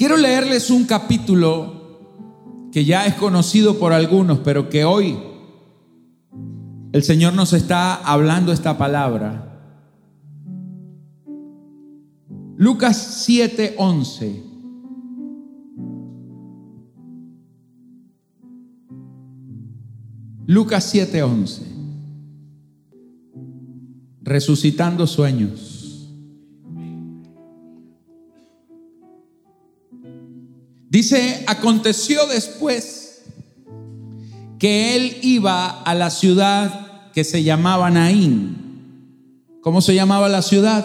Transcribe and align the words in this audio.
Quiero 0.00 0.16
leerles 0.16 0.70
un 0.70 0.84
capítulo 0.84 2.70
que 2.72 2.86
ya 2.86 3.04
es 3.04 3.16
conocido 3.16 3.78
por 3.78 3.92
algunos, 3.92 4.38
pero 4.38 4.70
que 4.70 4.86
hoy 4.86 5.18
el 6.92 7.02
Señor 7.02 7.34
nos 7.34 7.52
está 7.52 7.96
hablando 7.96 8.50
esta 8.50 8.78
palabra. 8.78 9.60
Lucas 12.56 13.26
7:11. 13.28 14.42
Lucas 20.46 20.94
7:11. 20.94 21.60
Resucitando 24.22 25.06
sueños. 25.06 25.79
Dice, 30.90 31.44
aconteció 31.46 32.26
después 32.26 33.22
que 34.58 34.96
él 34.96 35.18
iba 35.22 35.82
a 35.82 35.94
la 35.94 36.10
ciudad 36.10 37.12
que 37.12 37.22
se 37.22 37.44
llamaba 37.44 37.90
Naín. 37.90 39.46
¿Cómo 39.62 39.82
se 39.82 39.94
llamaba 39.94 40.28
la 40.28 40.42
ciudad? 40.42 40.84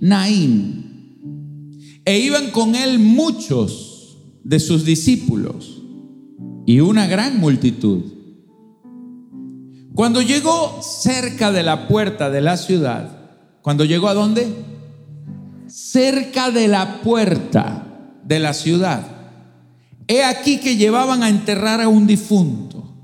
Naín. 0.00 1.98
E 2.04 2.18
iban 2.18 2.50
con 2.50 2.74
él 2.74 2.98
muchos 2.98 4.18
de 4.44 4.60
sus 4.60 4.84
discípulos 4.84 5.82
y 6.66 6.80
una 6.80 7.06
gran 7.06 7.40
multitud. 7.40 8.02
Cuando 9.94 10.20
llegó 10.20 10.82
cerca 10.82 11.52
de 11.52 11.62
la 11.62 11.88
puerta 11.88 12.28
de 12.28 12.42
la 12.42 12.58
ciudad, 12.58 13.18
cuando 13.62 13.86
llegó 13.86 14.08
a 14.08 14.14
dónde? 14.14 14.46
Cerca 15.68 16.50
de 16.50 16.68
la 16.68 17.00
puerta 17.00 17.85
de 18.26 18.38
la 18.38 18.52
ciudad. 18.54 19.06
He 20.08 20.22
aquí 20.22 20.58
que 20.58 20.76
llevaban 20.76 21.22
a 21.22 21.28
enterrar 21.28 21.80
a 21.80 21.88
un 21.88 22.06
difunto, 22.06 22.94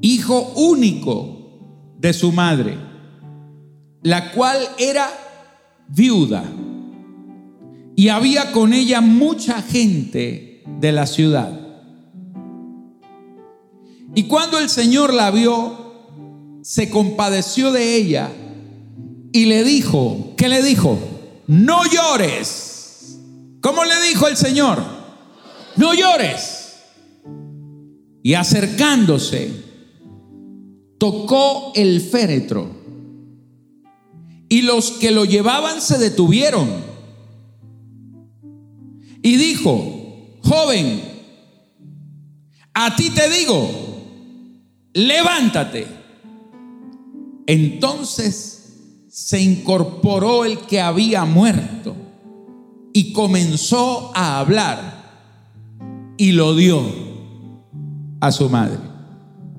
hijo 0.00 0.52
único 0.56 1.96
de 1.98 2.12
su 2.12 2.32
madre, 2.32 2.78
la 4.02 4.32
cual 4.32 4.58
era 4.78 5.10
viuda. 5.88 6.44
Y 7.96 8.08
había 8.08 8.52
con 8.52 8.72
ella 8.72 9.02
mucha 9.02 9.60
gente 9.60 10.62
de 10.80 10.92
la 10.92 11.06
ciudad. 11.06 11.52
Y 14.14 14.24
cuando 14.24 14.58
el 14.58 14.70
Señor 14.70 15.12
la 15.12 15.30
vio, 15.30 16.60
se 16.62 16.88
compadeció 16.88 17.72
de 17.72 17.96
ella 17.96 18.30
y 19.32 19.44
le 19.44 19.64
dijo, 19.64 20.34
¿qué 20.36 20.48
le 20.48 20.62
dijo? 20.62 20.98
No 21.46 21.82
llores. 21.84 22.69
¿Cómo 23.60 23.84
le 23.84 24.08
dijo 24.08 24.26
el 24.26 24.36
Señor? 24.36 24.82
No 25.76 25.94
llores. 25.94 26.78
Y 28.22 28.34
acercándose, 28.34 29.52
tocó 30.98 31.72
el 31.74 32.00
féretro. 32.00 32.68
Y 34.48 34.62
los 34.62 34.92
que 34.92 35.10
lo 35.10 35.24
llevaban 35.24 35.80
se 35.80 35.98
detuvieron. 35.98 36.68
Y 39.22 39.36
dijo, 39.36 40.38
joven, 40.42 41.02
a 42.72 42.96
ti 42.96 43.10
te 43.10 43.28
digo, 43.28 43.70
levántate. 44.94 45.86
Entonces 47.46 49.06
se 49.08 49.40
incorporó 49.40 50.44
el 50.44 50.58
que 50.60 50.80
había 50.80 51.24
muerto 51.24 52.09
y 52.92 53.12
comenzó 53.12 54.12
a 54.14 54.38
hablar 54.38 55.00
y 56.16 56.32
lo 56.32 56.54
dio 56.54 56.82
a 58.20 58.32
su 58.32 58.48
madre. 58.48 58.78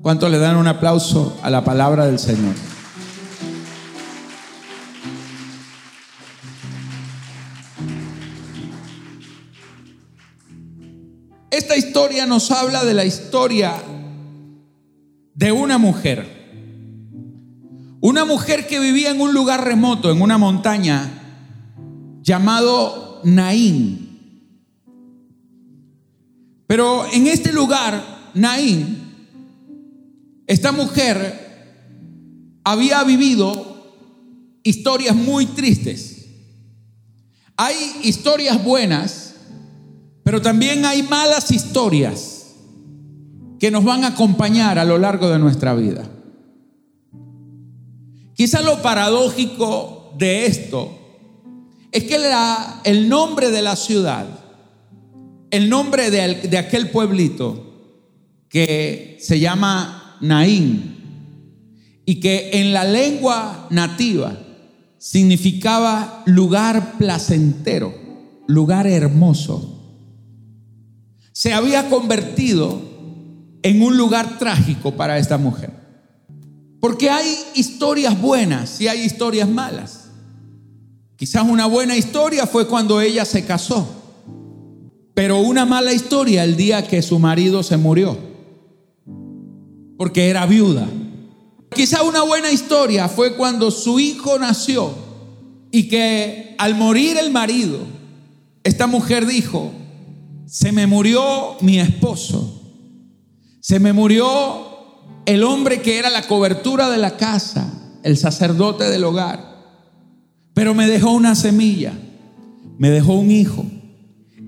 ¿Cuánto 0.02 0.28
le 0.28 0.38
dan 0.38 0.56
un 0.56 0.66
aplauso 0.66 1.38
a 1.42 1.50
la 1.50 1.64
palabra 1.64 2.06
del 2.06 2.18
Señor? 2.18 2.54
Esta 11.50 11.76
historia 11.76 12.26
nos 12.26 12.50
habla 12.50 12.84
de 12.84 12.94
la 12.94 13.04
historia 13.04 13.74
de 15.34 15.52
una 15.52 15.78
mujer. 15.78 16.42
Una 18.00 18.24
mujer 18.24 18.66
que 18.66 18.80
vivía 18.80 19.10
en 19.10 19.20
un 19.20 19.32
lugar 19.32 19.64
remoto, 19.64 20.10
en 20.10 20.22
una 20.22 20.38
montaña, 20.38 21.22
llamado 22.22 23.11
Naín. 23.24 24.08
Pero 26.66 27.04
en 27.12 27.26
este 27.26 27.52
lugar, 27.52 28.30
Naín, 28.34 28.98
esta 30.46 30.72
mujer 30.72 31.42
había 32.64 33.02
vivido 33.04 33.72
historias 34.62 35.14
muy 35.14 35.46
tristes. 35.46 36.26
Hay 37.56 37.76
historias 38.02 38.62
buenas, 38.64 39.34
pero 40.24 40.40
también 40.40 40.84
hay 40.84 41.02
malas 41.02 41.50
historias 41.50 42.54
que 43.58 43.70
nos 43.70 43.84
van 43.84 44.04
a 44.04 44.08
acompañar 44.08 44.78
a 44.78 44.84
lo 44.84 44.98
largo 44.98 45.28
de 45.28 45.38
nuestra 45.38 45.74
vida. 45.74 46.08
Quizá 48.34 48.62
lo 48.62 48.82
paradójico 48.82 50.14
de 50.18 50.46
esto 50.46 51.01
es 51.92 52.04
que 52.04 52.18
el 52.84 53.08
nombre 53.08 53.50
de 53.50 53.62
la 53.62 53.76
ciudad, 53.76 54.26
el 55.50 55.68
nombre 55.68 56.10
de, 56.10 56.48
de 56.48 56.58
aquel 56.58 56.90
pueblito 56.90 57.72
que 58.48 59.18
se 59.20 59.38
llama 59.38 60.16
Naín 60.22 60.96
y 62.06 62.18
que 62.18 62.50
en 62.54 62.72
la 62.72 62.84
lengua 62.84 63.66
nativa 63.70 64.38
significaba 64.98 66.22
lugar 66.26 66.96
placentero, 66.96 67.94
lugar 68.46 68.86
hermoso, 68.86 69.68
se 71.32 71.52
había 71.52 71.90
convertido 71.90 72.80
en 73.62 73.82
un 73.82 73.96
lugar 73.96 74.38
trágico 74.38 74.92
para 74.92 75.18
esta 75.18 75.38
mujer. 75.38 75.72
Porque 76.80 77.10
hay 77.10 77.36
historias 77.54 78.20
buenas 78.20 78.80
y 78.80 78.88
hay 78.88 79.02
historias 79.02 79.48
malas. 79.48 80.01
Quizás 81.22 81.44
una 81.48 81.66
buena 81.66 81.96
historia 81.96 82.48
fue 82.48 82.66
cuando 82.66 83.00
ella 83.00 83.24
se 83.24 83.44
casó, 83.44 83.86
pero 85.14 85.38
una 85.38 85.64
mala 85.64 85.92
historia 85.92 86.42
el 86.42 86.56
día 86.56 86.88
que 86.88 87.00
su 87.00 87.20
marido 87.20 87.62
se 87.62 87.76
murió, 87.76 88.18
porque 89.96 90.30
era 90.30 90.46
viuda. 90.46 90.88
Quizás 91.72 92.02
una 92.02 92.22
buena 92.22 92.50
historia 92.50 93.08
fue 93.08 93.36
cuando 93.36 93.70
su 93.70 94.00
hijo 94.00 94.36
nació 94.40 94.92
y 95.70 95.86
que 95.86 96.56
al 96.58 96.74
morir 96.74 97.16
el 97.16 97.30
marido, 97.30 97.78
esta 98.64 98.88
mujer 98.88 99.24
dijo, 99.24 99.70
se 100.46 100.72
me 100.72 100.88
murió 100.88 101.56
mi 101.60 101.78
esposo, 101.78 102.62
se 103.60 103.78
me 103.78 103.92
murió 103.92 105.04
el 105.26 105.44
hombre 105.44 105.82
que 105.82 106.00
era 106.00 106.10
la 106.10 106.26
cobertura 106.26 106.90
de 106.90 106.98
la 106.98 107.16
casa, 107.16 107.92
el 108.02 108.16
sacerdote 108.16 108.90
del 108.90 109.04
hogar, 109.04 109.51
pero 110.54 110.74
me 110.74 110.86
dejó 110.86 111.12
una 111.12 111.34
semilla, 111.34 111.92
me 112.78 112.90
dejó 112.90 113.14
un 113.14 113.30
hijo, 113.30 113.64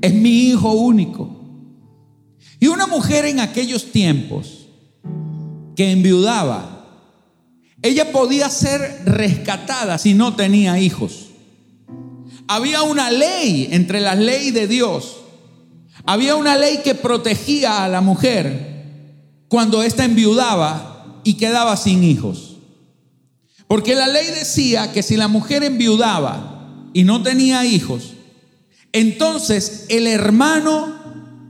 es 0.00 0.14
mi 0.14 0.48
hijo 0.48 0.72
único. 0.72 1.30
Y 2.60 2.68
una 2.68 2.86
mujer 2.86 3.24
en 3.24 3.40
aquellos 3.40 3.92
tiempos 3.92 4.68
que 5.76 5.90
enviudaba, 5.90 6.86
ella 7.82 8.12
podía 8.12 8.48
ser 8.48 9.02
rescatada 9.04 9.98
si 9.98 10.14
no 10.14 10.34
tenía 10.34 10.78
hijos. 10.78 11.28
Había 12.46 12.82
una 12.82 13.10
ley 13.10 13.68
entre 13.70 14.00
las 14.00 14.18
leyes 14.18 14.54
de 14.54 14.68
Dios. 14.68 15.18
Había 16.06 16.36
una 16.36 16.56
ley 16.56 16.80
que 16.84 16.94
protegía 16.94 17.84
a 17.84 17.88
la 17.88 18.00
mujer 18.00 18.74
cuando 19.48 19.82
ésta 19.82 20.04
enviudaba 20.04 21.20
y 21.24 21.34
quedaba 21.34 21.76
sin 21.76 22.04
hijos. 22.04 22.43
Porque 23.74 23.96
la 23.96 24.06
ley 24.06 24.26
decía 24.26 24.92
que 24.92 25.02
si 25.02 25.16
la 25.16 25.26
mujer 25.26 25.64
enviudaba 25.64 26.68
y 26.92 27.02
no 27.02 27.24
tenía 27.24 27.64
hijos, 27.64 28.12
entonces 28.92 29.86
el 29.88 30.06
hermano, 30.06 30.94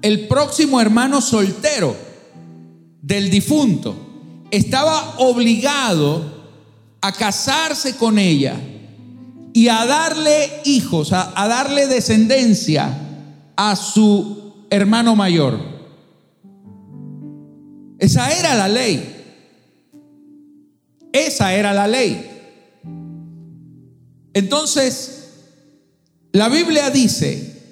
el 0.00 0.26
próximo 0.26 0.80
hermano 0.80 1.20
soltero 1.20 1.94
del 3.02 3.28
difunto, 3.28 3.94
estaba 4.50 5.16
obligado 5.18 6.46
a 7.02 7.12
casarse 7.12 7.96
con 7.96 8.18
ella 8.18 8.58
y 9.52 9.68
a 9.68 9.84
darle 9.84 10.62
hijos, 10.64 11.12
a, 11.12 11.30
a 11.38 11.46
darle 11.46 11.88
descendencia 11.88 13.00
a 13.54 13.76
su 13.76 14.64
hermano 14.70 15.14
mayor. 15.14 15.60
Esa 17.98 18.32
era 18.32 18.54
la 18.54 18.68
ley. 18.68 19.13
Esa 21.14 21.54
era 21.54 21.72
la 21.72 21.86
ley. 21.86 22.28
Entonces, 24.32 25.28
la 26.32 26.48
Biblia 26.48 26.90
dice 26.90 27.62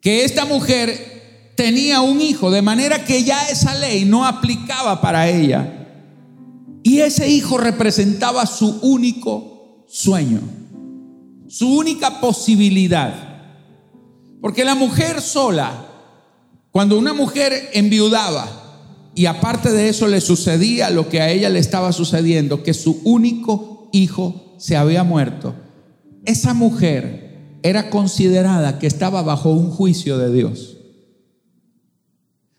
que 0.00 0.24
esta 0.24 0.44
mujer 0.44 1.52
tenía 1.56 2.00
un 2.00 2.20
hijo, 2.20 2.50
de 2.50 2.62
manera 2.62 3.04
que 3.04 3.22
ya 3.22 3.48
esa 3.48 3.76
ley 3.76 4.04
no 4.04 4.26
aplicaba 4.26 5.00
para 5.00 5.30
ella. 5.30 5.86
Y 6.82 6.98
ese 6.98 7.28
hijo 7.28 7.58
representaba 7.58 8.44
su 8.44 8.80
único 8.82 9.84
sueño, 9.86 10.40
su 11.46 11.78
única 11.78 12.20
posibilidad. 12.20 13.14
Porque 14.40 14.64
la 14.64 14.74
mujer 14.74 15.20
sola, 15.20 15.86
cuando 16.72 16.98
una 16.98 17.12
mujer 17.12 17.70
enviudaba, 17.72 18.63
y 19.14 19.26
aparte 19.26 19.70
de 19.70 19.88
eso 19.88 20.08
le 20.08 20.20
sucedía 20.20 20.90
lo 20.90 21.08
que 21.08 21.20
a 21.20 21.30
ella 21.30 21.48
le 21.50 21.60
estaba 21.60 21.92
sucediendo, 21.92 22.62
que 22.62 22.74
su 22.74 23.00
único 23.04 23.88
hijo 23.92 24.56
se 24.58 24.76
había 24.76 25.04
muerto, 25.04 25.54
esa 26.24 26.54
mujer 26.54 27.58
era 27.62 27.90
considerada 27.90 28.78
que 28.78 28.86
estaba 28.86 29.22
bajo 29.22 29.50
un 29.50 29.70
juicio 29.70 30.18
de 30.18 30.32
Dios. 30.32 30.76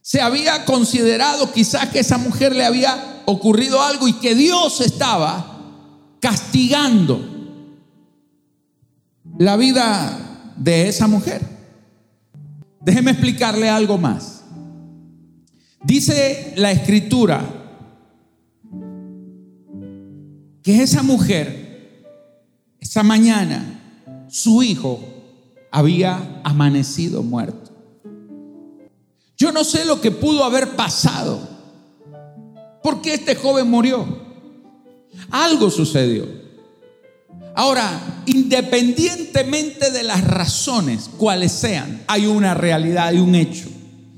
Se 0.02 0.22
había 0.22 0.66
considerado 0.66 1.52
quizás 1.52 1.90
que 1.90 2.00
esa 2.00 2.18
mujer 2.18 2.56
le 2.56 2.64
había 2.64 3.22
ocurrido 3.26 3.82
algo 3.82 4.08
y 4.08 4.14
que 4.14 4.36
Dios 4.36 4.82
estaba 4.82 5.56
castigando 6.20 7.20
la 9.38 9.58
vida 9.58 10.54
de 10.58 10.88
esa 10.88 11.08
mujer. 11.08 11.42
Déjeme 12.82 13.12
explicarle 13.12 13.68
algo 13.70 13.98
más. 13.98 14.35
Dice 15.86 16.54
la 16.56 16.72
escritura 16.72 17.46
que 20.64 20.82
esa 20.82 21.04
mujer, 21.04 22.10
esa 22.80 23.04
mañana, 23.04 24.26
su 24.28 24.64
hijo 24.64 25.00
había 25.72 26.42
amanecido 26.44 27.22
muerto. 27.22 27.72
Yo 29.38 29.52
no 29.52 29.64
sé 29.64 29.86
lo 29.86 30.02
que 30.02 30.10
pudo 30.10 30.44
haber 30.44 30.70
pasado. 30.70 31.40
¿Por 32.82 33.04
qué 33.04 33.14
este 33.14 33.36
joven 33.36 33.70
murió? 33.70 34.08
Algo 35.30 35.70
sucedió. 35.70 36.26
Ahora, 37.54 38.24
independientemente 38.26 39.92
de 39.92 40.02
las 40.02 40.24
razones, 40.24 41.12
cuales 41.16 41.52
sean, 41.52 42.02
hay 42.08 42.26
una 42.26 42.56
realidad, 42.56 43.10
hay 43.10 43.20
un 43.20 43.36
hecho. 43.36 43.70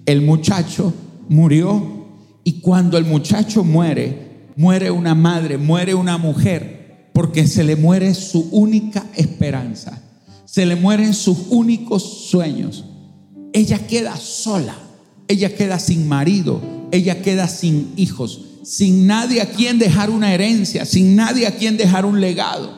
El 0.05 0.21
muchacho 0.21 0.93
murió 1.29 2.07
y 2.43 2.61
cuando 2.61 2.97
el 2.97 3.05
muchacho 3.05 3.63
muere, 3.63 4.51
muere 4.55 4.91
una 4.91 5.15
madre, 5.15 5.57
muere 5.57 5.93
una 5.93 6.17
mujer, 6.17 7.09
porque 7.13 7.47
se 7.47 7.63
le 7.63 7.75
muere 7.75 8.13
su 8.13 8.49
única 8.51 9.05
esperanza, 9.15 10.01
se 10.45 10.65
le 10.65 10.75
mueren 10.75 11.13
sus 11.13 11.47
únicos 11.49 12.29
sueños. 12.29 12.85
Ella 13.53 13.79
queda 13.87 14.15
sola 14.17 14.87
ella 15.27 15.53
queda 15.55 15.79
sin 15.79 16.07
marido, 16.07 16.61
ella 16.91 17.21
queda 17.21 17.47
sin 17.47 17.91
hijos, 17.97 18.41
sin 18.63 19.07
nadie 19.07 19.41
a 19.41 19.49
quien 19.49 19.77
dejar 19.77 20.09
una 20.09 20.33
herencia, 20.33 20.85
sin 20.85 21.15
nadie 21.15 21.47
a 21.47 21.55
quien 21.55 21.77
dejar 21.77 22.05
un 22.05 22.21
legado. 22.21 22.77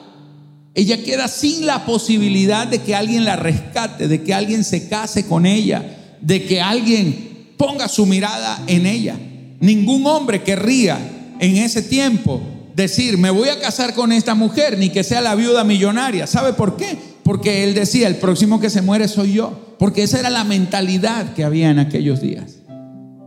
Ella 0.74 1.04
queda 1.04 1.28
sin 1.28 1.66
la 1.66 1.86
posibilidad 1.86 2.68
de 2.68 2.80
que 2.80 2.96
alguien 2.96 3.26
la 3.26 3.36
rescate, 3.36 4.08
de 4.08 4.24
que 4.24 4.34
alguien 4.34 4.64
se 4.64 4.88
case 4.88 5.26
con 5.26 5.46
ella, 5.46 6.18
de 6.22 6.46
que 6.46 6.62
alguien 6.62 7.29
ponga 7.60 7.90
su 7.90 8.06
mirada 8.06 8.64
en 8.68 8.86
ella. 8.86 9.20
Ningún 9.60 10.08
hombre 10.08 10.44
querría 10.44 10.98
en 11.42 11.58
ese 11.58 11.82
tiempo 11.82 12.42
decir, 12.74 13.18
me 13.18 13.30
voy 13.30 13.50
a 13.50 13.60
casar 13.60 13.94
con 13.94 14.14
esta 14.14 14.34
mujer, 14.34 14.78
ni 14.78 14.90
que 14.90 15.04
sea 15.04 15.20
la 15.20 15.36
viuda 15.36 15.66
millonaria. 15.66 16.26
¿Sabe 16.26 16.54
por 16.54 16.78
qué? 16.78 16.98
Porque 17.22 17.66
él 17.66 17.74
decía, 17.74 18.08
el 18.08 18.16
próximo 18.16 18.62
que 18.62 18.70
se 18.70 18.82
muere 18.82 19.10
soy 19.10 19.34
yo 19.34 19.70
porque 19.78 20.04
esa 20.04 20.20
era 20.20 20.30
la 20.30 20.44
mentalidad 20.44 21.34
que 21.34 21.44
había 21.44 21.70
en 21.70 21.80
aquellos 21.80 22.22
días. 22.22 22.58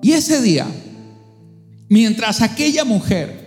Y 0.02 0.12
ese 0.12 0.40
día, 0.40 0.66
mientras 1.88 2.40
aquella 2.42 2.84
mujer 2.84 3.42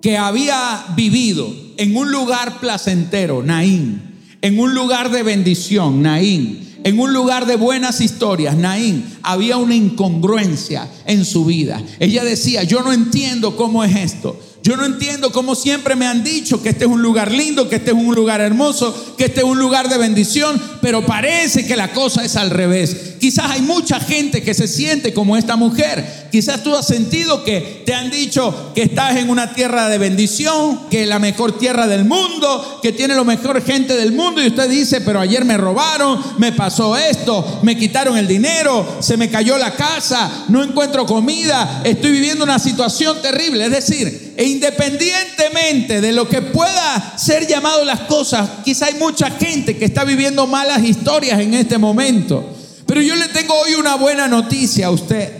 que 0.00 0.18
había 0.18 0.84
vivido 0.96 1.52
en 1.76 1.96
un 1.96 2.10
lugar 2.10 2.60
placentero, 2.60 3.42
Naín, 3.42 4.02
en 4.40 4.58
un 4.58 4.74
lugar 4.74 5.10
de 5.10 5.22
bendición, 5.22 6.02
Naín, 6.02 6.71
en 6.84 6.98
un 6.98 7.12
lugar 7.12 7.46
de 7.46 7.56
buenas 7.56 8.00
historias, 8.00 8.56
Naín, 8.56 9.04
había 9.22 9.56
una 9.56 9.74
incongruencia 9.74 10.88
en 11.06 11.24
su 11.24 11.44
vida. 11.44 11.82
Ella 11.98 12.24
decía, 12.24 12.62
yo 12.62 12.82
no 12.82 12.92
entiendo 12.92 13.56
cómo 13.56 13.84
es 13.84 13.94
esto. 13.96 14.38
Yo 14.62 14.76
no 14.76 14.84
entiendo 14.84 15.32
cómo 15.32 15.56
siempre 15.56 15.96
me 15.96 16.06
han 16.06 16.22
dicho 16.22 16.62
que 16.62 16.68
este 16.68 16.84
es 16.84 16.90
un 16.90 17.02
lugar 17.02 17.32
lindo, 17.32 17.68
que 17.68 17.76
este 17.76 17.90
es 17.90 17.96
un 17.96 18.14
lugar 18.14 18.40
hermoso, 18.40 19.14
que 19.18 19.24
este 19.24 19.40
es 19.40 19.46
un 19.46 19.58
lugar 19.58 19.88
de 19.88 19.98
bendición, 19.98 20.60
pero 20.80 21.04
parece 21.04 21.66
que 21.66 21.76
la 21.76 21.92
cosa 21.92 22.24
es 22.24 22.36
al 22.36 22.50
revés. 22.50 23.11
Quizás 23.22 23.52
hay 23.52 23.62
mucha 23.62 24.00
gente 24.00 24.42
que 24.42 24.52
se 24.52 24.66
siente 24.66 25.14
como 25.14 25.36
esta 25.36 25.54
mujer. 25.54 26.26
Quizás 26.32 26.64
tú 26.64 26.74
has 26.74 26.84
sentido 26.84 27.44
que 27.44 27.84
te 27.86 27.94
han 27.94 28.10
dicho 28.10 28.72
que 28.74 28.82
estás 28.82 29.14
en 29.16 29.30
una 29.30 29.54
tierra 29.54 29.88
de 29.88 29.96
bendición, 29.96 30.88
que 30.90 31.04
es 31.04 31.08
la 31.08 31.20
mejor 31.20 31.56
tierra 31.56 31.86
del 31.86 32.04
mundo, 32.04 32.80
que 32.82 32.90
tiene 32.90 33.14
lo 33.14 33.24
mejor 33.24 33.62
gente 33.62 33.94
del 33.94 34.10
mundo 34.10 34.42
y 34.42 34.48
usted 34.48 34.68
dice, 34.68 35.02
pero 35.02 35.20
ayer 35.20 35.44
me 35.44 35.56
robaron, 35.56 36.20
me 36.38 36.50
pasó 36.50 36.96
esto, 36.96 37.60
me 37.62 37.78
quitaron 37.78 38.16
el 38.16 38.26
dinero, 38.26 38.96
se 38.98 39.16
me 39.16 39.30
cayó 39.30 39.56
la 39.56 39.76
casa, 39.76 40.46
no 40.48 40.60
encuentro 40.64 41.06
comida, 41.06 41.82
estoy 41.84 42.10
viviendo 42.10 42.42
una 42.42 42.58
situación 42.58 43.22
terrible. 43.22 43.66
Es 43.66 43.70
decir, 43.70 44.34
e 44.36 44.44
independientemente 44.46 46.00
de 46.00 46.12
lo 46.12 46.28
que 46.28 46.42
pueda 46.42 47.16
ser 47.16 47.46
llamado 47.46 47.84
las 47.84 48.00
cosas, 48.00 48.50
quizá 48.64 48.86
hay 48.86 48.94
mucha 48.94 49.30
gente 49.30 49.78
que 49.78 49.84
está 49.84 50.02
viviendo 50.02 50.48
malas 50.48 50.82
historias 50.82 51.38
en 51.38 51.54
este 51.54 51.78
momento. 51.78 52.58
Pero 52.92 53.00
yo 53.00 53.16
le 53.16 53.28
tengo 53.28 53.54
hoy 53.54 53.72
una 53.72 53.94
buena 53.94 54.28
noticia 54.28 54.88
a 54.88 54.90
usted. 54.90 55.32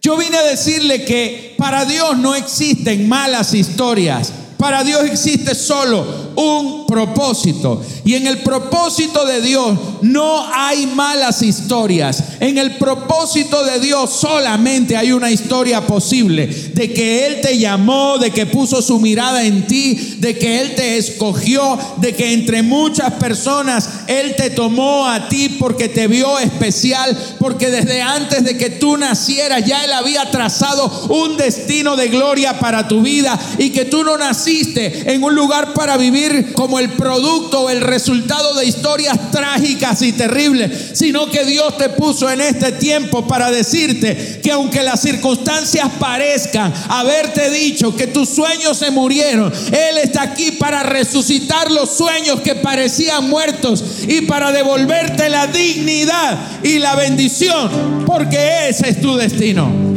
Yo 0.00 0.16
vine 0.16 0.36
a 0.36 0.44
decirle 0.44 1.04
que 1.04 1.56
para 1.58 1.84
Dios 1.84 2.16
no 2.16 2.36
existen 2.36 3.08
malas 3.08 3.54
historias. 3.54 4.32
Para 4.56 4.84
Dios 4.84 5.04
existe 5.04 5.54
solo 5.54 6.26
un 6.34 6.86
propósito. 6.86 7.82
Y 8.04 8.14
en 8.14 8.26
el 8.26 8.38
propósito 8.38 9.26
de 9.26 9.42
Dios 9.42 9.78
no 10.00 10.46
hay 10.52 10.86
malas 10.86 11.42
historias. 11.42 12.22
En 12.40 12.56
el 12.56 12.76
propósito 12.76 13.64
de 13.64 13.80
Dios 13.80 14.10
solamente 14.10 14.96
hay 14.96 15.12
una 15.12 15.30
historia 15.30 15.86
posible. 15.86 16.46
De 16.46 16.92
que 16.92 17.26
Él 17.26 17.40
te 17.42 17.58
llamó, 17.58 18.16
de 18.18 18.30
que 18.30 18.46
puso 18.46 18.80
su 18.80 18.98
mirada 18.98 19.44
en 19.44 19.66
ti, 19.66 20.16
de 20.20 20.38
que 20.38 20.60
Él 20.60 20.74
te 20.74 20.96
escogió, 20.96 21.78
de 21.98 22.14
que 22.14 22.32
entre 22.32 22.62
muchas 22.62 23.12
personas 23.14 23.88
Él 24.06 24.36
te 24.36 24.50
tomó 24.50 25.06
a 25.06 25.28
ti 25.28 25.50
porque 25.58 25.88
te 25.88 26.06
vio 26.06 26.38
especial, 26.38 27.16
porque 27.38 27.70
desde 27.70 28.00
antes 28.00 28.44
de 28.44 28.56
que 28.56 28.70
tú 28.70 28.96
nacieras 28.96 29.64
ya 29.66 29.84
Él 29.84 29.92
había 29.92 30.30
trazado 30.30 31.08
un 31.10 31.36
destino 31.36 31.96
de 31.96 32.08
gloria 32.08 32.58
para 32.58 32.88
tu 32.88 33.02
vida 33.02 33.38
y 33.58 33.70
que 33.70 33.84
tú 33.84 34.02
no 34.02 34.16
naciste 34.16 34.45
en 34.46 35.22
un 35.24 35.34
lugar 35.34 35.74
para 35.74 35.96
vivir 35.96 36.52
como 36.52 36.78
el 36.78 36.90
producto 36.90 37.62
o 37.62 37.70
el 37.70 37.80
resultado 37.80 38.54
de 38.54 38.66
historias 38.66 39.30
trágicas 39.32 40.02
y 40.02 40.12
terribles, 40.12 40.90
sino 40.92 41.28
que 41.30 41.44
Dios 41.44 41.76
te 41.76 41.88
puso 41.88 42.30
en 42.30 42.40
este 42.40 42.72
tiempo 42.72 43.26
para 43.26 43.50
decirte 43.50 44.40
que 44.42 44.52
aunque 44.52 44.82
las 44.82 45.00
circunstancias 45.02 45.88
parezcan 45.98 46.72
haberte 46.88 47.50
dicho 47.50 47.96
que 47.96 48.06
tus 48.06 48.28
sueños 48.28 48.78
se 48.78 48.90
murieron, 48.90 49.52
Él 49.66 49.98
está 50.02 50.22
aquí 50.22 50.52
para 50.52 50.84
resucitar 50.84 51.70
los 51.70 51.96
sueños 51.96 52.40
que 52.40 52.54
parecían 52.54 53.28
muertos 53.28 53.82
y 54.06 54.22
para 54.22 54.52
devolverte 54.52 55.28
la 55.28 55.48
dignidad 55.48 56.62
y 56.62 56.78
la 56.78 56.94
bendición, 56.94 58.04
porque 58.06 58.68
ese 58.68 58.90
es 58.90 59.00
tu 59.00 59.16
destino. 59.16 59.95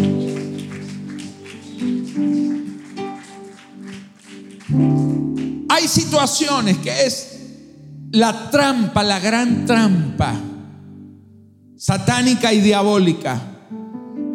Hay 5.70 5.88
situaciones 5.88 6.78
que 6.78 7.06
es 7.06 7.40
la 8.12 8.50
trampa, 8.50 9.04
la 9.04 9.20
gran 9.20 9.66
trampa 9.66 10.36
satánica 11.80 12.54
y 12.54 12.60
diabólica. 12.60 13.42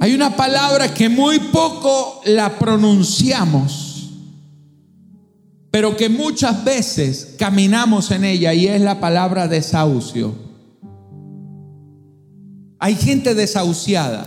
Hay 0.00 0.14
una 0.14 0.34
palabra 0.36 0.92
que 0.92 1.08
muy 1.08 1.38
poco 1.38 2.22
la 2.24 2.58
pronunciamos, 2.58 4.10
pero 5.70 5.96
que 5.96 6.08
muchas 6.08 6.64
veces 6.64 7.34
caminamos 7.38 8.10
en 8.10 8.24
ella 8.24 8.54
y 8.54 8.66
es 8.66 8.80
la 8.80 8.98
palabra 8.98 9.46
desahucio. 9.46 10.34
Hay 12.78 12.96
gente 12.96 13.34
desahuciada. 13.34 14.26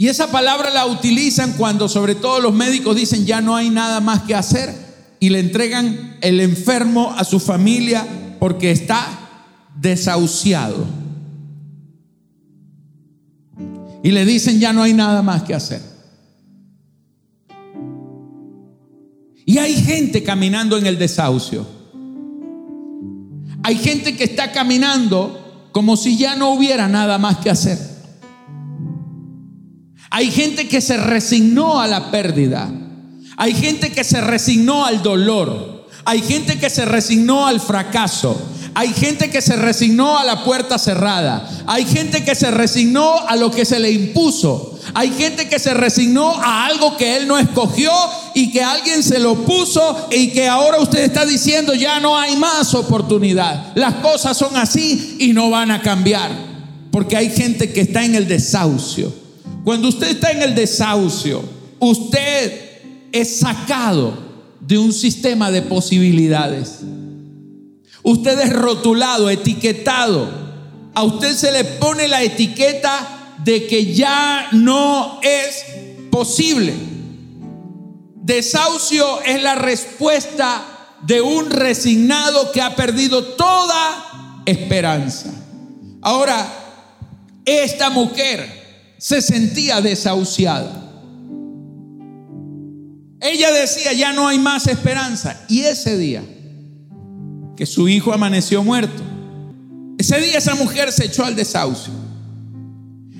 Y 0.00 0.08
esa 0.08 0.32
palabra 0.32 0.70
la 0.70 0.86
utilizan 0.86 1.52
cuando 1.58 1.86
sobre 1.86 2.14
todo 2.14 2.40
los 2.40 2.54
médicos 2.54 2.96
dicen 2.96 3.26
ya 3.26 3.42
no 3.42 3.54
hay 3.54 3.68
nada 3.68 4.00
más 4.00 4.22
que 4.22 4.34
hacer 4.34 4.74
y 5.20 5.28
le 5.28 5.40
entregan 5.40 6.16
el 6.22 6.40
enfermo 6.40 7.12
a 7.14 7.22
su 7.22 7.38
familia 7.38 8.06
porque 8.38 8.70
está 8.70 9.06
desahuciado. 9.76 10.86
Y 14.02 14.12
le 14.12 14.24
dicen 14.24 14.58
ya 14.58 14.72
no 14.72 14.84
hay 14.84 14.94
nada 14.94 15.20
más 15.20 15.42
que 15.42 15.54
hacer. 15.54 15.82
Y 19.44 19.58
hay 19.58 19.74
gente 19.74 20.22
caminando 20.22 20.78
en 20.78 20.86
el 20.86 20.98
desahucio. 20.98 21.66
Hay 23.62 23.76
gente 23.76 24.16
que 24.16 24.24
está 24.24 24.50
caminando 24.50 25.68
como 25.72 25.98
si 25.98 26.16
ya 26.16 26.36
no 26.36 26.54
hubiera 26.54 26.88
nada 26.88 27.18
más 27.18 27.36
que 27.36 27.50
hacer. 27.50 27.89
Hay 30.10 30.30
gente 30.32 30.66
que 30.66 30.80
se 30.80 30.96
resignó 30.96 31.80
a 31.80 31.86
la 31.86 32.10
pérdida. 32.10 32.68
Hay 33.36 33.54
gente 33.54 33.90
que 33.92 34.02
se 34.02 34.20
resignó 34.20 34.84
al 34.84 35.02
dolor. 35.02 35.86
Hay 36.04 36.20
gente 36.20 36.58
que 36.58 36.68
se 36.68 36.84
resignó 36.84 37.46
al 37.46 37.60
fracaso. 37.60 38.36
Hay 38.74 38.88
gente 38.88 39.30
que 39.30 39.40
se 39.40 39.54
resignó 39.56 40.18
a 40.18 40.24
la 40.24 40.44
puerta 40.44 40.78
cerrada. 40.78 41.48
Hay 41.66 41.84
gente 41.84 42.24
que 42.24 42.34
se 42.34 42.50
resignó 42.50 43.26
a 43.28 43.36
lo 43.36 43.52
que 43.52 43.64
se 43.64 43.78
le 43.78 43.92
impuso. 43.92 44.78
Hay 44.94 45.10
gente 45.12 45.48
que 45.48 45.60
se 45.60 45.74
resignó 45.74 46.32
a 46.42 46.66
algo 46.66 46.96
que 46.96 47.16
él 47.16 47.28
no 47.28 47.38
escogió 47.38 47.92
y 48.34 48.50
que 48.50 48.62
alguien 48.62 49.04
se 49.04 49.20
lo 49.20 49.36
puso 49.44 50.08
y 50.10 50.28
que 50.30 50.48
ahora 50.48 50.80
usted 50.80 51.04
está 51.04 51.24
diciendo 51.24 51.74
ya 51.74 52.00
no 52.00 52.18
hay 52.18 52.34
más 52.36 52.74
oportunidad. 52.74 53.72
Las 53.76 53.94
cosas 53.96 54.36
son 54.36 54.56
así 54.56 55.16
y 55.20 55.32
no 55.32 55.50
van 55.50 55.70
a 55.70 55.82
cambiar. 55.82 56.30
Porque 56.90 57.16
hay 57.16 57.30
gente 57.30 57.72
que 57.72 57.82
está 57.82 58.04
en 58.04 58.16
el 58.16 58.26
desahucio. 58.26 59.19
Cuando 59.64 59.88
usted 59.88 60.08
está 60.08 60.30
en 60.30 60.42
el 60.42 60.54
desahucio, 60.54 61.42
usted 61.78 62.70
es 63.12 63.38
sacado 63.38 64.16
de 64.60 64.78
un 64.78 64.92
sistema 64.92 65.50
de 65.50 65.62
posibilidades. 65.62 66.80
Usted 68.02 68.38
es 68.40 68.52
rotulado, 68.52 69.28
etiquetado. 69.28 70.28
A 70.94 71.02
usted 71.02 71.34
se 71.34 71.52
le 71.52 71.64
pone 71.64 72.08
la 72.08 72.22
etiqueta 72.22 73.36
de 73.44 73.66
que 73.66 73.94
ya 73.94 74.48
no 74.52 75.20
es 75.22 75.64
posible. 76.10 76.74
Desahucio 78.16 79.22
es 79.22 79.42
la 79.42 79.56
respuesta 79.56 80.64
de 81.02 81.20
un 81.20 81.50
resignado 81.50 82.52
que 82.52 82.62
ha 82.62 82.76
perdido 82.76 83.24
toda 83.24 84.42
esperanza. 84.46 85.30
Ahora, 86.02 86.46
esta 87.44 87.90
mujer 87.90 88.59
se 89.00 89.22
sentía 89.22 89.80
desahuciada. 89.80 90.86
Ella 93.18 93.50
decía, 93.50 93.94
ya 93.94 94.12
no 94.12 94.28
hay 94.28 94.38
más 94.38 94.66
esperanza. 94.66 95.42
Y 95.48 95.60
ese 95.60 95.96
día, 95.96 96.22
que 97.56 97.64
su 97.64 97.88
hijo 97.88 98.12
amaneció 98.12 98.62
muerto. 98.62 99.02
Ese 99.96 100.20
día 100.20 100.36
esa 100.36 100.54
mujer 100.54 100.92
se 100.92 101.06
echó 101.06 101.24
al 101.24 101.34
desahucio. 101.34 101.94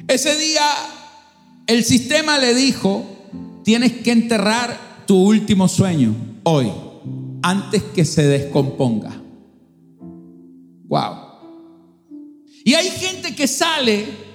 Ese 0.07 0.37
día 0.37 0.63
el 1.67 1.83
sistema 1.83 2.39
le 2.39 2.55
dijo, 2.55 3.07
tienes 3.65 3.93
que 3.93 4.13
enterrar 4.13 4.79
tu 5.07 5.17
último 5.17 5.67
sueño 5.67 6.15
hoy, 6.43 6.71
antes 7.43 7.83
que 7.95 8.05
se 8.05 8.25
descomponga. 8.25 9.19
Wow. 10.89 11.17
Y 12.65 12.75
hay 12.75 12.91
gente 12.91 13.35
que 13.35 13.49
sale 13.49 14.30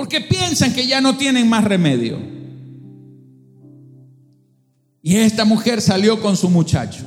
porque 0.00 0.22
piensan 0.22 0.72
que 0.72 0.86
ya 0.86 1.02
no 1.02 1.18
tienen 1.18 1.46
más 1.46 1.62
remedio. 1.62 2.16
Y 5.02 5.16
esta 5.16 5.44
mujer 5.44 5.82
salió 5.82 6.22
con 6.22 6.38
su 6.38 6.48
muchacho. 6.48 7.04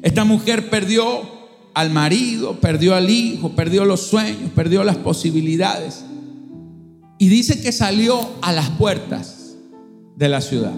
Esta 0.00 0.24
mujer 0.24 0.70
perdió 0.70 1.22
al 1.74 1.90
marido, 1.90 2.60
perdió 2.60 2.94
al 2.94 3.10
hijo, 3.10 3.50
perdió 3.56 3.84
los 3.84 4.02
sueños, 4.02 4.52
perdió 4.54 4.84
las 4.84 4.96
posibilidades. 4.96 6.04
Y 7.18 7.26
dice 7.26 7.60
que 7.60 7.72
salió 7.72 8.36
a 8.40 8.52
las 8.52 8.70
puertas 8.70 9.56
de 10.14 10.28
la 10.28 10.40
ciudad. 10.40 10.76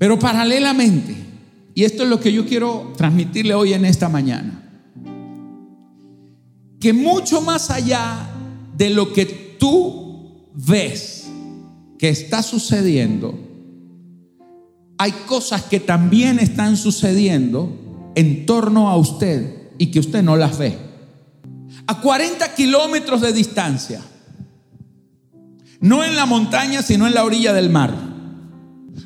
Pero 0.00 0.18
paralelamente, 0.18 1.14
y 1.76 1.84
esto 1.84 2.02
es 2.02 2.08
lo 2.08 2.18
que 2.18 2.32
yo 2.32 2.44
quiero 2.44 2.92
transmitirle 2.96 3.54
hoy 3.54 3.72
en 3.72 3.84
esta 3.84 4.08
mañana, 4.08 4.65
que 6.86 6.92
mucho 6.92 7.40
más 7.40 7.70
allá 7.70 8.30
de 8.76 8.90
lo 8.90 9.12
que 9.12 9.26
tú 9.58 10.52
ves 10.54 11.26
que 11.98 12.08
está 12.08 12.44
sucediendo, 12.44 13.36
hay 14.96 15.10
cosas 15.26 15.64
que 15.64 15.80
también 15.80 16.38
están 16.38 16.76
sucediendo 16.76 18.12
en 18.14 18.46
torno 18.46 18.88
a 18.88 18.96
usted 18.96 19.72
y 19.78 19.88
que 19.88 19.98
usted 19.98 20.22
no 20.22 20.36
las 20.36 20.58
ve. 20.58 20.78
A 21.88 22.00
40 22.00 22.54
kilómetros 22.54 23.20
de 23.20 23.32
distancia, 23.32 24.00
no 25.80 26.04
en 26.04 26.14
la 26.14 26.24
montaña, 26.24 26.82
sino 26.82 27.08
en 27.08 27.14
la 27.14 27.24
orilla 27.24 27.52
del 27.52 27.68
mar, 27.68 27.92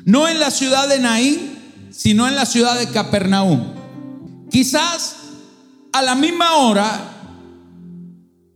no 0.05 0.27
en 0.27 0.39
la 0.39 0.51
ciudad 0.51 0.87
de 0.87 0.99
Naín, 0.99 1.89
sino 1.89 2.27
en 2.27 2.35
la 2.35 2.45
ciudad 2.45 2.77
de 2.77 2.89
Capernaum. 2.89 3.73
Quizás 4.51 5.15
a 5.93 6.03
la 6.03 6.13
misma 6.13 6.57
hora 6.57 7.10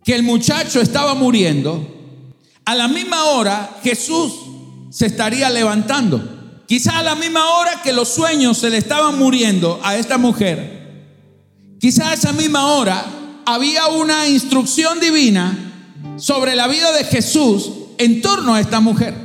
que 0.05 0.13
el 0.13 0.21
muchacho 0.21 0.79
estaba 0.79 1.15
muriendo, 1.15 1.83
a 2.63 2.75
la 2.75 2.87
misma 2.87 3.25
hora 3.25 3.77
Jesús 3.83 4.33
se 4.91 5.07
estaría 5.07 5.49
levantando. 5.49 6.63
Quizá 6.67 6.99
a 6.99 7.03
la 7.03 7.15
misma 7.15 7.43
hora 7.55 7.81
que 7.83 7.91
los 7.91 8.09
sueños 8.09 8.59
se 8.59 8.69
le 8.69 8.77
estaban 8.77 9.17
muriendo 9.17 9.79
a 9.83 9.95
esta 9.95 10.19
mujer, 10.19 11.17
quizá 11.79 12.09
a 12.09 12.13
esa 12.13 12.33
misma 12.33 12.67
hora 12.73 13.03
había 13.47 13.87
una 13.87 14.27
instrucción 14.27 14.99
divina 14.99 15.57
sobre 16.17 16.55
la 16.55 16.67
vida 16.67 16.91
de 16.91 17.03
Jesús 17.05 17.71
en 17.97 18.21
torno 18.21 18.53
a 18.53 18.59
esta 18.59 18.79
mujer. 18.79 19.15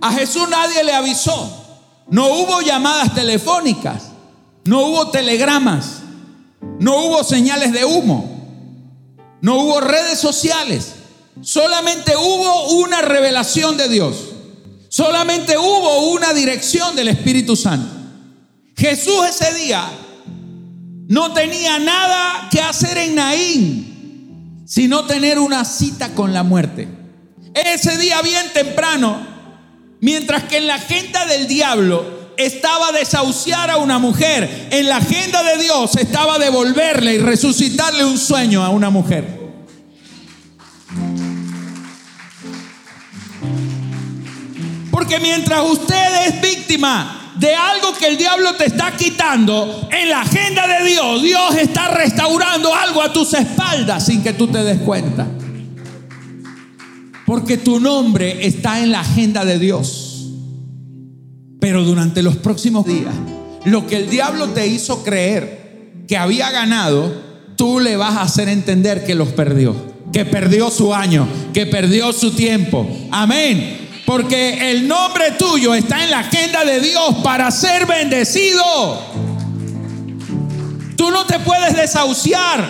A 0.00 0.12
Jesús 0.12 0.48
nadie 0.50 0.82
le 0.82 0.92
avisó. 0.92 1.64
No 2.10 2.26
hubo 2.26 2.60
llamadas 2.62 3.14
telefónicas, 3.14 4.10
no 4.64 4.86
hubo 4.86 5.08
telegramas, 5.10 6.00
no 6.80 6.96
hubo 7.04 7.24
señales 7.24 7.72
de 7.72 7.84
humo, 7.84 8.35
no 9.40 9.60
hubo 9.60 9.80
redes 9.80 10.18
sociales. 10.18 10.92
Solamente 11.42 12.16
hubo 12.16 12.70
una 12.80 13.02
revelación 13.02 13.76
de 13.76 13.88
Dios. 13.88 14.16
Solamente 14.88 15.58
hubo 15.58 16.10
una 16.12 16.32
dirección 16.32 16.96
del 16.96 17.08
Espíritu 17.08 17.56
Santo. 17.56 17.94
Jesús 18.76 19.26
ese 19.28 19.54
día 19.54 19.88
no 21.08 21.32
tenía 21.32 21.78
nada 21.78 22.48
que 22.50 22.60
hacer 22.60 22.96
en 22.98 23.14
Naín, 23.14 24.64
sino 24.66 25.04
tener 25.04 25.38
una 25.38 25.64
cita 25.64 26.14
con 26.14 26.32
la 26.32 26.42
muerte. 26.42 26.88
Ese 27.54 27.96
día 27.98 28.20
bien 28.22 28.52
temprano, 28.52 29.26
mientras 30.00 30.44
que 30.44 30.58
en 30.58 30.66
la 30.66 30.74
agenda 30.74 31.24
del 31.26 31.46
diablo 31.46 32.15
estaba 32.36 32.92
desahuciar 32.92 33.70
a 33.70 33.76
una 33.78 33.98
mujer, 33.98 34.68
en 34.70 34.88
la 34.88 34.96
agenda 34.96 35.42
de 35.42 35.62
Dios 35.62 35.96
estaba 35.96 36.38
devolverle 36.38 37.14
y 37.14 37.18
resucitarle 37.18 38.04
un 38.04 38.18
sueño 38.18 38.62
a 38.64 38.70
una 38.70 38.90
mujer. 38.90 39.46
Porque 44.90 45.20
mientras 45.20 45.62
usted 45.70 46.26
es 46.26 46.40
víctima 46.40 47.34
de 47.38 47.54
algo 47.54 47.92
que 47.98 48.06
el 48.06 48.16
diablo 48.16 48.54
te 48.54 48.66
está 48.66 48.96
quitando, 48.96 49.88
en 49.90 50.08
la 50.08 50.22
agenda 50.22 50.66
de 50.66 50.88
Dios, 50.88 51.22
Dios 51.22 51.54
está 51.56 51.88
restaurando 51.88 52.74
algo 52.74 53.02
a 53.02 53.12
tus 53.12 53.34
espaldas 53.34 54.06
sin 54.06 54.22
que 54.22 54.32
tú 54.32 54.48
te 54.48 54.62
des 54.64 54.80
cuenta. 54.80 55.26
Porque 57.26 57.58
tu 57.58 57.78
nombre 57.78 58.46
está 58.46 58.80
en 58.80 58.92
la 58.92 59.00
agenda 59.00 59.44
de 59.44 59.58
Dios. 59.58 60.05
Pero 61.66 61.82
durante 61.82 62.22
los 62.22 62.36
próximos 62.36 62.86
días, 62.86 63.12
lo 63.64 63.88
que 63.88 63.96
el 63.96 64.08
diablo 64.08 64.50
te 64.50 64.68
hizo 64.68 65.02
creer 65.02 66.04
que 66.06 66.16
había 66.16 66.52
ganado, 66.52 67.12
tú 67.56 67.80
le 67.80 67.96
vas 67.96 68.14
a 68.14 68.22
hacer 68.22 68.48
entender 68.48 69.04
que 69.04 69.16
los 69.16 69.30
perdió, 69.30 69.74
que 70.12 70.24
perdió 70.24 70.70
su 70.70 70.94
año, 70.94 71.26
que 71.52 71.66
perdió 71.66 72.12
su 72.12 72.30
tiempo. 72.30 72.88
Amén. 73.10 73.88
Porque 74.06 74.70
el 74.70 74.86
nombre 74.86 75.32
tuyo 75.32 75.74
está 75.74 76.04
en 76.04 76.12
la 76.12 76.20
agenda 76.20 76.64
de 76.64 76.78
Dios 76.78 77.16
para 77.24 77.50
ser 77.50 77.84
bendecido. 77.84 78.62
Tú 80.94 81.10
no 81.10 81.26
te 81.26 81.40
puedes 81.40 81.74
desahuciar. 81.74 82.64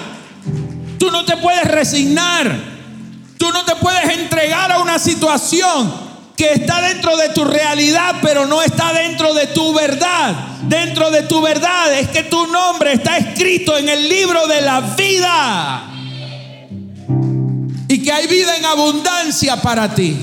Tú 0.99 1.11
no 1.11 1.27
te 1.27 1.37
puedes 1.37 1.65
resignar. 1.65 2.59
Tú 3.37 3.53
no 3.53 3.63
te 3.67 3.77
puedes 3.77 4.09
entregar 4.19 4.73
a 4.73 4.79
una 4.79 4.99
situación 4.99 6.06
que 6.37 6.53
está 6.53 6.83
dentro 6.83 7.17
de 7.17 7.31
tu 7.31 7.45
realidad, 7.45 8.17
pero 8.21 8.47
no 8.47 8.63
está 8.63 8.93
dentro 8.93 9.33
de 9.33 9.47
tu 9.49 9.73
verdad. 9.73 10.35
Dentro 10.63 11.11
de 11.11 11.23
tu 11.23 11.41
verdad 11.41 11.99
es 11.99 12.09
que 12.09 12.25
tu 12.25 12.47
nombre 12.49 12.93
está 12.93 13.17
escrito 13.17 13.77
en 13.79 13.89
el 13.89 14.09
libro 14.09 14.47
de 14.47 14.61
la 14.61 14.81
vida. 14.81 15.91
Y 17.89 18.03
que 18.03 18.13
hay 18.13 18.27
vida 18.27 18.57
en 18.57 18.65
abundancia 18.67 19.57
para 19.63 19.95
ti. 19.95 20.17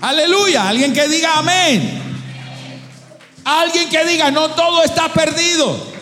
Aleluya. 0.00 0.68
Alguien 0.68 0.92
que 0.92 1.06
diga 1.08 1.38
amén. 1.38 2.02
Alguien 3.44 3.88
que 3.88 4.04
diga, 4.04 4.30
no 4.30 4.50
todo 4.50 4.82
está 4.82 5.12
perdido. 5.12 5.93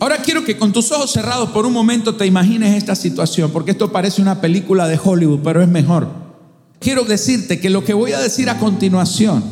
Ahora 0.00 0.18
quiero 0.18 0.44
que 0.44 0.56
con 0.56 0.72
tus 0.72 0.92
ojos 0.92 1.10
cerrados 1.10 1.50
por 1.50 1.66
un 1.66 1.72
momento 1.72 2.14
te 2.14 2.24
imagines 2.24 2.76
esta 2.76 2.94
situación, 2.94 3.50
porque 3.50 3.72
esto 3.72 3.90
parece 3.90 4.22
una 4.22 4.40
película 4.40 4.86
de 4.86 4.98
Hollywood, 5.02 5.40
pero 5.42 5.62
es 5.62 5.68
mejor. 5.68 6.08
quiero 6.78 7.02
decirte 7.02 7.58
que 7.58 7.70
lo 7.70 7.84
que 7.84 7.94
voy 7.94 8.12
a 8.12 8.20
decir 8.20 8.48
a 8.48 8.58
continuación 8.58 9.42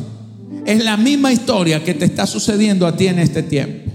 es 0.65 0.83
la 0.83 0.95
misma 0.95 1.33
historia 1.33 1.83
que 1.83 1.93
te 1.93 2.05
está 2.05 2.25
sucediendo 2.25 2.87
a 2.87 2.95
ti 2.95 3.07
en 3.07 3.19
este 3.19 3.43
tiempo. 3.43 3.91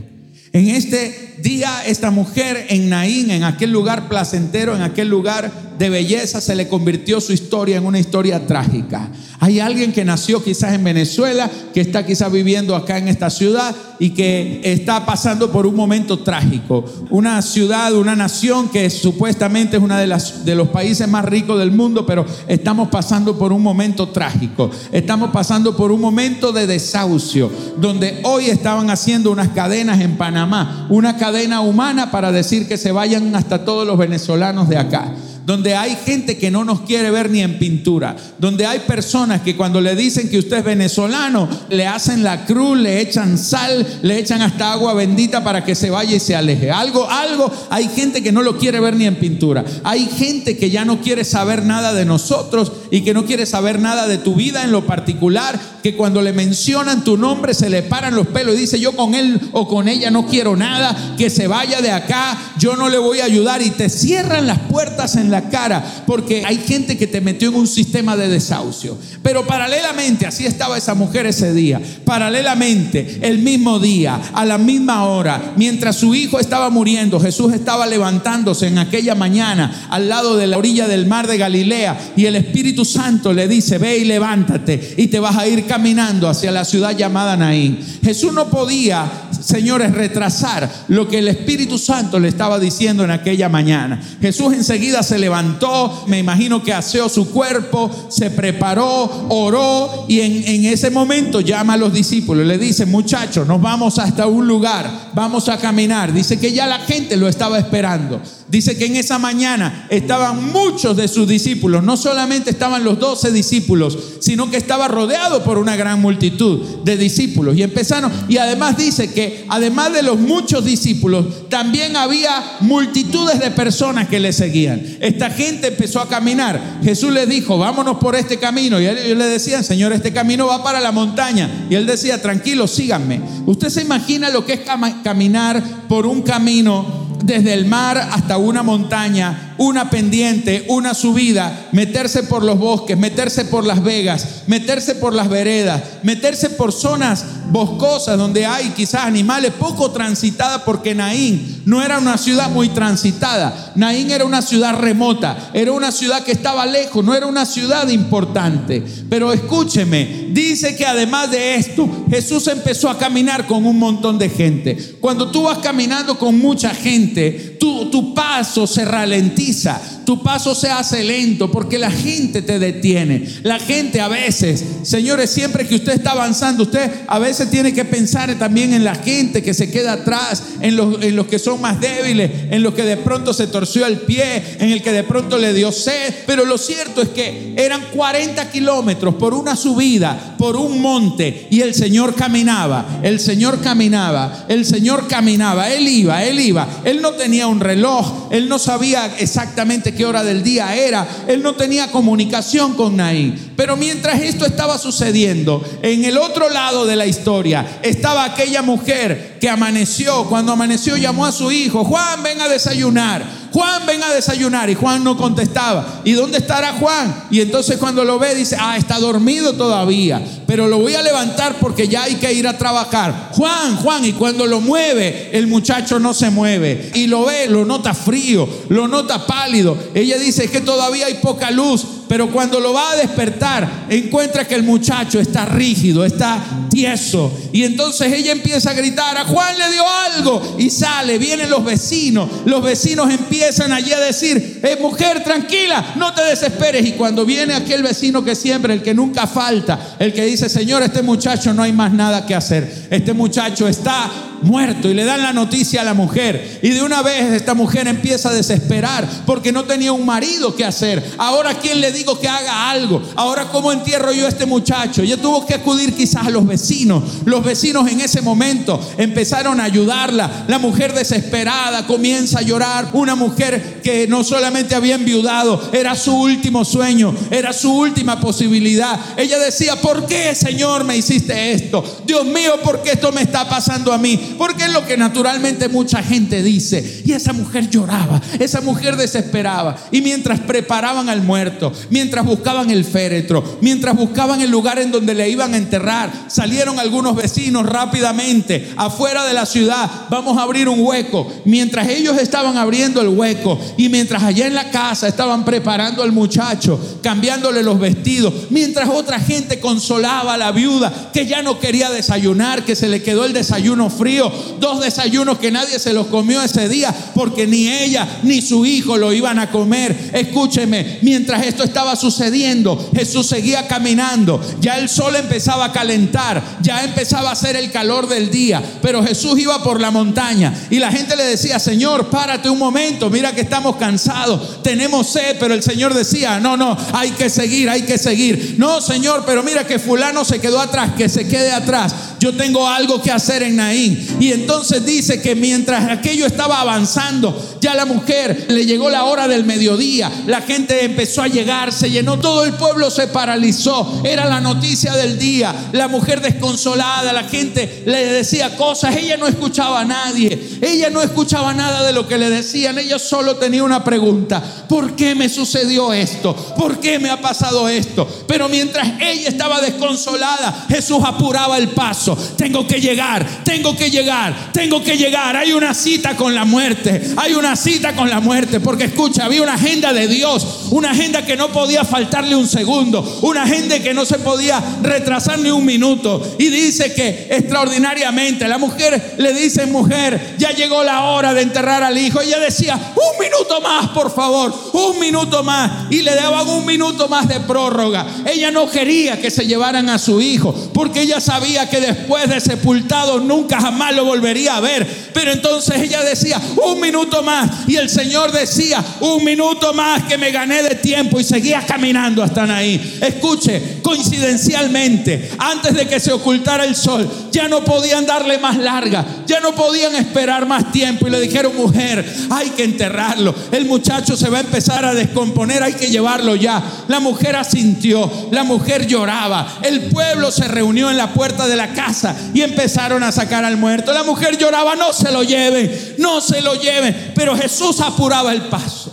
En 0.52 0.68
este 0.68 1.32
día, 1.42 1.82
esta 1.84 2.11
mujer 2.11 2.66
en 2.68 2.88
Naín, 2.88 3.30
en 3.30 3.42
aquel 3.42 3.72
lugar 3.72 4.08
placentero, 4.08 4.76
en 4.76 4.82
aquel 4.82 5.08
lugar 5.08 5.50
de 5.76 5.90
belleza, 5.90 6.40
se 6.40 6.54
le 6.54 6.68
convirtió 6.68 7.20
su 7.20 7.32
historia 7.32 7.78
en 7.78 7.87
una 7.87 7.99
historia 7.99 8.46
trágica. 8.46 9.08
Hay 9.40 9.58
alguien 9.58 9.92
que 9.92 10.04
nació 10.04 10.44
quizás 10.44 10.72
en 10.72 10.84
Venezuela, 10.84 11.50
que 11.75 11.80
está 11.80 12.06
quizás 12.06 12.30
viviendo 12.30 12.76
acá 12.76 12.99
en 12.99 13.08
esta 13.08 13.28
ciudad 13.28 13.75
y 13.99 14.11
que 14.11 14.61
está 14.62 15.04
pasando 15.04 15.50
por 15.50 15.66
un 15.66 15.75
momento 15.75 16.20
trágico. 16.20 16.84
Una 17.11 17.42
ciudad, 17.42 17.92
una 17.94 18.14
nación 18.14 18.68
que 18.68 18.88
supuestamente 18.88 19.78
es 19.78 19.82
uno 19.82 19.96
de, 19.96 20.06
de 20.44 20.54
los 20.54 20.68
países 20.68 21.08
más 21.08 21.25
ricos 21.25 21.58
del 21.58 21.72
mundo, 21.72 22.06
pero 22.06 22.25
estamos 22.46 22.88
pasando 22.88 23.37
por 23.37 23.52
un 23.52 23.62
momento 23.62 24.11
trágico. 24.11 24.70
Estamos 24.92 25.30
pasando 25.32 25.76
por 25.76 25.90
un 25.90 26.00
momento 26.00 26.52
de 26.52 26.68
desahucio, 26.68 27.50
donde 27.78 28.20
hoy 28.22 28.46
estaban 28.46 28.90
haciendo 28.90 29.32
unas 29.32 29.49
cadenas 29.49 30.00
en 30.00 30.16
Panamá, 30.16 30.87
una 30.88 31.16
cadena 31.16 31.32
humana 31.61 32.11
para 32.11 32.33
decir 32.33 32.69
que 32.69 32.77
se 32.77 32.93
vayan 32.93 33.35
hasta 33.35 33.65
todos 33.65 33.87
los 33.87 33.99
venezolanos 33.99 34.69
de 34.69 34.79
acá 34.79 35.12
donde 35.44 35.75
hay 35.75 35.96
gente 36.04 36.38
que 36.38 36.50
no 36.50 36.64
nos 36.64 36.82
quiere 36.82 37.11
ver 37.11 37.30
ni 37.30 37.40
en 37.40 37.58
pintura, 37.58 38.16
donde 38.38 38.66
hay 38.66 38.80
personas 38.80 39.42
que 39.42 39.56
cuando 39.56 39.80
le 39.80 39.96
dicen 39.96 40.28
que 40.28 40.38
usted 40.38 40.58
es 40.58 40.64
venezolano, 40.64 41.49
le 41.68 41.87
hacen 41.87 42.22
la 42.22 42.44
cruz, 42.44 42.78
le 42.78 43.00
echan 43.00 43.38
sal, 43.38 43.87
le 44.02 44.18
echan 44.18 44.42
hasta 44.42 44.72
agua 44.72 44.94
bendita 44.94 45.42
para 45.42 45.64
que 45.64 45.75
se 45.75 45.90
vaya 45.90 46.16
y 46.16 46.20
se 46.20 46.37
aleje. 46.37 46.70
Algo, 46.70 47.11
algo, 47.11 47.50
hay 47.70 47.88
gente 47.88 48.22
que 48.22 48.32
no 48.32 48.42
lo 48.42 48.58
quiere 48.58 48.80
ver 48.80 48.96
ni 48.96 49.06
en 49.06 49.16
pintura. 49.16 49.64
Hay 49.84 50.06
gente 50.06 50.56
que 50.56 50.70
ya 50.70 50.84
no 50.84 51.00
quiere 51.00 51.25
saber 51.25 51.64
nada 51.64 51.92
de 51.92 52.04
nosotros 52.04 52.72
y 52.90 53.02
que 53.02 53.14
no 53.14 53.25
quiere 53.25 53.46
saber 53.46 53.80
nada 53.80 54.06
de 54.06 54.18
tu 54.18 54.34
vida 54.34 54.62
en 54.62 54.70
lo 54.70 54.87
particular, 54.87 55.58
que 55.82 55.96
cuando 55.96 56.22
le 56.22 56.32
mencionan 56.32 57.04
tu 57.04 57.16
nombre 57.16 57.54
se 57.54 57.70
le 57.70 57.82
paran 57.82 58.14
los 58.14 58.26
pelos 58.28 58.54
y 58.54 58.58
dice, 58.58 58.78
yo 58.78 58.92
con 58.92 59.14
él 59.14 59.40
o 59.52 59.66
con 59.66 59.88
ella 59.88 60.11
no 60.11 60.26
quiero 60.26 60.56
nada, 60.56 61.14
que 61.16 61.30
se 61.30 61.49
vaya 61.49 61.80
de 61.80 61.90
acá, 61.90 62.37
yo 62.58 62.76
no 62.76 62.88
le 62.88 62.99
voy 62.99 63.20
a 63.20 63.25
ayudar 63.25 63.62
y 63.62 63.70
te 63.70 63.88
cierran 63.88 64.46
las 64.46 64.58
puertas 64.58 65.16
en 65.16 65.32
la 65.33 65.49
cara 65.49 65.85
porque 66.07 66.45
hay 66.45 66.59
gente 66.59 66.97
que 66.97 67.09
te 67.09 67.21
metió 67.21 67.49
en 67.49 67.57
un 67.57 67.67
sistema 67.67 68.17
de 68.17 68.29
desahucio. 68.29 68.97
Pero 69.23 69.45
paralelamente, 69.47 70.27
así 70.27 70.47
estaba 70.47 70.79
esa 70.79 70.95
mujer 70.95 71.27
ese 71.27 71.53
día, 71.53 71.81
paralelamente, 72.05 73.19
el 73.23 73.39
mismo 73.39 73.81
día, 73.81 74.21
a 74.33 74.45
la 74.45 74.59
misma 74.59 75.05
hora, 75.07 75.55
mientras 75.57 75.97
su 75.97 76.15
hijo 76.15 76.39
estaba 76.39 76.71
muriendo, 76.71 77.19
Jesús 77.19 77.53
estaba 77.53 77.87
levantándose 77.87 78.69
en 78.69 78.79
aquella 78.79 79.15
mañana 79.15 79.89
al 79.91 80.09
lado 80.09 80.37
de 80.37 80.47
la 80.47 80.59
orilla 80.59 80.87
del 80.87 81.07
mar 81.07 81.27
de 81.27 81.39
Galilea 81.39 82.12
y 82.17 82.27
el 82.27 82.37
Espíritu 82.37 82.85
Santo 82.85 83.33
le 83.33 83.49
dice, 83.49 83.79
ve 83.79 83.99
y 83.99 84.05
levántate 84.05 84.95
y 84.97 85.09
te 85.09 85.19
vas 85.19 85.37
a 85.37 85.49
ir 85.49 85.67
caminando 85.67 86.29
hacia 86.29 86.51
la 86.51 86.65
ciudad 86.65 86.97
llamada 86.97 87.37
Naín. 87.37 87.79
Jesús 88.05 88.33
no 88.33 88.51
podía, 88.51 89.11
señores, 89.41 89.93
retrasar 89.93 90.71
lo 90.89 91.09
que 91.09 91.19
el 91.19 91.29
Espíritu 91.29 91.79
Santo 91.79 92.21
le 92.21 92.29
estaba 92.29 92.59
diciendo 92.59 93.05
en 93.05 93.11
aquella 93.11 93.49
mañana. 93.49 94.01
Jesús 94.21 94.53
enseguida 94.53 95.03
se 95.03 95.19
levantó, 95.23 96.05
me 96.09 96.19
imagino 96.19 96.62
que 96.62 96.75
aseó 96.75 97.09
su 97.09 97.31
cuerpo, 97.31 97.91
se 98.09 98.31
preparó, 98.31 99.26
oró 99.29 100.05
y 100.09 100.21
en, 100.21 100.47
en 100.47 100.64
ese 100.67 100.91
momento 100.91 101.41
llama 101.41 101.75
a 101.75 101.76
los 101.76 101.93
discípulos. 101.93 102.45
Le 102.45 102.59
dice, 102.59 102.85
muchachos, 102.85 103.47
nos 103.47 103.62
vamos 103.62 103.99
hasta 103.99 104.26
un 104.26 104.47
lugar, 104.47 104.91
vamos 105.14 105.49
a 105.49 105.59
caminar. 105.59 106.12
Dice 106.12 106.38
que 106.38 106.52
ya 106.52 106.67
la 106.67 106.81
gente 106.81 107.17
lo 107.17 107.29
estaba 107.29 107.59
esperando. 107.59 108.21
Dice 108.52 108.76
que 108.76 108.85
en 108.85 108.97
esa 108.97 109.18
mañana 109.18 109.87
estaban 109.88 110.52
muchos 110.52 110.94
de 110.94 111.09
sus 111.09 111.26
discípulos. 111.26 111.82
No 111.82 111.97
solamente 111.97 112.50
estaban 112.50 112.85
los 112.85 112.99
doce 112.99 113.32
discípulos, 113.32 113.97
sino 114.21 114.50
que 114.50 114.59
estaba 114.59 114.88
rodeado 114.88 115.42
por 115.42 115.56
una 115.56 115.75
gran 115.75 116.02
multitud 116.02 116.61
de 116.85 116.99
discípulos. 116.99 117.56
Y 117.56 117.62
empezaron, 117.62 118.12
y 118.28 118.37
además 118.37 118.76
dice 118.76 119.11
que 119.11 119.47
además 119.49 119.94
de 119.94 120.02
los 120.02 120.18
muchos 120.18 120.66
discípulos, 120.66 121.48
también 121.48 121.96
había 121.96 122.59
multitudes 122.61 123.40
de 123.40 123.53
personas 123.53 124.09
que 124.09 124.20
le 124.20 124.35
seguían. 124.35 124.85
Esta 125.00 125.31
gente 125.31 125.68
empezó 125.68 126.00
a 126.03 126.09
caminar. 126.11 126.81
Jesús 126.85 127.11
les 127.11 127.31
dijo, 127.31 127.57
vámonos 127.57 127.96
por 127.96 128.16
este 128.16 128.37
camino. 128.37 128.79
Y 128.79 128.87
ellos 128.87 129.16
le 129.16 129.29
decían, 129.29 129.64
Señor, 129.64 129.94
este 129.94 130.12
camino 130.12 130.48
va 130.48 130.62
para 130.62 130.79
la 130.79 130.92
montaña. 130.92 131.68
Y 131.70 131.74
él 131.74 131.87
decía, 131.87 132.20
tranquilo, 132.20 132.66
síganme. 132.66 133.18
Usted 133.46 133.70
se 133.70 133.81
imagina 133.81 134.29
lo 134.29 134.44
que 134.44 134.53
es 134.53 134.61
caminar 135.03 135.88
por 135.88 136.05
un 136.05 136.20
camino 136.20 137.03
desde 137.22 137.54
el 137.54 137.66
mar 137.66 137.98
hasta 137.98 138.37
una 138.37 138.62
montaña, 138.62 139.52
una 139.62 139.90
pendiente, 139.90 140.64
una 140.68 140.92
subida, 140.92 141.68
meterse 141.70 142.25
por 142.25 142.42
los 142.42 142.59
bosques, 142.59 142.98
meterse 142.98 143.44
por 143.44 143.64
las 143.64 143.83
vegas, 143.83 144.42
meterse 144.48 144.96
por 144.96 145.14
las 145.14 145.29
veredas, 145.29 145.83
meterse 146.03 146.51
por 146.51 146.72
zonas 146.72 147.25
boscosas 147.51 148.18
donde 148.18 148.44
hay 148.44 148.70
quizás 148.70 149.05
animales 149.05 149.53
poco 149.53 149.92
transitadas 149.92 150.62
porque 150.62 150.94
Naín 150.94 151.62
no 151.64 151.81
era 151.83 151.98
una 151.98 152.18
ciudad 152.18 152.51
muy 152.51 152.70
transitada. 152.70 153.72
Naín 153.77 154.11
era 154.11 154.25
una 154.25 154.42
ciudad 154.42 154.75
remota, 154.75 155.51
era 155.55 155.70
una 155.70 155.92
ciudad 155.92 156.25
que 156.25 156.33
estaba 156.33 156.66
lejos, 156.66 157.05
no 157.05 157.14
era 157.14 157.27
una 157.27 157.46
ciudad 157.46 157.87
importante. 157.88 158.83
Pero 159.09 159.33
escúcheme, 159.33 160.29
dice 160.31 160.75
que 160.75 160.87
además 160.87 161.31
de 161.31 161.55
esto, 161.55 161.88
Jesús 162.11 162.48
empezó 162.48 162.90
a 162.90 162.98
caminar 162.98 163.46
con 163.46 163.64
un 163.64 163.79
montón 163.79 164.18
de 164.18 164.29
gente. 164.29 164.96
Cuando 165.01 165.31
tú 165.31 165.44
vas 165.44 165.59
caminando 165.59 166.18
con 166.18 166.38
mucha 166.38 166.70
gente, 166.70 167.52
tu, 167.62 168.12
paso 168.14 168.66
se 168.66 168.85
ralentiza, 168.85 169.81
tu 170.12 170.22
paso 170.22 170.55
se 170.55 170.68
hace 170.68 171.03
lento 171.03 171.51
porque 171.51 171.79
la 171.79 171.90
gente 171.90 172.42
te 172.42 172.59
detiene. 172.59 173.27
La 173.44 173.59
gente 173.59 173.98
a 173.98 174.09
veces, 174.09 174.62
señores, 174.83 175.31
siempre 175.31 175.66
que 175.66 175.77
usted 175.77 175.94
está 175.94 176.11
avanzando, 176.11 176.64
usted 176.64 176.90
a 177.07 177.18
veces 177.18 177.48
tiene 177.48 177.72
que 177.72 177.87
pensar 177.87 178.38
también 178.38 178.75
en 178.75 178.85
la 178.85 178.94
gente 178.94 179.42
que 179.42 179.55
se 179.55 179.70
queda 179.70 179.94
atrás, 179.94 180.42
en 180.61 180.77
los, 180.77 181.03
en 181.03 181.16
los 181.16 181.29
que 181.29 181.38
son 181.38 181.62
más 181.62 181.81
débiles, 181.81 182.31
en 182.51 182.62
los 182.62 182.75
que 182.75 182.83
de 182.83 182.98
pronto 182.98 183.33
se 183.33 183.46
torció 183.46 183.87
el 183.87 184.01
pie, 184.01 184.42
en 184.59 184.68
el 184.68 184.83
que 184.83 184.92
de 184.92 185.03
pronto 185.03 185.38
le 185.38 185.55
dio 185.55 185.72
sed. 185.72 186.12
Pero 186.27 186.44
lo 186.44 186.59
cierto 186.59 187.01
es 187.01 187.09
que 187.09 187.55
eran 187.57 187.81
40 187.94 188.51
kilómetros 188.51 189.14
por 189.14 189.33
una 189.33 189.57
subida, 189.57 190.35
por 190.37 190.57
un 190.57 190.83
monte, 190.83 191.46
y 191.48 191.62
el 191.62 191.72
Señor 191.72 192.14
caminaba, 192.14 193.01
el 193.03 193.18
Señor 193.18 193.62
caminaba, 193.62 194.44
el 194.51 194.66
Señor 194.66 195.09
caminaba, 195.09 195.70
Él 195.70 195.88
iba, 195.88 196.22
Él 196.22 196.38
iba. 196.38 196.68
Él 196.85 197.01
no 197.01 197.12
tenía 197.12 197.46
un 197.46 197.61
reloj, 197.61 198.29
Él 198.31 198.51
no 198.51 198.59
sabía 198.59 199.07
exactamente 199.18 199.94
qué 199.94 200.02
hora 200.05 200.23
del 200.25 200.43
día 200.43 200.75
era, 200.75 201.07
Él 201.29 201.43
no 201.43 201.55
tenía 201.55 201.91
comunicación 201.91 202.75
con 202.75 202.97
Naín. 202.97 203.53
Pero 203.57 203.77
mientras 203.77 204.21
esto 204.21 204.45
estaba 204.45 204.79
sucediendo, 204.79 205.65
en 205.83 206.05
el 206.05 206.19
otro 206.19 206.49
lado 206.49 206.87
de 206.87 206.97
la 206.97 207.07
historia 207.07 207.81
estaba 207.83 208.25
aquella 208.25 208.62
mujer 208.62 209.38
que 209.41 209.49
amaneció. 209.49 210.25
Cuando 210.25 210.53
amaneció 210.53 210.97
llamó 210.97 211.27
a 211.27 211.33
su 211.33 211.51
hijo, 211.51 211.85
Juan, 211.85 212.23
ven 212.23 212.41
a 212.41 212.49
desayunar. 212.49 213.41
Juan, 213.53 213.87
ven 213.87 214.03
a 214.03 214.11
desayunar. 214.11 214.71
Y 214.71 214.75
Juan 214.75 215.05
no 215.05 215.17
contestaba. 215.17 216.01
¿Y 216.05 216.12
dónde 216.12 216.38
estará 216.38 216.73
Juan? 216.73 217.25
Y 217.31 217.41
entonces 217.41 217.77
cuando 217.77 218.05
lo 218.05 218.19
ve 218.19 218.35
dice, 218.35 218.57
ah, 218.59 218.77
está 218.77 218.99
dormido 218.99 219.55
todavía. 219.55 220.23
Pero 220.47 220.69
lo 220.69 220.79
voy 220.79 220.95
a 220.95 221.03
levantar 221.03 221.57
porque 221.61 221.88
ya 221.88 222.05
hay 222.05 222.17
que 222.17 222.33
ir 222.33 222.49
a 222.49 222.59
trabajar. 222.59 223.31
Juan, 223.33 223.77
Juan. 223.77 224.05
Y 224.05 224.12
cuando 224.12 224.47
lo 224.47 224.61
mueve, 224.61 225.31
el 225.33 225.47
muchacho 225.47 225.99
no 225.99 226.15
se 226.15 226.31
mueve. 226.31 226.91
Y 226.95 227.07
lo 227.07 227.25
ve, 227.25 227.49
lo 227.49 227.65
nota 227.65 227.95
frío, 227.95 228.49
lo 228.69 228.88
nota 228.88 229.27
pálido. 229.27 229.77
Ella 229.95 230.19
dice 230.19 230.51
que 230.51 230.61
todavía 230.61 231.07
hay 231.07 231.15
poca 231.15 231.51
luz. 231.51 231.87
Pero 232.12 232.31
cuando 232.31 232.61
lo 232.61 232.75
va 232.75 232.90
a 232.90 232.96
despertar, 232.96 233.87
encuentra 233.88 234.46
que 234.46 234.55
el 234.55 234.64
muchacho 234.64 235.18
está 235.18 235.46
rígido, 235.46 236.05
está 236.05 236.44
tieso. 236.70 237.33
Y 237.55 237.64
entonces 237.64 238.12
ella 238.12 238.33
empieza 238.33 238.72
a 238.72 238.75
gritar, 238.75 239.16
a 239.16 239.25
Juan 239.25 239.57
le 239.59 239.72
dio 239.72 239.83
algo. 239.88 240.57
Y 240.59 240.68
sale, 240.68 241.16
vienen 241.16 241.48
los 241.48 241.64
vecinos. 241.64 242.29
Los 242.44 242.62
vecinos 242.62 243.11
empiezan 243.11 243.72
allí 243.72 243.94
a 243.94 244.01
decir, 244.01 244.61
eh, 244.62 244.77
mujer, 244.79 245.25
tranquila, 245.25 245.94
no 245.96 246.12
te 246.12 246.22
desesperes. 246.25 246.85
Y 246.85 246.92
cuando 246.92 247.25
viene 247.25 247.55
aquel 247.55 247.83
vecino 247.83 248.22
que 248.22 248.35
siempre, 248.35 248.75
el 248.75 248.83
que 248.83 248.92
nunca 248.92 249.27
falta, 249.27 249.96
el 249.98 250.12
que 250.12 250.27
dice, 250.27 250.51
Señor, 250.51 250.83
este 250.83 251.01
muchacho 251.01 251.55
no 251.55 251.62
hay 251.62 251.72
más 251.72 251.94
nada 251.94 252.27
que 252.27 252.35
hacer. 252.35 252.88
Este 252.90 253.14
muchacho 253.14 253.66
está 253.66 254.32
muerto 254.42 254.88
y 254.88 254.94
le 254.94 255.05
dan 255.05 255.22
la 255.22 255.33
noticia 255.33 255.81
a 255.81 255.85
la 255.85 255.94
mujer. 255.94 256.61
Y 256.62 256.70
de 256.70 256.83
una 256.83 257.02
vez 257.02 257.33
esta 257.33 257.55
mujer 257.55 257.88
empieza 257.88 258.31
a 258.31 258.35
desesperar 258.35 259.09
porque 259.26 259.52
no 259.52 259.64
tenía 259.64 259.92
un 259.92 260.05
marido 260.05 260.55
que 260.55 260.64
hacer. 260.64 261.02
Ahora, 261.18 261.55
¿quién 261.55 261.81
le 261.81 261.92
digo 261.92 262.18
que 262.18 262.28
haga 262.28 262.70
algo? 262.70 263.02
Ahora, 263.16 263.48
¿cómo 263.48 263.72
entierro 263.72 264.12
yo 264.12 264.26
a 264.26 264.28
este 264.28 264.46
muchacho? 264.46 265.02
Ella 265.02 265.16
tuvo 265.16 265.46
que 265.46 265.55
acudir 265.55 265.94
quizás 265.94 266.26
a 266.26 266.31
los 266.31 266.46
vecinos. 266.46 267.02
Los 267.24 267.44
vecinos 267.44 267.90
en 267.90 268.00
ese 268.00 268.20
momento 268.22 268.81
empezaron 268.98 269.61
a 269.61 269.64
ayudarla. 269.64 270.44
La 270.48 270.59
mujer 270.59 270.94
desesperada 270.94 271.87
comienza 271.87 272.40
a 272.40 272.42
llorar. 272.42 272.90
Una 272.92 273.14
mujer 273.14 273.81
que 273.83 274.07
no 274.07 274.24
solamente 274.24 274.74
había 274.74 274.94
enviudado, 274.94 275.70
era 275.72 275.94
su 275.94 276.14
último 276.14 276.64
sueño, 276.64 277.14
era 277.31 277.52
su 277.52 277.72
última 277.72 278.20
posibilidad. 278.20 278.98
Ella 279.16 279.38
decía, 279.38 279.81
¿por 279.81 280.07
qué, 280.07 280.35
Señor, 280.35 280.85
me 280.85 280.96
hiciste 280.96 281.52
esto? 281.52 281.85
Dios 282.05 282.24
mío, 282.26 282.55
¿por 282.62 282.83
qué 282.83 282.92
esto 282.92 283.12
me 283.12 283.22
está 283.22 283.48
pasando 283.48 283.92
a 283.92 283.98
mí? 283.98 284.32
Porque 284.38 284.64
es 284.64 284.73
lo 284.73 284.87
que 284.87 284.97
naturalmente 284.97 285.68
mucha 285.68 286.03
gente 286.03 286.42
dice. 286.42 287.03
Y 287.05 287.12
esa 287.12 287.33
mujer 287.33 287.68
lloraba, 287.71 288.21
esa 288.38 288.61
mujer 288.61 288.97
desesperaba. 288.97 289.77
Y 289.90 290.01
mientras 290.01 290.40
preparaban 290.40 291.09
al 291.09 291.23
muerto, 291.23 291.73
mientras 291.90 292.25
buscaban 292.25 292.71
el 292.71 292.85
féretro, 292.85 293.59
mientras 293.61 293.97
buscaban 293.97 294.40
el 294.40 294.51
lugar 294.51 294.79
en 294.79 294.92
donde 294.92 295.14
le 295.14 295.29
iban 295.29 295.55
a 295.55 295.57
enterrar, 295.57 296.12
salieron 296.29 296.79
algunos 296.79 297.16
vecinos 297.16 297.66
rápidamente 297.66 298.73
afuera 298.77 299.25
de 299.25 299.35
la 299.35 299.47
ciudad. 299.47 299.90
Vamos 300.11 300.38
a 300.38 300.42
abrir 300.42 300.68
un 300.68 300.81
hueco. 300.81 301.33
Mientras 301.45 301.88
ellos 301.88 302.18
estaban 302.18 302.57
abriendo 302.57 303.01
el 303.01 303.09
hueco 303.09 303.59
y 303.77 303.88
mientras 303.88 304.23
allá 304.23 304.47
en 304.47 304.55
la 304.55 304.71
casa 304.71 305.09
estaban 305.09 305.45
preparando 305.45 306.03
al 306.03 306.12
muchacho, 306.12 306.79
cambiándole 307.03 307.62
los 307.62 307.79
vestidos, 307.79 308.35
mientras 308.51 308.88
otra 308.88 309.18
gente 309.18 309.61
consolaba 309.61 310.35
a 310.35 310.38
la 310.38 310.53
viuda 310.53 311.11
que 311.12 311.27
ya 311.27 311.42
no 311.42 311.59
quería 311.59 311.90
desayunar, 311.90 312.64
que 312.64 312.77
se 312.77 312.88
le 312.88 313.03
quedó 313.03 313.25
el 313.25 313.33
desayuno 313.33 313.90
frío, 313.90 314.21
dos 314.58 314.80
desayunos 314.80 315.38
que 315.38 315.50
nadie 315.50 315.78
se 315.78 315.92
los 315.92 316.08
comió 316.08 316.42
ese 316.42 316.68
día 316.68 316.94
porque 317.14 317.46
ni 317.46 317.68
ella 317.68 318.20
ni 318.22 318.42
su 318.42 318.66
hijo 318.66 318.96
lo 318.98 319.12
iban 319.12 319.38
a 319.38 319.50
comer. 319.50 320.11
Escúcheme, 320.12 320.98
mientras 321.02 321.46
esto 321.46 321.64
estaba 321.64 321.96
sucediendo, 321.96 322.90
Jesús 322.94 323.26
seguía 323.26 323.66
caminando, 323.66 324.40
ya 324.61 324.78
el 324.78 324.88
sol 324.88 325.16
empezaba 325.16 325.66
a 325.66 325.72
calentar, 325.72 326.42
ya 326.61 326.85
empezaba 326.85 327.30
a 327.30 327.37
ser 327.37 327.56
el 327.56 327.70
calor 327.70 328.08
del 328.08 328.30
día, 328.30 328.62
pero 328.82 329.02
Jesús 329.02 329.38
iba 329.38 329.62
por 329.62 329.80
la 329.80 329.90
montaña 329.90 330.54
y 330.70 330.78
la 330.78 330.92
gente 330.92 331.16
le 331.16 331.24
decía, 331.24 331.58
Señor, 331.58 332.11
párate 332.11 332.50
un 332.50 332.58
momento, 332.58 333.11
mira 333.11 333.35
que 333.35 333.40
estamos 333.40 333.76
cansados, 333.76 334.62
tenemos 334.62 335.08
sed, 335.08 335.37
pero 335.38 335.54
el 335.54 335.62
Señor 335.62 335.94
decía, 335.94 336.40
no, 336.40 336.56
no, 336.56 336.76
hay 336.92 337.11
que 337.12 337.30
seguir, 337.30 337.68
hay 337.68 337.82
que 337.82 337.98
seguir. 337.98 338.56
No, 338.58 338.80
Señor, 338.80 339.24
pero 339.26 339.42
mira 339.42 339.66
que 339.66 339.78
fulano 339.78 340.24
se 340.24 340.40
quedó 340.40 340.61
atrás, 340.61 340.92
que 340.96 341.08
se 341.08 341.26
quede 341.28 341.52
atrás. 341.52 341.94
Yo 342.18 342.35
tengo 342.37 342.68
algo 342.68 343.02
que 343.02 343.11
hacer 343.11 343.42
en 343.42 343.56
Naín. 343.56 344.06
Y 344.20 344.33
entonces 344.33 344.85
dice 344.85 345.20
que 345.20 345.35
mientras 345.35 345.90
aquello 345.90 346.27
estaba 346.27 346.61
avanzando, 346.61 347.59
ya 347.61 347.75
la 347.75 347.87
mujer 347.87 348.46
le 348.48 348.66
llegó 348.66 348.90
la 348.90 349.05
hora 349.05 349.29
del 349.29 349.44
mediodía, 349.44 350.11
la 350.27 350.42
gente 350.42 350.85
empezó 350.85 351.22
a 351.22 351.29
llegar, 351.29 351.72
se 351.72 351.90
llenó, 351.90 352.18
todo 352.18 352.44
el 352.44 352.55
pueblo 352.55 352.90
se 352.90 353.07
paralizó, 353.09 354.03
era 354.05 354.25
la 354.27 354.40
noticia 354.40 354.94
del 354.94 355.18
día, 355.18 355.55
la 355.72 355.88
mujer 355.88 356.20
desconsolada, 356.20 357.12
la 357.12 357.25
gente 357.25 357.85
le 357.87 358.05
decía 358.07 358.57
cosas, 358.57 358.96
ella 358.96 359.16
no 359.16 359.27
escuchaba 359.27 359.81
a 359.81 359.85
nadie, 359.85 360.38
ella 360.61 360.90
no 360.90 361.03
escuchaba 361.03 361.55
nada 361.55 361.87
de 361.87 361.92
lo 361.92 362.09
que 362.09 362.18
le 362.18 362.31
decían, 362.31 362.79
ella 362.79 362.98
solo 362.98 363.37
tenía 363.37 363.64
una 363.64 363.85
pregunta, 363.85 364.42
¿por 364.68 364.96
qué 364.96 365.14
me 365.14 365.29
sucedió 365.29 365.92
esto? 365.92 366.35
¿Por 366.57 366.81
qué 366.81 366.98
me 366.98 367.11
ha 367.11 367.20
pasado 367.20 367.68
esto? 367.68 368.09
Pero 368.27 368.48
mientras 368.48 369.01
ella 369.01 369.29
estaba 369.29 369.61
desconsolada, 369.61 370.66
Jesús 370.68 370.98
apuraba 371.05 371.59
el 371.59 371.68
paso. 371.68 372.16
Tengo 372.37 372.66
que 372.66 372.81
llegar, 372.81 373.27
tengo 373.44 373.77
que 373.77 373.90
llegar, 373.92 374.50
tengo 374.52 374.83
que 374.83 374.96
llegar. 374.96 375.37
Hay 375.37 375.52
una 375.52 375.74
cita 375.74 376.16
con 376.16 376.35
la 376.35 376.44
muerte, 376.44 377.12
hay 377.16 377.35
una 377.35 377.55
cita 377.55 377.94
con 377.94 378.11
la 378.11 378.18
muerte. 378.18 378.59
Porque 378.59 378.85
escucha, 378.85 379.26
había 379.26 379.42
una 379.42 379.55
agenda 379.55 379.92
de 379.92 380.09
Dios, 380.09 380.62
una 380.72 380.90
agenda 380.90 381.24
que 381.24 381.37
no 381.37 381.48
podía 381.48 381.85
faltarle 381.85 382.35
un 382.35 382.48
segundo, 382.48 383.20
una 383.22 383.42
agenda 383.42 383.78
que 383.78 383.92
no 383.92 384.06
se 384.06 384.18
podía 384.18 384.62
retrasar 384.82 385.38
ni 385.38 385.50
un 385.50 385.64
minuto. 385.64 386.22
Y 386.38 386.48
dice 386.48 386.94
que 386.94 387.28
extraordinariamente 387.30 388.48
la 388.48 388.58
mujer 388.58 389.14
le 389.18 389.35
dice, 389.35 389.66
mujer, 389.66 390.35
ya 390.38 390.50
llegó 390.50 390.82
la 390.82 391.04
hora 391.04 391.35
de 391.35 391.42
enterrar 391.42 391.82
al 391.82 391.98
hijo. 391.98 392.20
Ella 392.20 392.38
decía, 392.38 392.74
un 392.74 393.24
minuto 393.24 393.61
más, 393.61 393.90
por 393.90 394.14
favor, 394.14 394.52
un 394.72 394.98
minuto 394.98 395.42
más. 395.42 395.90
Y 395.90 396.00
le 396.00 396.14
daban 396.14 396.48
un 396.48 396.64
minuto 396.64 397.06
más 397.08 397.28
de 397.28 397.40
prórroga. 397.40 398.06
Ella 398.26 398.50
no 398.50 398.70
quería 398.70 399.20
que 399.20 399.30
se 399.30 399.46
llevaran 399.46 399.90
a 399.90 399.98
su 399.98 400.22
hijo, 400.22 400.54
porque 400.72 401.02
ella 401.02 401.20
sabía 401.20 401.68
que 401.68 401.80
después 401.80 402.28
de 402.28 402.40
sepultado 402.40 403.20
nunca 403.20 403.61
jamás 403.61 403.94
lo 403.94 404.06
volvería 404.06 404.56
a 404.56 404.61
ver. 404.61 405.11
Pero 405.12 405.32
entonces 405.32 405.82
ella 405.82 406.02
decía, 406.02 406.40
un 406.64 406.80
minuto 406.80 407.22
más. 407.22 407.68
Y 407.68 407.76
el 407.76 407.90
Señor 407.90 408.32
decía, 408.32 408.82
un 409.00 409.22
minuto 409.22 409.74
más 409.74 410.04
que 410.04 410.16
me 410.16 410.30
gané 410.30 410.62
de 410.62 410.77
tiempo 410.77 411.20
y 411.20 411.25
seguía 411.25 411.64
caminando 411.66 412.22
hasta 412.22 412.44
ahí. 412.44 412.98
Escuche, 413.01 413.81
coincidencialmente, 413.83 415.31
antes 415.38 415.75
de 415.75 415.87
que 415.87 416.01
se 416.01 416.12
ocultara 416.12 416.64
el 416.64 416.75
sol, 416.75 417.09
ya 417.31 417.48
no 417.48 417.64
podían 417.64 418.07
darle 418.07 418.38
más 418.38 418.57
larga, 418.57 419.05
ya 419.27 419.40
no 419.40 419.55
podían 419.55 419.94
esperar 419.94 420.46
más 420.46 420.72
tiempo. 420.72 421.07
Y 421.07 421.11
le 421.11 421.20
dijeron, 421.20 421.57
mujer, 421.57 422.05
hay 422.31 422.51
que 422.51 422.64
enterrarlo. 422.64 423.35
El 423.51 423.66
muchacho 423.66 424.16
se 424.16 424.29
va 424.29 424.38
a 424.38 424.42
empezar 424.42 424.85
a 424.85 424.94
descomponer, 424.94 425.62
hay 425.62 425.75
que 425.75 425.88
llevarlo 425.88 426.37
ya. 426.37 426.62
La 426.88 427.01
mujer 427.01 427.37
asintió, 427.37 428.29
la 428.31 428.44
mujer 428.44 428.87
lloraba. 428.87 429.61
El 429.62 429.83
pueblo 429.83 430.31
se 430.31 430.48
reunió 430.48 430.90
en 430.90 430.96
la 430.96 431.12
puerta 431.12 431.46
de 431.46 431.57
la 431.57 431.72
casa 431.72 432.16
y 432.35 432.42
empezaron 432.42 433.03
a 433.03 433.12
sacar 433.12 433.44
al 433.44 433.57
muerto. 433.57 433.92
La 433.92 434.05
mujer 434.05 434.38
lloraba, 434.38 434.75
no 434.75 434.92
se 434.92 435.11
lo 435.11 435.22
lleven, 435.22 435.94
no 435.98 436.20
se 436.20 436.40
lo 436.40 436.55
lleven. 436.55 437.12
Pero 437.14 437.37
Jesús 437.37 437.81
apuraba 437.81 438.33
el 438.33 438.42
paso. 438.42 438.91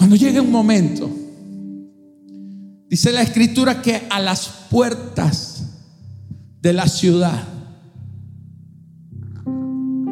Cuando 0.00 0.16
llegue 0.16 0.40
un 0.40 0.50
momento, 0.50 1.10
dice 2.88 3.12
la 3.12 3.20
escritura 3.20 3.82
que 3.82 4.04
a 4.08 4.18
las 4.18 4.48
puertas 4.70 5.62
de 6.62 6.72
la 6.72 6.88
ciudad, 6.88 7.44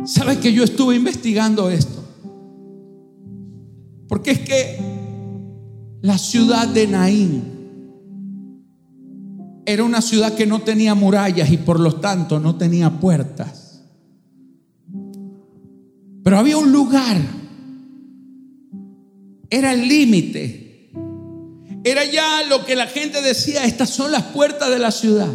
¿sabe 0.05 0.41
que 0.41 0.53
yo 0.53 0.63
estuve 0.63 0.95
investigando 0.95 1.71
esto? 1.71 2.05
Porque 4.09 4.33
es 4.33 4.41
que 4.41 4.79
la 6.03 6.19
ciudad 6.19 6.69
de 6.69 6.87
Naín 6.87 7.45
era 9.65 9.85
una 9.85 10.03
ciudad 10.03 10.35
que 10.35 10.45
no 10.45 10.61
tenía 10.61 10.95
murallas 10.95 11.51
y 11.51 11.57
por 11.57 11.81
lo 11.81 11.95
tanto 11.95 12.39
no 12.39 12.57
tenía 12.57 13.01
puertas. 13.01 13.85
Pero 16.23 16.39
había 16.39 16.59
un 16.59 16.73
lugar, 16.73 17.38
era 19.51 19.73
el 19.73 19.89
límite, 19.89 20.91
era 21.85 22.05
ya 22.05 22.43
lo 22.45 22.65
que 22.65 22.77
la 22.77 22.87
gente 22.87 23.23
decía, 23.23 23.65
estas 23.65 23.91
son 23.91 24.13
las 24.13 24.25
puertas 24.25 24.71
de 24.71 24.79
la 24.79 24.91
ciudad. 24.91 25.33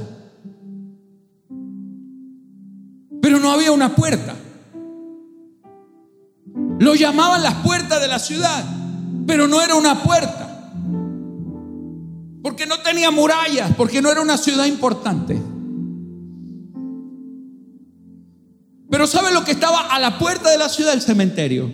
Pero 3.22 3.40
no 3.40 3.52
había 3.52 3.72
una 3.72 3.96
puerta. 3.96 4.36
Lo 6.80 6.96
llamaban 6.96 7.42
las 7.42 7.56
puertas 7.56 8.02
de 8.02 8.08
la 8.08 8.20
ciudad, 8.20 8.64
pero 9.26 9.48
no 9.48 9.62
era 9.62 9.76
una 9.76 10.04
puerta. 10.04 10.72
Porque 12.44 12.66
no 12.66 12.80
tenía 12.82 13.10
murallas, 13.10 13.72
porque 13.78 14.02
no 14.02 14.12
era 14.12 14.22
una 14.22 14.38
ciudad 14.38 14.66
importante. 14.66 15.42
Pero 18.90 19.08
¿sabe 19.08 19.34
lo 19.34 19.44
que 19.46 19.52
estaba 19.52 19.88
a 19.88 19.98
la 19.98 20.20
puerta 20.20 20.52
de 20.52 20.58
la 20.58 20.70
ciudad? 20.70 20.94
El 20.94 21.02
cementerio. 21.02 21.74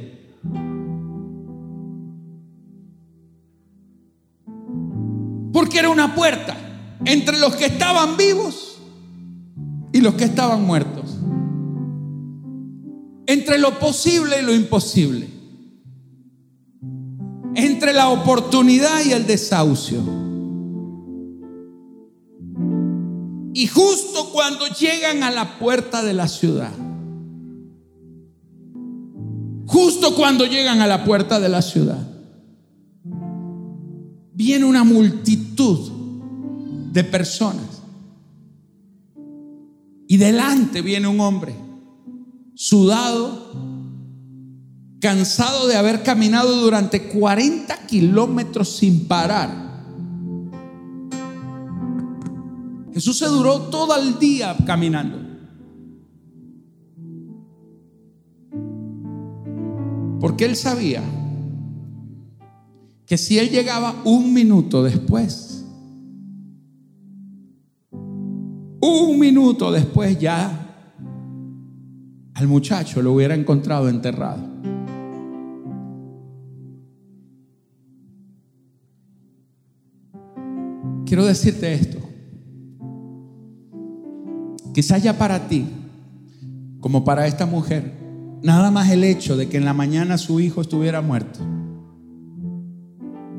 Porque 5.60 5.80
era 5.80 5.90
una 5.90 6.16
puerta 6.16 6.56
entre 7.04 7.38
los 7.38 7.54
que 7.58 7.66
estaban 7.66 8.16
vivos 8.16 8.78
y 9.92 10.00
los 10.00 10.14
que 10.14 10.24
estaban 10.24 10.64
muertos. 10.64 11.18
Entre 13.26 13.58
lo 13.58 13.78
posible 13.78 14.40
y 14.40 14.46
lo 14.46 14.56
imposible. 14.56 15.28
Entre 17.56 17.92
la 17.92 18.08
oportunidad 18.08 19.04
y 19.04 19.12
el 19.12 19.28
desahucio. 19.28 20.02
Y 23.54 23.68
justo 23.68 24.30
cuando 24.32 24.66
llegan 24.68 25.24
a 25.24 25.30
la 25.30 25.60
puerta 25.60 26.04
de 26.04 26.14
la 26.14 26.30
ciudad, 26.30 26.72
justo 29.66 30.16
cuando 30.16 30.46
llegan 30.46 30.80
a 30.80 30.88
la 30.88 31.04
puerta 31.04 31.42
de 31.42 31.50
la 31.50 31.62
ciudad, 31.62 32.19
viene 34.40 34.64
una 34.64 34.86
multitud 34.86 35.92
de 36.94 37.04
personas. 37.04 37.82
Y 40.08 40.16
delante 40.16 40.82
viene 40.82 41.10
un 41.10 41.20
hombre, 41.20 41.54
sudado, 42.56 43.52
cansado 45.02 45.68
de 45.68 45.76
haber 45.76 46.04
caminado 46.04 46.56
durante 46.56 47.10
40 47.10 47.86
kilómetros 47.86 48.78
sin 48.78 49.10
parar. 49.10 49.52
Jesús 52.94 53.18
se 53.18 53.26
duró 53.26 53.64
todo 53.64 53.94
el 53.98 54.20
día 54.20 54.56
caminando. 54.66 55.20
Porque 60.22 60.46
él 60.46 60.56
sabía 60.56 61.04
que 63.10 63.18
si 63.18 63.40
él 63.40 63.50
llegaba 63.50 64.04
un 64.06 64.32
minuto 64.36 64.84
después, 64.84 65.66
un 67.92 69.18
minuto 69.18 69.72
después 69.72 70.20
ya 70.20 70.94
al 72.36 72.48
muchacho 72.48 73.02
lo 73.02 73.14
hubiera 73.14 73.34
encontrado 73.34 73.90
enterrado. 73.90 74.48
Quiero 81.04 81.26
decirte 81.26 81.74
esto. 81.74 81.98
Quizás 84.72 85.02
ya 85.02 85.18
para 85.18 85.48
ti 85.48 85.66
como 86.80 87.04
para 87.04 87.26
esta 87.26 87.48
mujer, 87.48 87.92
nada 88.44 88.70
más 88.70 88.92
el 88.92 89.04
hecho 89.04 89.36
de 89.36 89.50
que 89.50 89.58
en 89.58 89.66
la 89.66 89.74
mañana 89.74 90.20
su 90.20 90.40
hijo 90.40 90.62
estuviera 90.62 91.02
muerto, 91.02 91.40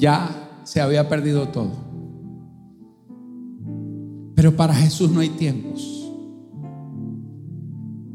ya 0.01 0.63
se 0.65 0.81
había 0.81 1.09
perdido 1.09 1.49
todo. 1.49 1.73
Pero 4.35 4.57
para 4.57 4.75
Jesús 4.75 5.11
no 5.11 5.21
hay 5.21 5.29
tiempos. 5.29 6.11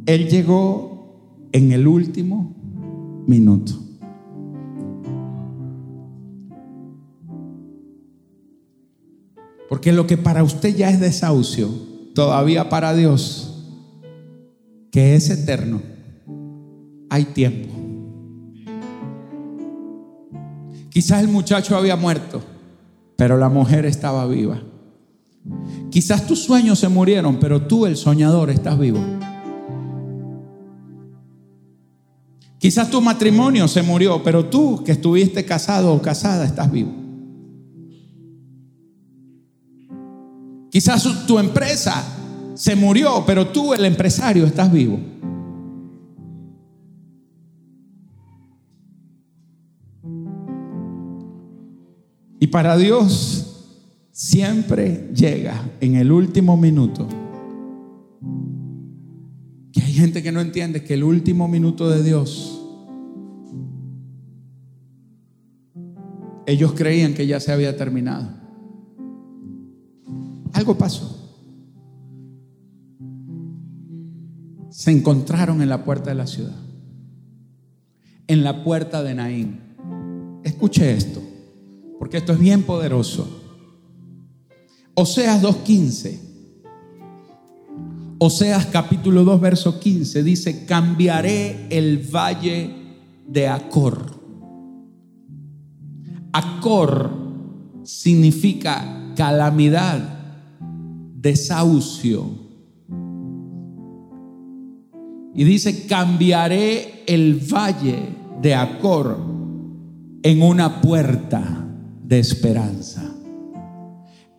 Él 0.07 0.27
llegó 0.27 1.47
en 1.51 1.71
el 1.71 1.87
último 1.87 2.53
minuto. 3.27 3.73
Porque 9.69 9.91
lo 9.91 10.07
que 10.07 10.17
para 10.17 10.43
usted 10.43 10.75
ya 10.75 10.89
es 10.89 10.99
desahucio, 10.99 11.69
todavía 12.13 12.69
para 12.69 12.95
Dios, 12.95 13.63
que 14.91 15.15
es 15.15 15.29
eterno, 15.29 15.81
hay 17.09 17.25
tiempo. 17.25 17.84
Quizás 20.95 21.21
el 21.21 21.27
muchacho 21.27 21.75
había 21.75 21.97
muerto, 21.97 22.41
pero 23.17 23.35
la 23.35 23.49
mujer 23.49 23.85
estaba 23.85 24.25
viva. 24.27 24.61
Quizás 25.91 26.25
tus 26.25 26.41
sueños 26.41 26.79
se 26.79 26.87
murieron, 26.87 27.37
pero 27.37 27.63
tú, 27.63 27.85
el 27.85 27.97
soñador, 27.97 28.49
estás 28.49 28.79
vivo. 28.79 29.01
Quizás 32.59 32.89
tu 32.89 33.01
matrimonio 33.01 33.67
se 33.67 33.83
murió, 33.83 34.23
pero 34.23 34.45
tú 34.45 34.85
que 34.85 34.93
estuviste 34.93 35.43
casado 35.43 35.93
o 35.93 36.01
casada 36.01 36.45
estás 36.45 36.71
vivo. 36.71 36.93
Quizás 40.71 41.27
tu 41.27 41.37
empresa 41.39 42.05
se 42.53 42.73
murió, 42.73 43.25
pero 43.27 43.47
tú, 43.47 43.73
el 43.73 43.83
empresario, 43.83 44.45
estás 44.45 44.71
vivo. 44.71 44.97
Para 52.55 52.77
Dios 52.77 53.65
siempre 54.13 55.09
llega 55.13 55.71
en 55.81 55.95
el 55.95 56.09
último 56.09 56.55
minuto. 56.55 57.05
Que 59.73 59.81
hay 59.81 59.91
gente 59.91 60.23
que 60.23 60.31
no 60.31 60.39
entiende 60.39 60.81
que 60.81 60.93
el 60.93 61.03
último 61.03 61.49
minuto 61.49 61.89
de 61.89 62.01
Dios, 62.01 62.65
ellos 66.45 66.71
creían 66.71 67.13
que 67.13 67.27
ya 67.27 67.41
se 67.41 67.51
había 67.51 67.75
terminado. 67.75 68.29
Algo 70.53 70.77
pasó. 70.77 71.35
Se 74.69 74.91
encontraron 74.91 75.61
en 75.61 75.67
la 75.67 75.83
puerta 75.83 76.11
de 76.11 76.15
la 76.15 76.25
ciudad, 76.25 76.55
en 78.27 78.45
la 78.45 78.63
puerta 78.63 79.03
de 79.03 79.13
Naín. 79.13 79.59
Escuche 80.45 80.93
esto 80.93 81.24
porque 81.99 82.17
esto 82.17 82.33
es 82.33 82.39
bien 82.39 82.63
poderoso. 82.63 83.27
Oseas 84.93 85.41
2.15. 85.41 86.19
Oseas 88.17 88.65
capítulo 88.67 89.23
2, 89.23 89.41
verso 89.41 89.79
15 89.79 90.23
dice, 90.23 90.65
cambiaré 90.65 91.67
el 91.69 91.97
valle 91.97 92.73
de 93.27 93.47
Acor. 93.47 94.19
Acor 96.31 97.11
significa 97.83 99.13
calamidad, 99.15 99.99
desahucio. 101.15 102.45
Y 105.33 105.43
dice, 105.43 105.85
cambiaré 105.85 107.03
el 107.07 107.41
valle 107.53 108.15
de 108.41 108.55
Acor 108.55 109.17
en 110.23 110.41
una 110.41 110.79
puerta 110.79 111.64
de 112.07 112.19
esperanza. 112.19 113.03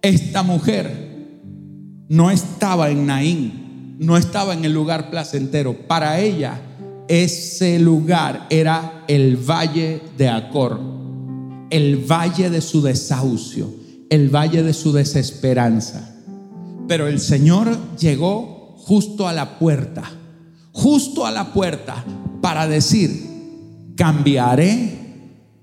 Esta 0.02 0.42
mujer 0.42 1.06
no 2.08 2.30
estaba 2.30 2.90
en 2.90 3.06
Naín, 3.06 3.96
no 3.98 4.16
estaba 4.16 4.54
en 4.54 4.64
el 4.64 4.72
lugar 4.72 5.10
placentero. 5.10 5.86
Para 5.88 6.20
ella, 6.20 6.60
ese 7.08 7.78
lugar 7.78 8.46
era 8.50 9.04
el 9.08 9.36
valle 9.36 10.00
de 10.16 10.28
Acor, 10.28 10.80
el 11.70 11.96
valle 11.96 12.50
de 12.50 12.60
su 12.60 12.82
desahucio, 12.82 13.68
el 14.10 14.28
valle 14.28 14.62
de 14.62 14.72
su 14.72 14.92
desesperanza. 14.92 16.14
Pero 16.86 17.08
el 17.08 17.18
Señor 17.18 17.76
llegó 17.98 18.76
justo 18.76 19.26
a 19.26 19.32
la 19.32 19.58
puerta, 19.58 20.04
justo 20.70 21.26
a 21.26 21.32
la 21.32 21.52
puerta, 21.52 22.04
para 22.40 22.68
decir, 22.68 23.26
cambiaré 23.96 24.98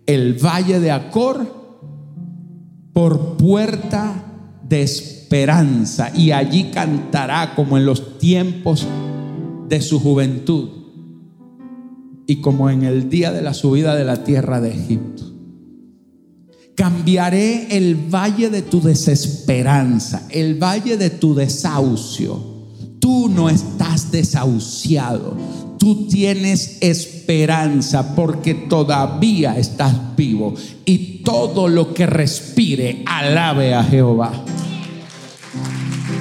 el 0.05 0.33
valle 0.33 0.81
de 0.81 0.91
Acor 0.91 1.62
por 2.93 3.37
puerta 3.37 4.23
de 4.67 4.83
esperanza 4.83 6.11
y 6.15 6.31
allí 6.31 6.65
cantará 6.65 7.55
como 7.55 7.77
en 7.77 7.85
los 7.85 8.19
tiempos 8.19 8.87
de 9.67 9.81
su 9.81 9.99
juventud 9.99 10.69
y 12.27 12.37
como 12.37 12.69
en 12.69 12.83
el 12.83 13.09
día 13.09 13.31
de 13.31 13.41
la 13.41 13.53
subida 13.53 13.95
de 13.95 14.05
la 14.05 14.23
tierra 14.23 14.61
de 14.61 14.71
Egipto. 14.71 15.23
Cambiaré 16.75 17.75
el 17.75 17.95
valle 17.95 18.49
de 18.49 18.61
tu 18.61 18.81
desesperanza, 18.81 20.27
el 20.29 20.61
valle 20.61 20.97
de 20.97 21.09
tu 21.09 21.35
desahucio. 21.35 22.52
Tú 23.03 23.27
no 23.27 23.49
estás 23.49 24.11
desahuciado, 24.11 25.35
tú 25.77 26.07
tienes 26.07 26.77
esperanza 26.79 28.15
porque 28.15 28.53
todavía 28.53 29.57
estás 29.57 30.15
vivo 30.15 30.53
y 30.85 31.21
todo 31.21 31.67
lo 31.67 31.93
que 31.93 32.05
respire 32.05 33.03
alabe 33.05 33.73
a 33.73 33.83
Jehová. 33.83 34.31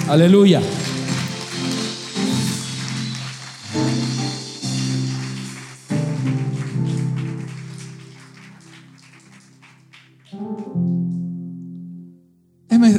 Aleluya. 0.09 0.61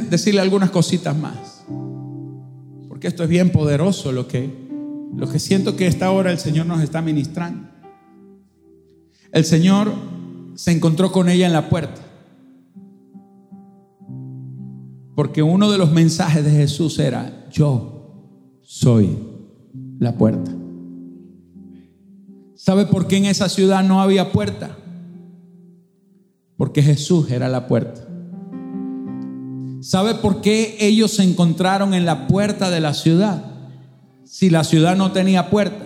Decirle 0.08 0.40
algunas 0.40 0.70
cositas 0.70 1.14
más, 1.14 1.64
porque 3.04 3.12
esto 3.12 3.24
es 3.24 3.28
bien 3.28 3.50
poderoso 3.50 4.12
lo 4.12 4.26
que 4.26 4.50
lo 5.14 5.30
que 5.30 5.38
siento 5.38 5.76
que 5.76 5.86
esta 5.86 6.10
hora 6.10 6.32
el 6.32 6.38
Señor 6.38 6.64
nos 6.64 6.80
está 6.80 7.02
ministrando. 7.02 7.68
El 9.30 9.44
Señor 9.44 9.92
se 10.54 10.72
encontró 10.72 11.12
con 11.12 11.28
ella 11.28 11.46
en 11.46 11.52
la 11.52 11.68
puerta. 11.68 12.00
Porque 15.14 15.42
uno 15.42 15.70
de 15.70 15.76
los 15.76 15.92
mensajes 15.92 16.46
de 16.46 16.50
Jesús 16.50 16.98
era, 16.98 17.46
yo 17.50 18.62
soy 18.62 19.18
la 19.98 20.16
puerta. 20.16 20.50
¿Sabe 22.54 22.86
por 22.86 23.06
qué 23.06 23.18
en 23.18 23.26
esa 23.26 23.50
ciudad 23.50 23.84
no 23.84 24.00
había 24.00 24.32
puerta? 24.32 24.78
Porque 26.56 26.82
Jesús 26.82 27.30
era 27.30 27.50
la 27.50 27.66
puerta. 27.66 28.03
¿Sabe 29.84 30.14
por 30.14 30.40
qué 30.40 30.78
ellos 30.80 31.10
se 31.10 31.24
encontraron 31.24 31.92
en 31.92 32.06
la 32.06 32.26
puerta 32.26 32.70
de 32.70 32.80
la 32.80 32.94
ciudad? 32.94 33.44
si 34.24 34.48
la 34.48 34.64
ciudad 34.64 34.96
no 34.96 35.12
tenía 35.12 35.50
puerta? 35.50 35.84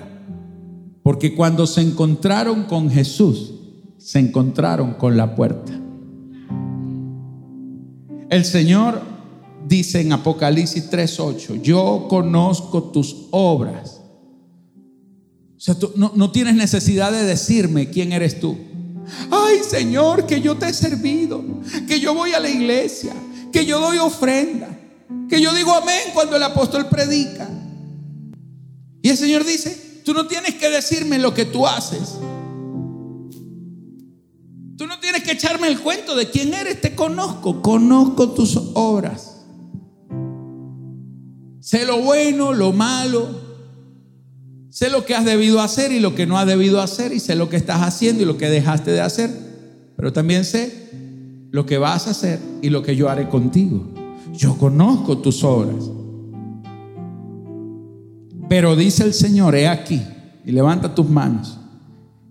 Porque 1.02 1.34
cuando 1.34 1.66
se 1.66 1.80
encontraron 1.80 2.62
con 2.62 2.90
Jesús, 2.90 3.54
se 3.98 4.20
encontraron 4.20 4.94
con 4.94 5.16
la 5.16 5.34
puerta. 5.34 5.72
El 8.30 8.44
Señor 8.44 9.02
dice 9.66 10.00
en 10.00 10.12
Apocalipsis 10.12 10.88
3:8, 10.88 11.61
yo 11.61 12.06
conozco 12.08 12.84
tus 12.84 13.26
obras. 13.32 14.00
O 15.56 15.61
sea, 15.61 15.74
tú 15.76 15.90
no, 15.96 16.12
no 16.14 16.30
tienes 16.30 16.54
necesidad 16.54 17.11
de 17.11 17.24
decirme 17.24 17.90
quién 17.90 18.12
eres 18.12 18.38
tú. 18.38 18.56
Ay, 19.28 19.58
Señor, 19.68 20.24
que 20.24 20.40
yo 20.40 20.56
te 20.56 20.68
he 20.68 20.72
servido, 20.72 21.42
que 21.88 21.98
yo 21.98 22.14
voy 22.14 22.32
a 22.32 22.38
la 22.38 22.48
iglesia, 22.48 23.12
que 23.52 23.64
yo 23.64 23.80
doy 23.80 23.98
ofrenda, 23.98 24.68
que 25.28 25.40
yo 25.40 25.54
digo 25.54 25.74
amén 25.74 26.11
cuando 26.14 26.37
el 26.37 26.42
apóstol 26.42 26.88
predica. 26.88 27.48
Y 29.02 29.11
el 29.11 29.16
Señor 29.16 29.44
dice, 29.44 30.02
tú 30.04 30.12
no 30.12 30.26
tienes 30.26 30.54
que 30.54 30.68
decirme 30.68 31.18
lo 31.18 31.34
que 31.34 31.44
tú 31.44 31.66
haces. 31.66 32.18
Tú 34.76 34.87
no 34.87 35.00
tienes 35.00 35.22
que 35.22 35.32
echarme 35.32 35.68
el 35.68 35.80
cuento 35.80 36.14
de 36.14 36.30
quién 36.30 36.54
eres, 36.54 36.80
te 36.80 36.94
conozco, 36.94 37.62
conozco 37.62 38.30
tus 38.30 38.56
obras. 38.74 39.38
Sé 41.61 41.84
lo 41.84 42.00
bueno, 42.00 42.52
lo 42.52 42.72
malo. 42.72 43.48
Sé 44.70 44.90
lo 44.90 45.04
que 45.04 45.14
has 45.14 45.24
debido 45.24 45.61
hacer 45.61 45.90
y 45.92 45.98
lo 45.98 46.14
que 46.14 46.26
no 46.26 46.38
has 46.38 46.46
debido 46.46 46.80
hacer. 46.80 47.12
Y 47.12 47.20
sé 47.20 47.34
lo 47.34 47.48
que 47.48 47.56
estás 47.56 47.82
haciendo 47.82 48.22
y 48.22 48.26
lo 48.26 48.38
que 48.38 48.48
dejaste 48.48 48.92
de 48.92 49.00
hacer. 49.00 49.30
Pero 49.96 50.12
también 50.12 50.44
sé 50.44 50.88
lo 51.50 51.66
que 51.66 51.78
vas 51.78 52.06
a 52.06 52.11
hacer 52.11 52.40
y 52.62 52.70
lo 52.70 52.82
que 52.82 52.96
yo 52.96 53.08
haré 53.08 53.28
contigo. 53.28 53.88
Yo 54.34 54.56
conozco 54.58 55.18
tus 55.18 55.42
obras. 55.44 55.90
Pero 58.48 58.76
dice 58.76 59.04
el 59.04 59.14
Señor, 59.14 59.54
he 59.54 59.68
aquí, 59.68 60.02
y 60.44 60.52
levanta 60.52 60.94
tus 60.94 61.08
manos, 61.08 61.58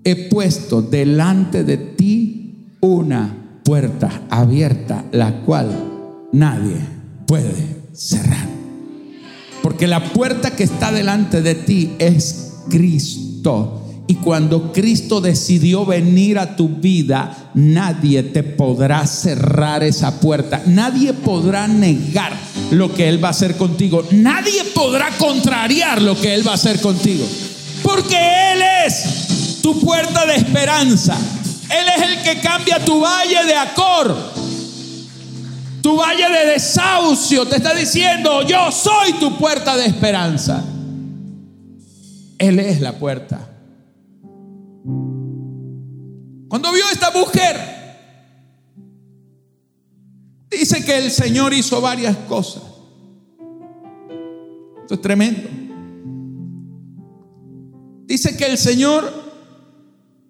he 0.03 0.30
puesto 0.30 0.82
delante 0.82 1.63
de 1.63 1.77
ti 1.77 2.75
una 2.82 3.62
puerta 3.63 4.23
abierta, 4.30 5.06
la 5.12 5.41
cual 5.41 5.69
nadie 6.32 6.77
puede 7.27 7.84
cerrar. 7.93 8.47
Porque 9.62 9.86
la 9.86 10.12
puerta 10.13 10.56
que 10.56 10.63
está 10.63 10.91
delante 10.91 11.41
de 11.41 11.56
ti 11.56 11.95
es 11.99 12.63
Cristo. 12.69 13.87
Y 14.10 14.15
cuando 14.15 14.72
Cristo 14.72 15.20
decidió 15.20 15.86
venir 15.86 16.39
a 16.39 16.56
tu 16.56 16.70
vida, 16.70 17.52
nadie 17.54 18.24
te 18.24 18.41
podrá 18.41 19.06
cerrar 19.06 19.84
esa 19.84 20.22
puerta. 20.22 20.62
Nadie 20.65 21.12
podrá 21.12 21.67
negar 21.67 22.32
lo 22.72 22.93
que 22.93 23.10
Él 23.10 23.22
va 23.22 23.28
a 23.28 23.32
hacer 23.32 23.58
contigo. 23.58 24.06
Nadie 24.12 24.63
podrá 24.74 25.10
contrariar 25.17 26.02
lo 26.02 26.17
que 26.20 26.34
Él 26.34 26.48
va 26.48 26.52
a 26.52 26.56
hacer 26.56 26.80
contigo. 26.80 27.26
Porque 27.84 28.15
Él 28.15 28.62
es 28.86 29.60
tu 29.62 29.78
puerta 29.82 30.26
de 30.26 30.36
esperanza. 30.36 31.17
Él 31.70 31.86
es 31.98 32.10
el 32.10 32.24
que 32.24 32.39
cambia 32.39 32.84
tu 32.86 33.02
valle 33.02 33.46
de 33.46 33.56
acor. 33.56 34.15
Tu 35.82 35.98
valle 35.98 36.30
de 36.30 36.52
desahucio 36.54 37.46
te 37.46 37.58
está 37.58 37.74
diciendo, 37.74 38.41
yo 38.43 38.72
soy 38.72 39.13
tu 39.20 39.38
puerta 39.38 39.76
de 39.76 39.86
esperanza. 39.86 40.63
Él 42.38 42.60
es 42.60 42.80
la 42.80 42.93
puerta. 42.93 43.57
Cuando 46.47 46.71
vio 46.71 46.86
a 46.86 46.91
esta 46.91 47.12
mujer, 47.12 47.55
dice 50.49 50.83
que 50.86 50.97
el 50.97 51.12
Señor 51.12 51.53
hizo 51.53 51.81
varias 51.81 52.15
cosas. 52.17 52.63
Esto 54.81 54.93
es 54.93 55.01
tremendo. 55.01 55.49
Dice 58.05 58.38
que 58.38 58.45
el 58.45 58.57
Señor, 58.57 59.12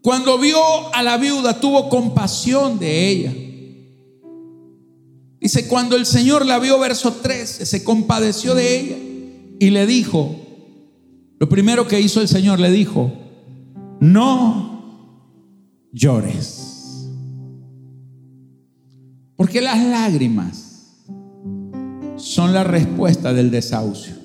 cuando 0.01 0.39
vio 0.39 0.57
a 0.95 1.03
la 1.03 1.17
viuda, 1.17 1.59
tuvo 1.59 1.89
compasión 1.89 2.79
de 2.79 3.07
ella. 3.09 3.33
Dice, 5.39 5.67
cuando 5.67 5.95
el 5.95 6.07
Señor 6.07 6.45
la 6.45 6.57
vio, 6.57 6.79
verso 6.79 7.13
13, 7.13 7.67
se 7.67 7.83
compadeció 7.83 8.55
de 8.55 8.79
ella 8.79 8.97
y 9.59 9.69
le 9.69 9.85
dijo, 9.85 10.35
lo 11.39 11.47
primero 11.47 11.87
que 11.87 12.01
hizo 12.01 12.19
el 12.19 12.27
Señor 12.27 12.59
le 12.59 12.71
dijo, 12.71 13.13
no 13.99 14.76
llores. 15.97 17.07
Porque 19.35 19.61
las 19.61 19.83
lágrimas 19.83 21.03
son 22.17 22.53
la 22.53 22.63
respuesta 22.63 23.33
del 23.33 23.51
desahucio. 23.51 24.15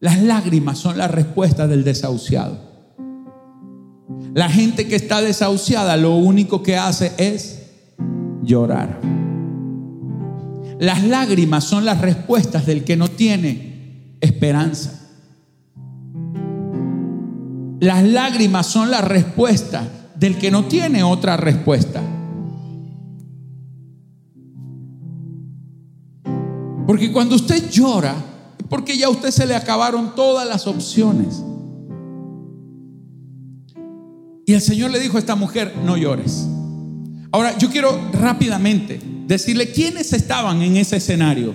Las 0.00 0.22
lágrimas 0.22 0.78
son 0.78 0.96
la 0.96 1.08
respuesta 1.08 1.66
del 1.66 1.84
desahuciado. 1.84 2.68
La 4.34 4.48
gente 4.48 4.86
que 4.86 4.96
está 4.96 5.20
desahuciada 5.20 5.96
lo 5.96 6.14
único 6.16 6.62
que 6.62 6.76
hace 6.76 7.12
es 7.18 7.62
llorar. 8.42 9.00
Las 10.78 11.02
lágrimas 11.04 11.64
son 11.64 11.84
las 11.84 12.00
respuestas 12.00 12.64
del 12.66 12.84
que 12.84 12.96
no 12.96 13.08
tiene 13.08 14.16
esperanza. 14.20 14.97
Las 17.80 18.02
lágrimas 18.04 18.66
son 18.66 18.90
la 18.90 19.00
respuesta 19.00 19.86
del 20.16 20.36
que 20.36 20.50
no 20.50 20.64
tiene 20.64 21.02
otra 21.02 21.36
respuesta. 21.36 22.02
Porque 26.86 27.12
cuando 27.12 27.36
usted 27.36 27.70
llora, 27.70 28.14
es 28.58 28.66
porque 28.68 28.96
ya 28.96 29.06
a 29.06 29.10
usted 29.10 29.30
se 29.30 29.46
le 29.46 29.54
acabaron 29.54 30.14
todas 30.14 30.48
las 30.48 30.66
opciones. 30.66 31.42
Y 34.46 34.54
el 34.54 34.62
Señor 34.62 34.90
le 34.90 34.98
dijo 34.98 35.18
a 35.18 35.20
esta 35.20 35.34
mujer, 35.34 35.74
no 35.84 35.98
llores. 35.98 36.46
Ahora, 37.30 37.58
yo 37.58 37.68
quiero 37.68 38.10
rápidamente 38.12 38.98
decirle 39.26 39.70
quiénes 39.70 40.14
estaban 40.14 40.62
en 40.62 40.78
ese 40.78 40.96
escenario. 40.96 41.54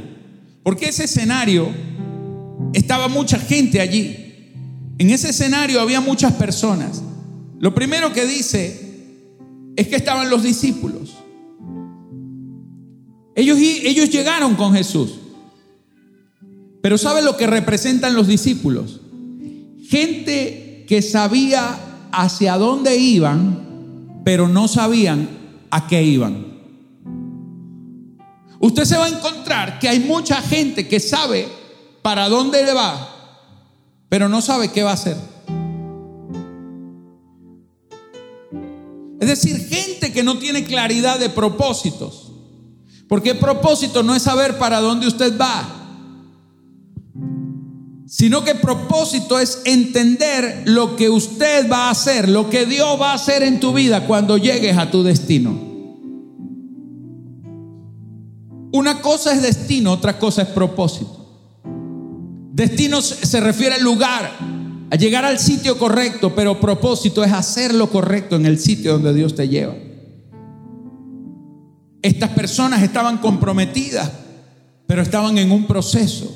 Porque 0.62 0.90
ese 0.90 1.06
escenario 1.06 1.70
estaba 2.72 3.08
mucha 3.08 3.40
gente 3.40 3.82
allí. 3.82 4.23
En 5.04 5.10
ese 5.10 5.32
escenario 5.32 5.82
había 5.82 6.00
muchas 6.00 6.32
personas. 6.32 7.04
Lo 7.60 7.76
primero 7.76 8.13
que 8.13 8.26
dice 8.26 9.26
es 9.76 9.89
que 9.89 9.98
estaban 9.98 10.30
los 10.30 10.44
discípulos. 10.44 11.16
Ellos, 13.36 13.58
ellos 13.60 14.10
llegaron 14.10 14.56
con 14.56 14.74
Jesús. 14.74 15.16
Pero 16.82 16.98
¿sabe 16.98 17.22
lo 17.22 17.36
que 17.36 17.48
representan 17.48 18.16
los 18.16 18.28
discípulos? 18.28 19.02
Gente 19.89 20.86
que 20.88 21.02
sabía 21.02 22.08
hacia 22.13 22.58
dónde 22.58 22.96
iban, 22.96 24.22
pero 24.24 24.48
no 24.48 24.70
sabían 24.70 25.28
a 25.70 25.86
qué 25.86 26.02
iban. 26.02 26.46
Usted 28.58 28.86
se 28.86 28.96
va 28.96 29.08
a 29.08 29.10
encontrar 29.10 29.80
que 29.80 29.89
hay 29.89 30.00
mucha 30.00 30.42
gente 30.42 30.88
que 30.88 31.02
sabe 31.02 31.50
para 32.02 32.30
dónde 32.30 32.63
le 32.63 32.74
va, 32.74 33.12
pero 34.13 34.30
no 34.30 34.43
sabe 34.43 34.67
qué 34.67 34.84
va 34.84 34.91
a 34.91 34.93
hacer. 34.93 35.17
Es 39.19 39.28
decir, 39.28 39.67
gente 39.67 40.13
que 40.13 40.21
no 40.21 40.38
tiene 40.38 40.65
claridad 40.65 41.17
de 41.17 41.32
propósitos. 41.32 42.32
Porque 43.10 43.32
el 43.32 43.39
propósito 43.39 44.04
no 44.04 44.13
es 44.13 44.21
saber 44.21 44.60
para 44.60 44.82
dónde 44.82 45.08
usted 45.08 45.36
va, 45.36 45.67
sino 48.06 48.43
que 48.43 48.52
el 48.52 48.60
propósito 48.60 49.39
es 49.39 49.63
entender 49.65 50.62
lo 50.65 50.95
que 50.95 51.10
usted 51.10 51.67
va 51.67 51.88
a 51.88 51.89
hacer, 51.89 52.30
lo 52.30 52.52
que 52.52 52.67
Dios 52.67 53.02
va 53.02 53.13
a 53.13 53.15
hacer 53.15 53.41
en 53.41 53.60
tu 53.60 53.73
vida 53.73 54.06
cuando 54.06 54.38
llegues 54.38 54.78
a 54.78 54.91
tu 54.91 55.02
destino. 55.02 55.60
Una 58.73 59.02
cosa 59.02 59.34
es 59.34 59.41
destino, 59.41 59.91
otra 59.91 60.19
cosa 60.19 60.43
es 60.43 60.49
propósito. 60.49 61.23
Destino 62.54 63.02
se 63.02 63.39
refiere 63.42 63.74
al 63.74 63.82
lugar, 63.82 64.30
a 64.92 64.96
llegar 64.96 65.26
al 65.26 65.39
sitio 65.39 65.76
correcto, 65.80 66.36
pero 66.36 66.60
propósito 66.60 67.24
es 67.24 67.32
hacer 67.32 67.74
lo 67.74 67.89
correcto 67.89 68.36
en 68.36 68.46
el 68.46 68.60
sitio 68.60 68.94
donde 68.94 69.12
Dios 69.12 69.34
te 69.34 69.50
lleva. 69.50 69.74
Estas 72.04 72.30
personas 72.30 72.84
estaban 72.84 73.18
comprometidas, 73.18 74.12
pero 74.86 75.02
estaban 75.02 75.39
en 75.39 75.52
un 75.52 75.66
proceso. 75.66 76.32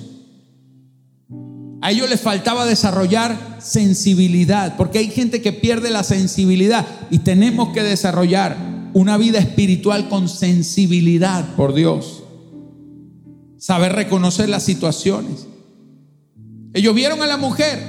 A 1.82 1.92
ellos 1.92 2.10
les 2.10 2.20
faltaba 2.20 2.66
desarrollar 2.66 3.60
sensibilidad, 3.62 4.76
porque 4.76 4.98
hay 4.98 5.12
gente 5.12 5.44
que 5.44 5.54
pierde 5.54 5.92
la 5.92 6.02
sensibilidad 6.02 6.84
y 7.12 7.20
tenemos 7.20 7.70
que 7.76 7.84
desarrollar 7.84 8.58
una 8.96 9.18
vida 9.18 9.38
espiritual 9.38 10.10
con 10.10 10.28
sensibilidad 10.28 11.54
por 11.56 11.76
Dios. 11.76 12.24
Saber 13.60 13.94
reconocer 13.94 14.50
las 14.50 14.64
situaciones. 14.64 15.46
Ellos 16.74 16.94
vieron 16.94 17.22
a 17.22 17.28
la 17.28 17.38
mujer, 17.38 17.80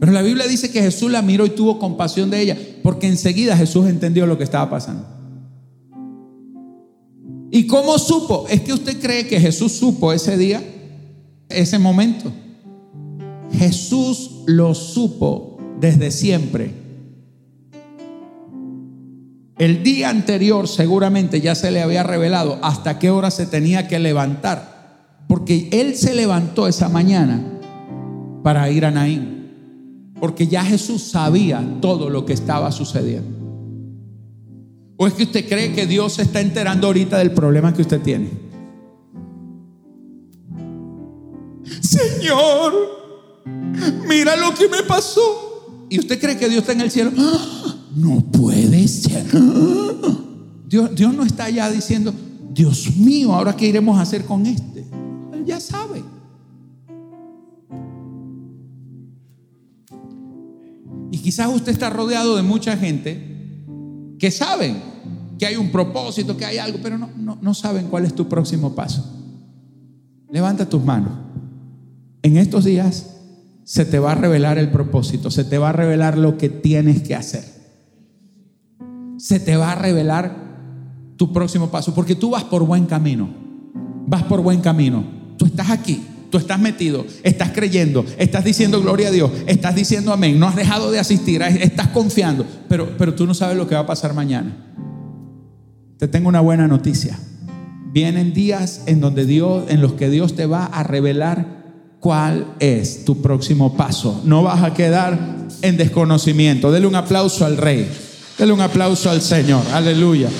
pero 0.00 0.12
la 0.12 0.22
Biblia 0.22 0.46
dice 0.46 0.70
que 0.70 0.82
Jesús 0.82 1.10
la 1.10 1.22
miró 1.22 1.46
y 1.46 1.50
tuvo 1.50 1.78
compasión 1.78 2.30
de 2.30 2.40
ella, 2.40 2.58
porque 2.82 3.06
enseguida 3.06 3.56
Jesús 3.56 3.86
entendió 3.86 4.26
lo 4.26 4.38
que 4.38 4.44
estaba 4.44 4.70
pasando. 4.70 5.06
¿Y 7.50 7.66
cómo 7.66 7.98
supo? 7.98 8.46
Es 8.48 8.62
que 8.62 8.72
usted 8.72 9.00
cree 9.00 9.26
que 9.26 9.40
Jesús 9.40 9.72
supo 9.72 10.12
ese 10.12 10.36
día, 10.36 10.62
ese 11.48 11.78
momento. 11.78 12.32
Jesús 13.52 14.42
lo 14.46 14.74
supo 14.74 15.58
desde 15.80 16.10
siempre. 16.10 16.72
El 19.56 19.84
día 19.84 20.10
anterior 20.10 20.66
seguramente 20.66 21.40
ya 21.40 21.54
se 21.54 21.70
le 21.70 21.80
había 21.80 22.02
revelado 22.02 22.58
hasta 22.62 22.98
qué 22.98 23.10
hora 23.10 23.30
se 23.30 23.46
tenía 23.46 23.86
que 23.86 24.00
levantar, 24.00 25.22
porque 25.28 25.68
él 25.70 25.94
se 25.94 26.12
levantó 26.14 26.66
esa 26.66 26.88
mañana 26.88 27.53
para 28.44 28.70
ir 28.70 28.84
a 28.84 28.90
Naín. 28.90 30.12
Porque 30.20 30.46
ya 30.46 30.62
Jesús 30.62 31.02
sabía 31.02 31.64
todo 31.80 32.10
lo 32.10 32.26
que 32.26 32.34
estaba 32.34 32.70
sucediendo. 32.70 33.34
¿O 34.96 35.06
es 35.06 35.14
que 35.14 35.24
usted 35.24 35.48
cree 35.48 35.72
que 35.72 35.86
Dios 35.86 36.12
se 36.12 36.22
está 36.22 36.40
enterando 36.40 36.86
ahorita 36.86 37.18
del 37.18 37.32
problema 37.32 37.72
que 37.72 37.80
usted 37.80 38.02
tiene? 38.02 38.30
Señor, 41.80 42.74
mira 44.06 44.36
lo 44.36 44.54
que 44.54 44.68
me 44.68 44.82
pasó. 44.82 45.86
¿Y 45.88 45.98
usted 45.98 46.20
cree 46.20 46.36
que 46.36 46.48
Dios 46.48 46.60
está 46.60 46.72
en 46.72 46.82
el 46.82 46.90
cielo? 46.90 47.12
¡Ah! 47.16 47.76
No 47.96 48.20
puede 48.20 48.86
ser. 48.86 49.24
Dios, 50.66 50.94
Dios 50.94 51.14
no 51.14 51.24
está 51.24 51.44
allá 51.46 51.70
diciendo, 51.70 52.12
Dios 52.52 52.94
mío, 52.96 53.32
ahora 53.32 53.56
qué 53.56 53.66
iremos 53.66 53.98
a 53.98 54.02
hacer 54.02 54.26
con 54.26 54.44
este. 54.44 54.84
Él 55.32 55.44
ya 55.46 55.58
sabe. 55.60 56.13
Quizás 61.24 61.48
usted 61.48 61.72
está 61.72 61.88
rodeado 61.88 62.36
de 62.36 62.42
mucha 62.42 62.76
gente 62.76 63.18
que 64.18 64.30
saben 64.30 64.76
que 65.38 65.46
hay 65.46 65.56
un 65.56 65.70
propósito, 65.70 66.36
que 66.36 66.44
hay 66.44 66.58
algo, 66.58 66.80
pero 66.82 66.98
no, 66.98 67.08
no, 67.16 67.54
saben 67.54 67.86
cuál 67.86 68.04
es 68.04 68.14
tu 68.14 68.28
próximo 68.28 68.74
paso. 68.74 69.10
Levanta 70.30 70.68
tus 70.68 70.84
manos. 70.84 71.12
en 72.22 72.36
estos 72.36 72.66
días 72.66 73.06
se 73.64 73.86
te 73.86 73.98
va 73.98 74.12
a 74.12 74.14
revelar 74.16 74.58
el 74.58 74.70
propósito, 74.70 75.30
se 75.30 75.44
te 75.44 75.56
va 75.56 75.70
a 75.70 75.72
revelar 75.72 76.18
lo 76.18 76.36
que 76.36 76.50
tienes 76.50 77.00
que 77.00 77.14
hacer. 77.14 77.42
Se 79.16 79.40
te 79.40 79.56
va 79.56 79.72
a 79.72 79.76
revelar 79.76 81.14
tu 81.16 81.32
próximo 81.32 81.70
paso, 81.70 81.94
porque 81.94 82.14
tú 82.14 82.30
vas 82.30 82.44
por 82.44 82.66
buen 82.66 82.84
camino. 82.84 83.30
Vas 84.06 84.24
por 84.24 84.42
buen 84.42 84.60
camino. 84.60 85.04
Tú 85.38 85.46
estás 85.46 85.70
aquí, 85.70 86.04
tú 86.34 86.38
estás 86.38 86.58
metido, 86.58 87.06
estás 87.22 87.52
creyendo, 87.52 88.04
estás 88.18 88.44
diciendo 88.44 88.82
gloria 88.82 89.06
a 89.06 89.10
Dios, 89.12 89.30
estás 89.46 89.76
diciendo 89.76 90.12
amén, 90.12 90.36
no 90.36 90.48
has 90.48 90.56
dejado 90.56 90.90
de 90.90 90.98
asistir, 90.98 91.40
estás 91.42 91.90
confiando, 91.90 92.44
pero, 92.68 92.96
pero 92.98 93.14
tú 93.14 93.24
no 93.24 93.34
sabes 93.34 93.56
lo 93.56 93.68
que 93.68 93.76
va 93.76 93.82
a 93.82 93.86
pasar 93.86 94.14
mañana. 94.14 94.52
Te 95.96 96.08
tengo 96.08 96.28
una 96.28 96.40
buena 96.40 96.66
noticia. 96.66 97.16
Vienen 97.92 98.34
días 98.34 98.82
en 98.86 99.00
donde 99.00 99.26
Dios, 99.26 99.66
en 99.68 99.80
los 99.80 99.92
que 99.92 100.10
Dios 100.10 100.34
te 100.34 100.46
va 100.46 100.64
a 100.64 100.82
revelar 100.82 101.46
cuál 102.00 102.48
es 102.58 103.04
tu 103.04 103.22
próximo 103.22 103.76
paso. 103.76 104.20
No 104.24 104.42
vas 104.42 104.64
a 104.64 104.74
quedar 104.74 105.46
en 105.62 105.76
desconocimiento. 105.76 106.72
Dele 106.72 106.88
un 106.88 106.96
aplauso 106.96 107.46
al 107.46 107.56
Rey. 107.56 107.88
Dele 108.36 108.52
un 108.52 108.60
aplauso 108.60 109.08
al 109.08 109.20
Señor. 109.20 109.62
Aleluya. 109.72 110.30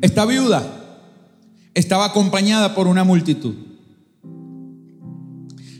Esta 0.00 0.24
viuda 0.24 0.62
estaba 1.74 2.06
acompañada 2.06 2.74
por 2.74 2.86
una 2.86 3.02
multitud. 3.02 3.54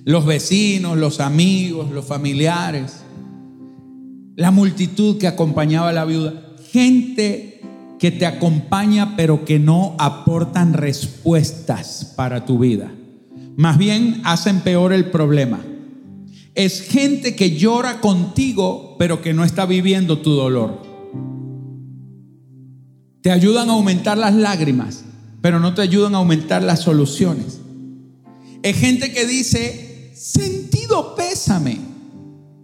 Los 0.05 0.27
vecinos, 0.27 0.97
los 0.97 1.21
amigos, 1.21 1.93
los 1.93 2.05
familiares, 2.05 3.05
la 4.35 4.51
multitud 4.51 5.19
que 5.19 5.29
acompañaba 5.29 5.91
a 5.91 5.93
la 5.93 6.05
viuda. 6.05 6.57
Gente 6.73 7.61
que 8.01 8.11
te 8.11 8.27
acompaña 8.27 9.14
pero 9.16 9.45
que 9.45 9.59
no 9.59 9.95
aportan 9.99 10.73
respuestas 10.73 12.12
para 12.16 12.45
tu 12.45 12.59
vida. 12.59 12.91
Más 13.57 13.79
bien 13.79 14.21
hacen 14.25 14.61
peor 14.61 14.93
el 14.93 15.11
problema. 15.11 15.61
Es 16.55 16.81
gente 16.81 17.37
que 17.37 17.57
llora 17.57 18.01
contigo 18.01 18.97
pero 18.99 19.23
que 19.23 19.33
no 19.33 19.45
está 19.45 19.64
viviendo 19.64 20.19
tu 20.19 20.33
dolor. 20.33 20.88
Te 23.29 23.33
ayudan 23.33 23.68
a 23.68 23.74
aumentar 23.74 24.16
las 24.16 24.35
lágrimas, 24.35 25.05
pero 25.43 25.61
no 25.61 25.74
te 25.74 25.83
ayudan 25.83 26.14
a 26.14 26.16
aumentar 26.16 26.62
las 26.62 26.81
soluciones. 26.81 27.61
Es 28.62 28.74
gente 28.79 29.12
que 29.12 29.26
dice, 29.26 30.14
sentido 30.16 31.14
pésame, 31.14 31.79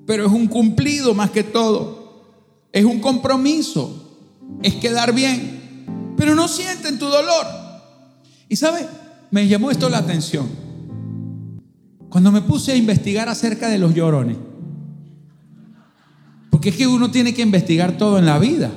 pero 0.07 0.25
es 0.25 0.33
un 0.33 0.47
cumplido 0.47 1.13
más 1.13 1.33
que 1.33 1.43
todo. 1.43 2.25
Es 2.73 2.87
un 2.87 3.01
compromiso, 3.01 4.17
es 4.63 4.77
quedar 4.77 5.15
bien, 5.15 6.15
pero 6.17 6.35
no 6.35 6.49
sienten 6.49 6.99
tu 6.99 7.09
dolor. 7.09 7.45
Y 8.49 8.57
sabe, 8.57 8.87
me 9.31 9.47
llamó 9.47 9.71
esto 9.71 9.91
la 9.91 9.99
atención. 9.99 10.49
Cuando 12.09 12.33
me 12.33 12.41
puse 12.41 12.73
a 12.73 12.77
investigar 12.77 13.29
acerca 13.29 13.69
de 13.69 13.77
los 13.77 13.95
llorones, 13.95 14.39
porque 16.49 16.71
es 16.71 16.77
que 16.77 16.87
uno 16.87 17.11
tiene 17.11 17.35
que 17.35 17.43
investigar 17.43 17.99
todo 17.99 18.19
en 18.19 18.25
la 18.25 18.39
vida. 18.39 18.73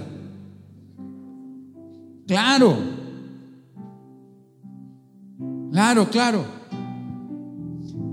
Claro. 2.28 2.78
Claro, 5.72 6.10
claro. 6.10 6.46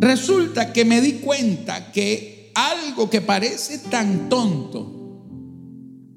Resulta 0.00 0.72
que 0.72 0.84
me 0.84 1.00
di 1.00 1.14
cuenta 1.14 1.90
que 1.90 2.52
algo 2.54 3.10
que 3.10 3.20
parece 3.20 3.78
tan 3.78 4.28
tonto, 4.28 4.92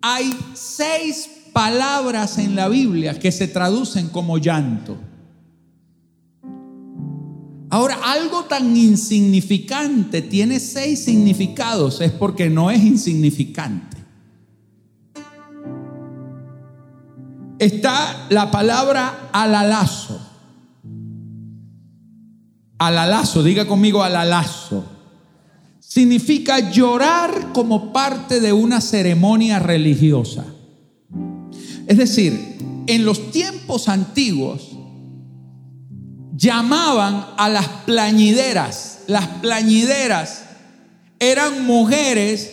hay 0.02 0.32
seis 0.54 1.30
palabras 1.54 2.38
en 2.38 2.56
la 2.56 2.68
Biblia 2.68 3.18
que 3.18 3.32
se 3.32 3.48
traducen 3.48 4.10
como 4.10 4.38
llanto. 4.38 4.98
Ahora, 7.70 7.98
algo 8.04 8.46
tan 8.46 8.76
insignificante 8.78 10.22
tiene 10.22 10.60
seis 10.60 11.04
significados, 11.04 12.00
es 12.02 12.12
porque 12.12 12.50
no 12.50 12.72
es 12.72 12.84
insignificante. 12.84 13.97
Está 17.60 18.28
la 18.30 18.52
palabra 18.52 19.30
alalazo. 19.32 20.20
Alalazo, 22.78 23.44
diga 23.44 23.66
conmigo 23.66 24.04
alalazo. 24.04 24.86
Significa 25.80 26.72
llorar 26.72 27.52
como 27.54 27.92
parte 27.92 28.40
de 28.40 28.54
una 28.54 28.82
ceremonia 28.82 29.58
religiosa. 29.60 30.46
Es 31.88 31.98
decir, 31.98 32.58
en 32.86 33.06
los 33.06 33.32
tiempos 33.32 33.90
antiguos 33.90 34.78
llamaban 36.36 37.26
a 37.38 37.50
las 37.50 37.68
plañideras. 37.86 39.00
Las 39.08 39.28
plañideras 39.28 40.44
eran 41.20 41.66
mujeres 41.66 42.52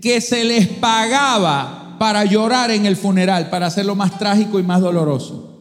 que 0.00 0.20
se 0.20 0.44
les 0.44 0.68
pagaba 0.68 1.83
para 1.98 2.24
llorar 2.24 2.70
en 2.70 2.86
el 2.86 2.96
funeral, 2.96 3.50
para 3.50 3.66
hacerlo 3.66 3.94
más 3.94 4.18
trágico 4.18 4.58
y 4.58 4.62
más 4.62 4.80
doloroso. 4.80 5.54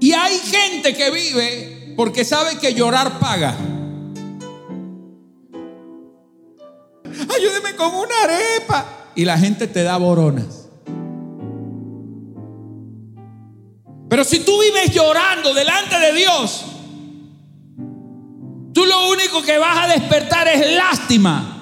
Y 0.00 0.12
hay 0.12 0.36
gente 0.38 0.94
que 0.94 1.10
vive 1.10 1.94
porque 1.96 2.24
sabe 2.24 2.58
que 2.58 2.74
llorar 2.74 3.18
paga. 3.18 3.56
Ayúdeme 7.04 7.76
con 7.76 7.94
una 7.94 8.14
arepa. 8.24 8.86
Y 9.14 9.24
la 9.24 9.38
gente 9.38 9.68
te 9.68 9.82
da 9.82 9.96
boronas. 9.96 10.68
Pero 14.08 14.24
si 14.24 14.40
tú 14.40 14.52
vives 14.60 14.92
llorando 14.92 15.54
delante 15.54 15.98
de 15.98 16.12
Dios, 16.12 16.64
tú 18.72 18.84
lo 18.84 19.08
único 19.10 19.42
que 19.42 19.58
vas 19.58 19.84
a 19.84 19.92
despertar 19.92 20.48
es 20.48 20.76
lástima. 20.76 21.53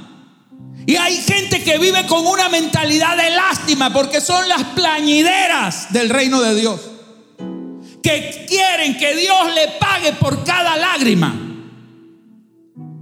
Y 0.87 0.97
hay 0.97 1.16
gente 1.16 1.62
que 1.62 1.78
vive 1.78 2.07
con 2.07 2.26
una 2.26 2.49
mentalidad 2.49 3.16
de 3.16 3.30
lástima 3.30 3.93
porque 3.93 4.20
son 4.20 4.49
las 4.49 4.64
plañideras 4.64 5.93
del 5.93 6.11
reino 6.11 6.41
de 6.41 6.55
Dios. 6.55 6.80
Que 8.03 8.47
quieren 8.49 8.99
que 8.99 9.14
Dios 9.14 9.55
le 9.55 9.78
pague 9.78 10.12
por 10.14 10.43
cada 10.43 10.76
lágrima. 10.76 11.39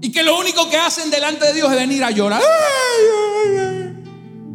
Y 0.02 0.12
que 0.12 0.22
lo 0.22 0.38
único 0.38 0.68
que 0.68 0.76
hacen 0.76 1.10
delante 1.10 1.46
de 1.46 1.54
Dios 1.54 1.72
es 1.72 1.78
venir 1.78 2.04
a 2.04 2.10
llorar. 2.10 2.42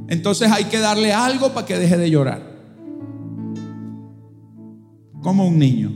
Entonces 0.07 0.51
hay 0.51 0.65
que 0.65 0.79
darle 0.79 1.11
algo 1.11 1.53
para 1.53 1.65
que 1.65 1.79
deje 1.79 1.97
de 1.97 2.11
llorar. 2.11 2.43
Como 5.23 5.47
un 5.47 5.57
niño. 5.57 5.91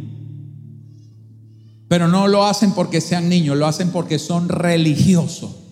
Pero 1.88 2.08
no 2.08 2.28
lo 2.28 2.46
hacen 2.46 2.74
porque 2.74 3.02
sean 3.02 3.30
niños, 3.30 3.56
lo 3.56 3.68
hacen 3.68 3.92
porque 3.92 4.18
son 4.18 4.50
religiosos 4.50 5.69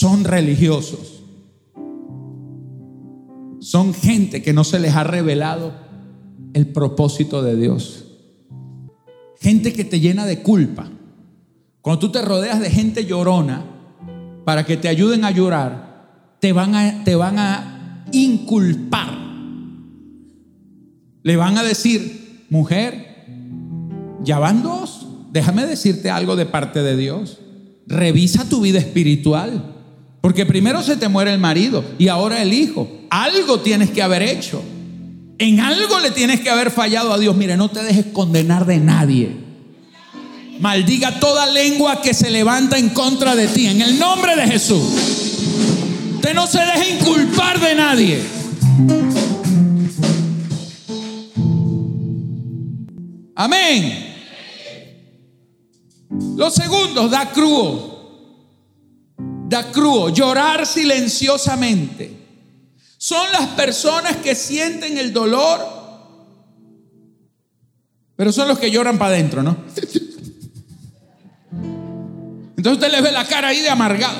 son 0.00 0.24
religiosos. 0.24 1.22
Son 3.60 3.92
gente 3.92 4.40
que 4.40 4.54
no 4.54 4.64
se 4.64 4.78
les 4.78 4.94
ha 4.94 5.04
revelado 5.04 5.74
el 6.54 6.68
propósito 6.68 7.42
de 7.42 7.54
Dios. 7.54 8.06
Gente 9.38 9.74
que 9.74 9.84
te 9.84 10.00
llena 10.00 10.24
de 10.24 10.40
culpa. 10.40 10.88
Cuando 11.82 11.98
tú 11.98 12.12
te 12.12 12.22
rodeas 12.22 12.60
de 12.60 12.70
gente 12.70 13.04
llorona 13.04 13.62
para 14.46 14.64
que 14.64 14.78
te 14.78 14.88
ayuden 14.88 15.22
a 15.26 15.32
llorar, 15.32 16.38
te 16.40 16.54
van 16.54 16.74
a, 16.74 17.04
te 17.04 17.14
van 17.14 17.38
a 17.38 18.06
inculpar. 18.10 19.10
Le 21.22 21.36
van 21.36 21.58
a 21.58 21.62
decir, 21.62 22.46
mujer, 22.48 23.26
ya 24.24 24.38
van 24.38 24.62
dos. 24.62 25.06
Déjame 25.30 25.66
decirte 25.66 26.08
algo 26.08 26.36
de 26.36 26.46
parte 26.46 26.82
de 26.82 26.96
Dios. 26.96 27.38
Revisa 27.86 28.48
tu 28.48 28.62
vida 28.62 28.78
espiritual. 28.78 29.76
Porque 30.20 30.44
primero 30.44 30.82
se 30.82 30.96
te 30.96 31.08
muere 31.08 31.32
el 31.32 31.38
marido 31.38 31.84
y 31.98 32.08
ahora 32.08 32.42
el 32.42 32.52
hijo. 32.52 32.88
Algo 33.08 33.60
tienes 33.60 33.90
que 33.90 34.02
haber 34.02 34.22
hecho. 34.22 34.62
En 35.38 35.60
algo 35.60 35.98
le 36.00 36.10
tienes 36.10 36.40
que 36.40 36.50
haber 36.50 36.70
fallado 36.70 37.12
a 37.12 37.18
Dios. 37.18 37.34
Mire, 37.34 37.56
no 37.56 37.70
te 37.70 37.82
dejes 37.82 38.06
condenar 38.12 38.66
de 38.66 38.78
nadie. 38.78 39.34
Maldiga 40.60 41.18
toda 41.18 41.46
lengua 41.46 42.02
que 42.02 42.12
se 42.12 42.30
levanta 42.30 42.76
en 42.76 42.90
contra 42.90 43.34
de 43.34 43.48
ti. 43.48 43.66
En 43.66 43.80
el 43.80 43.98
nombre 43.98 44.36
de 44.36 44.46
Jesús. 44.46 44.82
Usted 46.16 46.34
no 46.34 46.46
se 46.46 46.58
deje 46.58 46.98
inculpar 47.00 47.58
de 47.58 47.74
nadie. 47.74 48.22
Amén. 53.34 54.06
Los 56.36 56.54
segundos 56.54 57.10
da 57.10 57.30
crudo 57.30 57.89
dacruo, 59.50 60.10
llorar 60.10 60.64
silenciosamente. 60.64 62.16
Son 62.96 63.30
las 63.32 63.48
personas 63.48 64.16
que 64.16 64.36
sienten 64.36 64.96
el 64.96 65.12
dolor, 65.12 65.60
pero 68.14 68.30
son 68.30 68.46
los 68.46 68.58
que 68.58 68.70
lloran 68.70 68.96
para 68.96 69.14
adentro, 69.14 69.42
¿no? 69.42 69.56
Entonces 72.56 72.74
usted 72.74 72.92
les 72.92 73.02
ve 73.02 73.10
la 73.10 73.26
cara 73.26 73.48
ahí 73.48 73.60
de 73.60 73.70
amargado. 73.70 74.18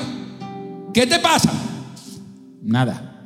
¿Qué 0.93 1.07
te 1.07 1.19
pasa? 1.19 1.53
Nada. 2.63 3.23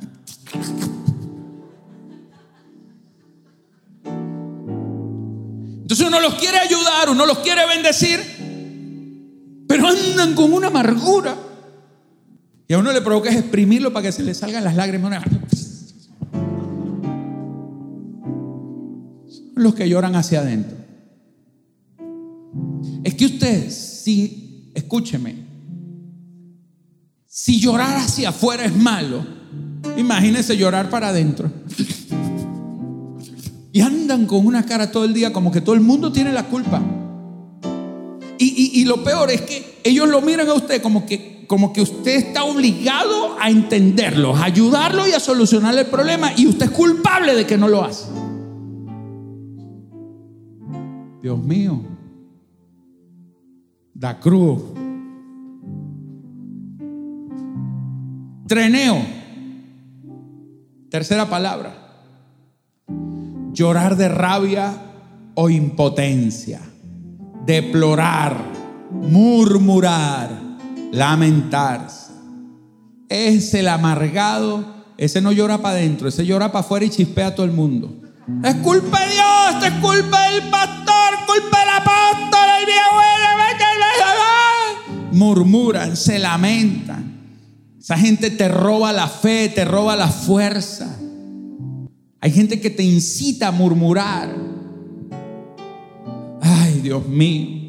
Entonces 5.82 6.06
uno 6.06 6.20
los 6.20 6.34
quiere 6.34 6.58
ayudar, 6.58 7.10
uno 7.10 7.26
los 7.26 7.38
quiere 7.38 7.66
bendecir, 7.66 9.64
pero 9.66 9.88
andan 9.88 10.34
con 10.34 10.52
una 10.52 10.68
amargura. 10.68 11.45
Y 12.68 12.74
a 12.74 12.78
uno 12.78 12.92
le 12.92 13.00
provoca 13.00 13.30
es 13.30 13.36
exprimirlo 13.36 13.92
para 13.92 14.06
que 14.06 14.12
se 14.12 14.22
le 14.22 14.34
salgan 14.34 14.64
las 14.64 14.74
lágrimas. 14.74 15.22
Son 19.28 19.52
los 19.54 19.74
que 19.74 19.88
lloran 19.88 20.16
hacia 20.16 20.40
adentro. 20.40 20.76
Es 23.04 23.14
que 23.14 23.26
usted, 23.26 23.70
si, 23.70 24.72
escúcheme, 24.74 25.46
si 27.26 27.60
llorar 27.60 27.98
hacia 27.98 28.30
afuera 28.30 28.64
es 28.64 28.74
malo, 28.74 29.24
imagínese 29.96 30.56
llorar 30.56 30.90
para 30.90 31.08
adentro. 31.08 31.50
Y 33.72 33.80
andan 33.80 34.26
con 34.26 34.46
una 34.46 34.64
cara 34.64 34.90
todo 34.90 35.04
el 35.04 35.12
día 35.12 35.32
como 35.32 35.52
que 35.52 35.60
todo 35.60 35.74
el 35.74 35.82
mundo 35.82 36.10
tiene 36.10 36.32
la 36.32 36.48
culpa. 36.48 36.82
Y, 38.38 38.84
lo 38.84 39.04
peor 39.04 39.30
es 39.30 39.42
que 39.42 39.80
ellos 39.84 40.08
lo 40.08 40.20
miran 40.20 40.48
a 40.48 40.54
usted 40.54 40.82
como 40.82 41.06
que, 41.06 41.35
como 41.46 41.72
que 41.72 41.82
usted 41.82 42.16
está 42.16 42.44
obligado 42.44 43.36
a 43.40 43.50
entenderlos, 43.50 44.38
a 44.38 44.44
ayudarlo 44.44 45.06
y 45.06 45.12
a 45.12 45.20
solucionar 45.20 45.76
el 45.76 45.86
problema. 45.86 46.32
Y 46.36 46.46
usted 46.46 46.66
es 46.66 46.72
culpable 46.72 47.34
de 47.34 47.46
que 47.46 47.56
no 47.56 47.68
lo 47.68 47.82
hace. 47.82 48.06
Dios 51.22 51.38
mío. 51.38 51.80
Da 53.94 54.20
cruz. 54.20 54.62
Treneo. 58.46 59.02
Tercera 60.90 61.28
palabra 61.28 61.86
llorar 63.56 63.96
de 63.96 64.08
rabia 64.08 64.74
o 65.34 65.48
impotencia, 65.48 66.60
deplorar, 67.46 68.36
murmurar, 68.92 70.28
lamentarse. 70.92 72.12
Es 73.08 73.54
el 73.54 73.68
amargado, 73.68 74.64
ese 74.96 75.20
no 75.20 75.32
llora 75.32 75.58
para 75.58 75.76
adentro, 75.76 76.08
ese 76.08 76.26
llora 76.26 76.52
para 76.52 76.64
afuera 76.64 76.84
y 76.86 76.90
chispea 76.90 77.28
a 77.28 77.34
todo 77.34 77.46
el 77.46 77.52
mundo. 77.52 77.94
Es 78.42 78.54
culpa 78.56 79.00
de 79.00 79.14
Dios, 79.14 79.64
es 79.64 79.72
culpa 79.80 80.30
del 80.30 80.50
pastor, 80.50 81.14
culpa 81.26 81.60
del 81.60 81.68
apóstol, 81.68 82.48
el 82.60 82.66
viejo. 82.66 82.96
Murmuran, 85.12 85.96
se 85.96 86.18
lamentan. 86.18 87.16
Esa 87.78 87.96
gente 87.96 88.30
te 88.30 88.48
roba 88.48 88.92
la 88.92 89.08
fe, 89.08 89.48
te 89.48 89.64
roba 89.64 89.96
la 89.96 90.08
fuerza. 90.08 90.94
Hay 92.20 92.32
gente 92.32 92.60
que 92.60 92.68
te 92.68 92.82
incita 92.82 93.48
a 93.48 93.52
murmurar. 93.52 94.34
Ay, 96.42 96.80
Dios 96.82 97.06
mío. 97.06 97.65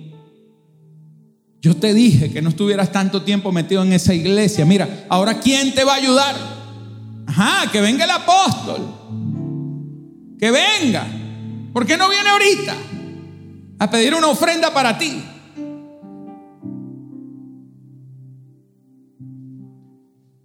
Yo 1.68 1.76
te 1.76 1.94
dije 1.94 2.32
que 2.32 2.42
no 2.42 2.48
estuvieras 2.48 2.94
tanto 2.94 3.24
tiempo 3.24 3.52
metido 3.52 3.84
en 3.84 3.92
esa 3.92 4.14
iglesia. 4.14 4.64
Mira, 4.64 5.06
ahora 5.10 5.38
¿quién 5.42 5.74
te 5.74 5.84
va 5.84 5.96
a 5.96 5.98
ayudar? 5.98 6.34
Ajá, 7.26 7.70
que 7.70 7.82
venga 7.82 8.06
el 8.06 8.10
apóstol. 8.10 8.88
Que 10.40 10.50
venga. 10.50 11.06
¿Por 11.74 11.86
qué 11.86 11.98
no 11.98 12.08
viene 12.08 12.30
ahorita? 12.30 12.74
A 13.80 13.90
pedir 13.92 14.16
una 14.16 14.28
ofrenda 14.28 14.74
para 14.74 14.98
ti. 14.98 15.22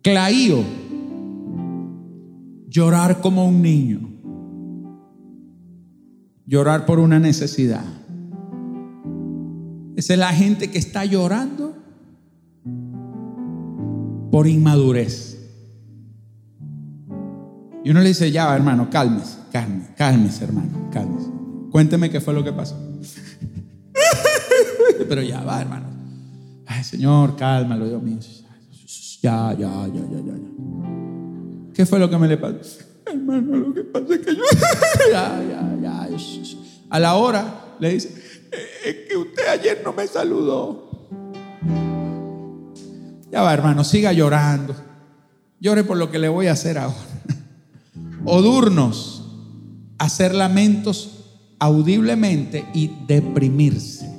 Claío 0.02 0.64
llorar 2.68 3.20
como 3.20 3.46
un 3.46 3.62
niño, 3.62 4.10
llorar 6.46 6.84
por 6.84 6.98
una 6.98 7.20
necesidad. 7.20 8.01
Esa 9.96 10.12
es 10.14 10.18
la 10.18 10.32
gente 10.32 10.70
que 10.70 10.78
está 10.78 11.04
llorando 11.04 11.76
por 14.30 14.48
inmadurez. 14.48 15.38
Y 17.84 17.90
uno 17.90 18.00
le 18.00 18.08
dice, 18.08 18.30
ya, 18.30 18.54
hermano, 18.54 18.88
cálmese, 18.90 19.38
cálmese, 19.52 19.92
cálmese, 19.96 20.44
hermano, 20.44 20.88
cálmese. 20.92 21.28
Cuénteme 21.70 22.10
qué 22.10 22.20
fue 22.20 22.32
lo 22.32 22.44
que 22.44 22.52
pasó. 22.52 22.78
Pero 25.08 25.22
ya 25.22 25.42
va, 25.42 25.60
hermano. 25.60 25.86
Ay, 26.66 26.84
Señor, 26.84 27.36
cálmalo, 27.36 27.88
Dios 27.88 28.02
mío. 28.02 28.18
Ya, 29.22 29.52
ya, 29.52 29.86
ya, 29.86 30.00
ya, 30.10 30.18
ya. 30.18 30.34
ya. 30.34 31.72
¿Qué 31.74 31.86
fue 31.86 31.98
lo 31.98 32.08
que 32.08 32.18
me 32.18 32.28
le 32.28 32.36
pasó? 32.36 32.84
Hermano, 33.06 33.56
lo 33.56 33.74
que 33.74 33.84
pasa 33.84 34.14
es 34.14 34.20
que 34.20 34.34
yo. 34.34 34.42
ya, 35.10 35.42
ya, 35.42 35.78
ya. 35.82 36.08
A 36.90 37.00
la 37.00 37.14
hora 37.14 37.76
le 37.80 37.94
dice: 37.94 38.21
Es 38.84 38.96
que 39.08 39.16
usted 39.16 39.48
ayer 39.48 39.80
no 39.84 39.92
me 39.92 40.06
saludó. 40.06 41.08
Ya 43.30 43.42
va, 43.42 43.54
hermano, 43.54 43.84
siga 43.84 44.12
llorando. 44.12 44.74
Llore 45.58 45.84
por 45.84 45.96
lo 45.96 46.10
que 46.10 46.18
le 46.18 46.28
voy 46.28 46.48
a 46.48 46.52
hacer 46.52 46.78
ahora. 46.78 46.96
Odurnos, 48.24 49.24
hacer 49.98 50.34
lamentos 50.34 51.54
audiblemente 51.58 52.66
y 52.74 52.90
deprimirse. 53.06 54.10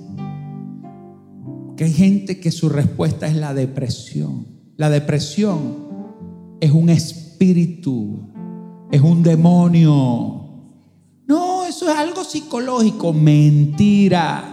Que 1.77 1.85
hay 1.85 1.93
gente 1.93 2.39
que 2.39 2.51
su 2.51 2.69
respuesta 2.69 3.27
es 3.27 3.35
la 3.35 3.53
depresión. 3.53 4.47
La 4.77 4.89
depresión 4.89 6.57
es 6.59 6.71
un 6.71 6.89
espíritu 6.89 7.23
espíritu, 7.43 8.29
es 8.91 9.01
un 9.01 9.21
demonio. 9.23 10.42
Eso 11.75 11.89
es 11.89 11.97
algo 11.97 12.23
psicológico, 12.23 13.13
mentira. 13.13 14.43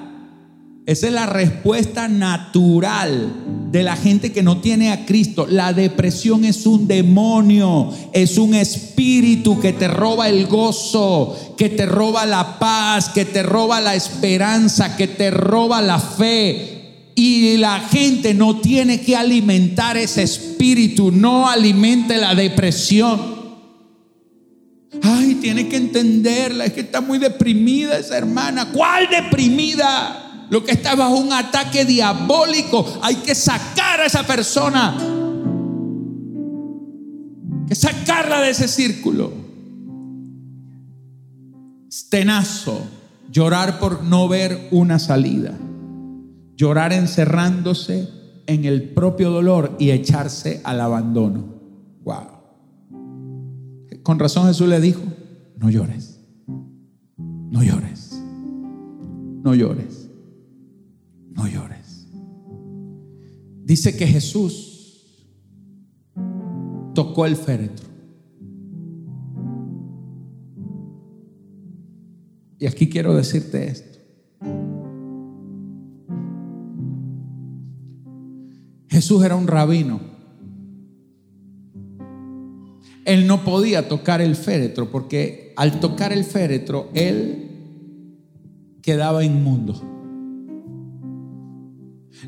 Esa 0.87 1.07
es 1.07 1.13
la 1.13 1.27
respuesta 1.27 2.09
natural 2.09 3.69
de 3.71 3.83
la 3.83 3.95
gente 3.95 4.33
que 4.33 4.43
no 4.43 4.63
tiene 4.63 4.91
a 4.91 5.05
Cristo. 5.05 5.47
La 5.47 5.75
depresión 5.75 6.47
es 6.47 6.65
un 6.65 6.89
demonio, 6.89 7.93
es 8.15 8.39
un 8.39 8.55
espíritu 8.55 9.61
que 9.61 9.75
te 9.75 9.87
roba 9.87 10.31
el 10.31 10.47
gozo, 10.47 11.37
que 11.59 11.69
te 11.69 11.85
roba 11.85 12.25
la 12.25 12.59
paz, 12.59 13.11
que 13.11 13.27
te 13.27 13.43
roba 13.43 13.83
la 13.83 13.95
esperanza, 13.95 14.97
que 14.97 15.07
te 15.07 15.31
roba 15.31 15.83
la 15.83 15.99
fe. 15.99 17.13
Y 17.17 17.59
la 17.59 17.81
gente 17.81 18.33
no 18.33 18.61
tiene 18.61 19.03
que 19.03 19.15
alimentar 19.15 19.99
ese 19.99 20.23
espíritu, 20.23 21.13
no 21.13 21.51
alimente 21.51 22.17
la 22.17 22.35
depresión. 22.35 23.40
Ay, 25.03 25.37
tiene 25.37 25.69
que 25.69 25.77
entenderla, 25.77 26.65
es 26.65 26.73
que 26.73 26.81
está 26.81 27.01
muy 27.01 27.19
deprimida 27.19 27.99
esa 27.99 28.19
hermana. 28.19 28.71
¿Cuál 28.73 29.09
deprimida? 29.09 30.47
Lo 30.51 30.65
que 30.65 30.73
está 30.73 30.97
bajo 30.97 31.17
un 31.17 31.33
ataque 31.33 31.85
diabólico. 31.85 32.85
Hay 33.03 33.17
que 33.17 33.35
sacar 33.35 34.01
a 34.01 34.07
esa 34.07 34.27
persona. 34.27 34.97
Que 37.69 37.75
sacarla 37.75 38.41
de 38.41 38.51
ese 38.51 38.67
círculo. 38.67 39.33
Tenazo, 42.09 42.85
llorar 43.31 43.79
por 43.79 44.03
no 44.03 44.27
ver 44.27 44.69
una 44.73 44.99
salida 44.99 45.57
llorar 46.61 46.93
encerrándose 46.93 48.07
en 48.47 48.67
el 48.67 48.91
propio 48.91 49.31
dolor 49.31 49.77
y 49.79 49.93
echarse 49.93 50.61
al 50.63 50.83
abandono. 50.83 51.55
Wow. 52.05 52.40
Con 54.11 54.19
razón 54.19 54.49
Jesús 54.49 54.67
le 54.67 54.81
dijo, 54.81 55.03
no 55.57 55.71
llores, 55.71 56.21
no 57.17 57.63
llores, 57.63 58.21
no 59.45 59.55
llores, 59.55 60.11
no 61.29 61.47
llores. 61.47 62.09
Dice 63.63 63.97
que 63.97 64.09
Jesús 64.09 65.17
tocó 66.93 67.25
el 67.25 67.37
féretro. 67.37 67.87
Y 72.59 72.67
aquí 72.67 72.89
quiero 72.89 73.15
decirte 73.15 73.69
esto. 73.69 73.99
Jesús 78.89 79.23
era 79.23 79.37
un 79.37 79.47
rabino. 79.47 80.01
Él 83.05 83.27
no 83.27 83.45
podía 83.45 83.89
tocar 83.89 84.21
el 84.21 84.37
féretro 84.37 84.91
porque 84.91 85.53
al 85.57 85.81
tocar 85.81 86.13
el 86.13 86.25
féretro 86.25 86.91
él 86.95 87.49
quedaba 88.83 89.25
inmundo. 89.25 89.81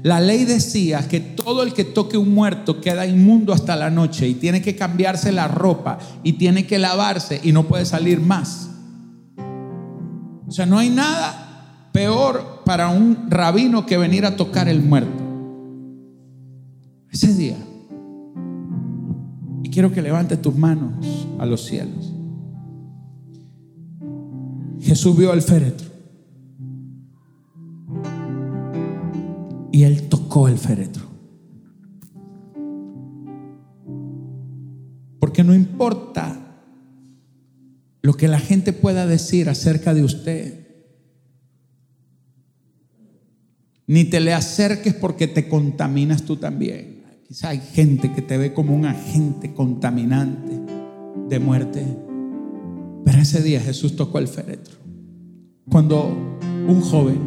La 0.03 0.20
ley 0.20 0.45
decía 0.45 1.07
que 1.07 1.20
todo 1.20 1.62
el 1.62 1.75
que 1.75 1.85
toque 1.85 2.16
un 2.16 2.33
muerto 2.33 2.81
queda 2.81 3.07
inmundo 3.07 3.53
hasta 3.53 3.77
la 3.77 3.91
noche 3.91 4.27
y 4.27 4.35
tiene 4.35 4.62
que 4.62 4.75
cambiarse 4.75 5.33
la 5.33 5.49
ropa 5.49 5.99
y 6.23 6.35
tiene 6.35 6.66
que 6.66 6.79
lavarse 6.79 7.41
y 7.43 7.53
no 7.53 7.64
puede 7.64 7.85
salir 7.85 8.20
más. 8.20 8.70
O 10.47 10.51
sea, 10.51 10.66
no 10.66 10.79
hay 10.79 10.91
nada 10.91 11.91
peor 11.93 12.62
para 12.64 12.89
un 12.89 13.31
rabino 13.31 13.87
que 13.87 13.99
venir 13.99 14.25
a 14.25 14.37
tocar 14.37 14.68
el 14.68 14.83
muerto 14.83 15.23
ese 17.11 17.35
día 17.35 17.57
quiero 19.73 19.91
que 19.91 20.03
levante 20.03 20.37
tus 20.37 20.55
manos 20.55 21.27
a 21.39 21.47
los 21.47 21.64
cielos. 21.64 22.12
Jesús 24.81 25.16
vio 25.16 25.33
al 25.33 25.41
féretro. 25.41 25.91
Y 29.73 29.85
él 29.85 30.09
tocó 30.09 30.49
el 30.49 30.59
féretro. 30.59 31.07
Porque 35.18 35.43
no 35.43 35.55
importa 35.55 36.39
lo 38.03 38.14
que 38.14 38.29
la 38.29 38.39
gente 38.39 38.75
pueda 38.75 39.07
decir 39.07 39.49
acerca 39.49 39.95
de 39.95 40.05
usted. 40.05 40.66
Ni 43.87 44.05
te 44.05 44.20
le 44.20 44.35
acerques 44.35 44.93
porque 44.93 45.27
te 45.27 45.49
contaminas 45.49 46.23
tú 46.23 46.37
también. 46.37 47.01
Quizá 47.33 47.49
hay 47.49 47.61
gente 47.61 48.12
que 48.12 48.20
te 48.20 48.37
ve 48.37 48.53
como 48.53 48.76
un 48.76 48.85
agente 48.85 49.55
contaminante 49.55 50.61
de 51.30 51.39
muerte. 51.39 51.83
Pero 53.07 53.18
ese 53.22 53.43
día 53.43 53.59
Jesús 53.59 53.97
tocó 53.97 54.18
el 54.18 54.28
féretro. 54.28 54.76
Cuando 55.70 56.14
un 56.68 56.83
joven 56.83 57.18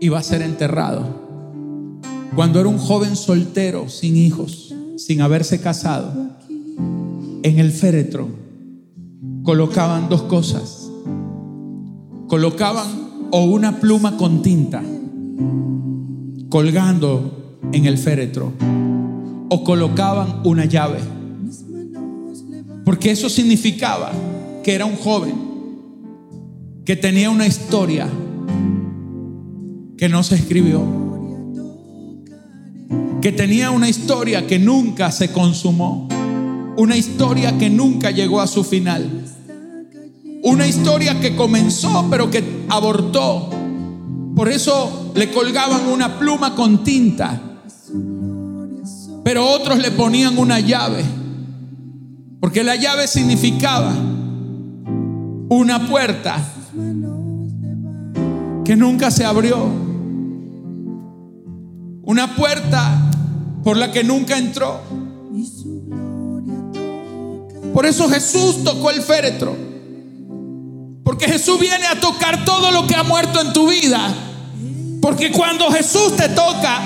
iba 0.00 0.18
a 0.18 0.22
ser 0.22 0.40
enterrado, 0.40 2.00
cuando 2.34 2.58
era 2.58 2.70
un 2.70 2.78
joven 2.78 3.16
soltero, 3.16 3.90
sin 3.90 4.16
hijos, 4.16 4.74
sin 4.96 5.20
haberse 5.20 5.60
casado, 5.60 6.30
en 7.42 7.58
el 7.58 7.70
féretro 7.70 8.28
colocaban 9.42 10.08
dos 10.08 10.22
cosas. 10.22 10.90
Colocaban 12.28 13.28
o 13.30 13.44
una 13.44 13.78
pluma 13.78 14.16
con 14.16 14.40
tinta 14.40 14.82
colgando 16.48 17.43
en 17.72 17.86
el 17.86 17.98
féretro 17.98 18.52
o 19.48 19.64
colocaban 19.64 20.40
una 20.44 20.64
llave. 20.64 20.98
Porque 22.84 23.10
eso 23.10 23.28
significaba 23.28 24.12
que 24.62 24.74
era 24.74 24.84
un 24.84 24.96
joven 24.96 25.34
que 26.84 26.96
tenía 26.96 27.30
una 27.30 27.46
historia 27.46 28.08
que 29.96 30.08
no 30.08 30.22
se 30.22 30.34
escribió, 30.34 30.82
que 33.22 33.32
tenía 33.32 33.70
una 33.70 33.88
historia 33.88 34.46
que 34.46 34.58
nunca 34.58 35.10
se 35.10 35.32
consumó, 35.32 36.08
una 36.76 36.96
historia 36.96 37.56
que 37.56 37.70
nunca 37.70 38.10
llegó 38.10 38.40
a 38.40 38.46
su 38.46 38.64
final, 38.64 39.24
una 40.42 40.66
historia 40.66 41.20
que 41.20 41.34
comenzó 41.34 42.06
pero 42.10 42.30
que 42.30 42.44
abortó. 42.68 43.50
Por 44.36 44.50
eso 44.50 45.12
le 45.14 45.30
colgaban 45.30 45.86
una 45.86 46.18
pluma 46.18 46.54
con 46.54 46.84
tinta, 46.84 47.53
pero 49.24 49.48
otros 49.48 49.78
le 49.78 49.90
ponían 49.90 50.38
una 50.38 50.60
llave 50.60 51.04
porque 52.44 52.62
la 52.62 52.76
llave 52.76 53.08
significaba 53.08 53.90
una 55.48 55.88
puerta 55.88 56.36
que 58.66 58.76
nunca 58.76 59.10
se 59.10 59.24
abrió. 59.24 59.66
Una 62.02 62.36
puerta 62.36 63.10
por 63.64 63.78
la 63.78 63.90
que 63.90 64.04
nunca 64.04 64.36
entró. 64.36 64.78
Por 67.72 67.86
eso 67.86 68.10
Jesús 68.10 68.62
tocó 68.62 68.90
el 68.90 69.00
féretro. 69.00 69.56
Porque 71.02 71.24
Jesús 71.24 71.58
viene 71.58 71.86
a 71.86 71.98
tocar 71.98 72.44
todo 72.44 72.72
lo 72.72 72.86
que 72.86 72.94
ha 72.94 73.04
muerto 73.04 73.40
en 73.40 73.54
tu 73.54 73.70
vida. 73.70 74.14
Porque 75.00 75.32
cuando 75.32 75.70
Jesús 75.70 76.14
te 76.14 76.28
toca, 76.28 76.82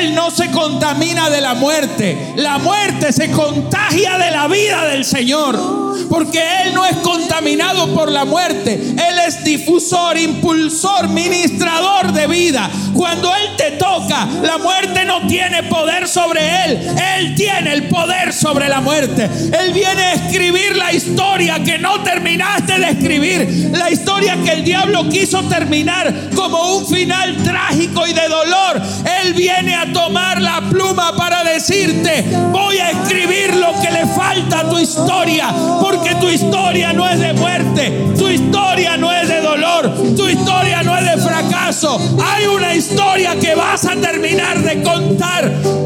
él 0.00 0.14
no 0.14 0.30
se 0.30 0.50
contamina 0.50 1.30
de 1.30 1.40
la 1.40 1.54
muerte. 1.54 2.34
La 2.36 2.58
muerte 2.58 3.12
se 3.12 3.30
contagia 3.30 4.18
de 4.18 4.30
la 4.30 4.46
vida 4.48 4.86
del 4.86 5.04
Señor. 5.04 5.86
Porque 6.08 6.40
Él 6.62 6.74
no 6.74 6.84
es 6.84 6.96
contaminado 6.98 7.92
por 7.94 8.10
la 8.10 8.24
muerte. 8.24 8.74
Él 8.74 9.18
es 9.26 9.42
difusor, 9.44 10.18
impulsor, 10.18 11.08
ministrador 11.08 12.12
de 12.12 12.26
vida. 12.26 12.70
Cuando 12.94 13.34
Él 13.34 13.56
te 13.56 13.72
toca, 13.72 14.26
la 14.42 14.58
muerte 14.58 15.04
no 15.04 15.26
tiene 15.26 15.64
poder 15.64 16.06
sobre 16.06 16.64
Él. 16.64 16.96
Él 17.16 17.34
tiene 17.34 17.72
el 17.72 17.88
poder 17.88 18.32
sobre 18.32 18.68
la 18.68 18.80
muerte. 18.80 19.24
Él 19.24 19.72
viene 19.72 20.02
a 20.02 20.12
escribir 20.14 20.76
la 20.76 20.92
historia 20.92 21.62
que 21.62 21.78
no 21.78 22.02
terminaste 22.02 22.78
de 22.78 22.90
escribir. 22.90 23.70
La 23.72 23.90
historia 23.90 24.36
que 24.44 24.52
el 24.52 24.64
diablo 24.64 25.08
quiso 25.08 25.42
terminar 25.44 26.30
como 26.34 26.76
un 26.76 26.86
final 26.86 27.36
trágico 27.42 28.06
y 28.06 28.12
de 28.12 28.28
dolor. 28.28 28.82
Él 29.22 29.34
viene 29.34 29.74
a 29.74 29.85
tomar 29.92 30.40
la 30.40 30.60
pluma 30.70 31.16
para 31.16 31.44
decirte, 31.44 32.24
voy 32.52 32.78
a 32.78 32.90
escribir 32.90 33.54
lo 33.56 33.80
que 33.80 33.90
le 33.90 34.06
falta 34.06 34.60
a 34.60 34.68
tu 34.68 34.78
historia, 34.78 35.52
porque 35.80 36.14
tu 36.16 36.28
historia 36.28 36.92
no 36.92 37.08
es 37.08 37.18
de 37.20 37.32
muerte, 37.32 38.14
tu 38.18 38.28
historia 38.28 38.96
no 38.96 39.12
es 39.12 39.28
de 39.28 39.40
dolor, 39.40 39.92
tu 40.16 40.28
historia 40.28 40.82
no 40.82 40.96
es 40.96 41.04
de 41.04 41.16
fracaso. 41.22 41.98
Hay 42.24 42.46
una 42.46 42.74
historia 42.74 43.36
que 43.38 43.54
vas 43.54 43.84
a 43.84 43.96
terminar 43.96 44.62
de 44.62 44.82
contar 44.82 45.52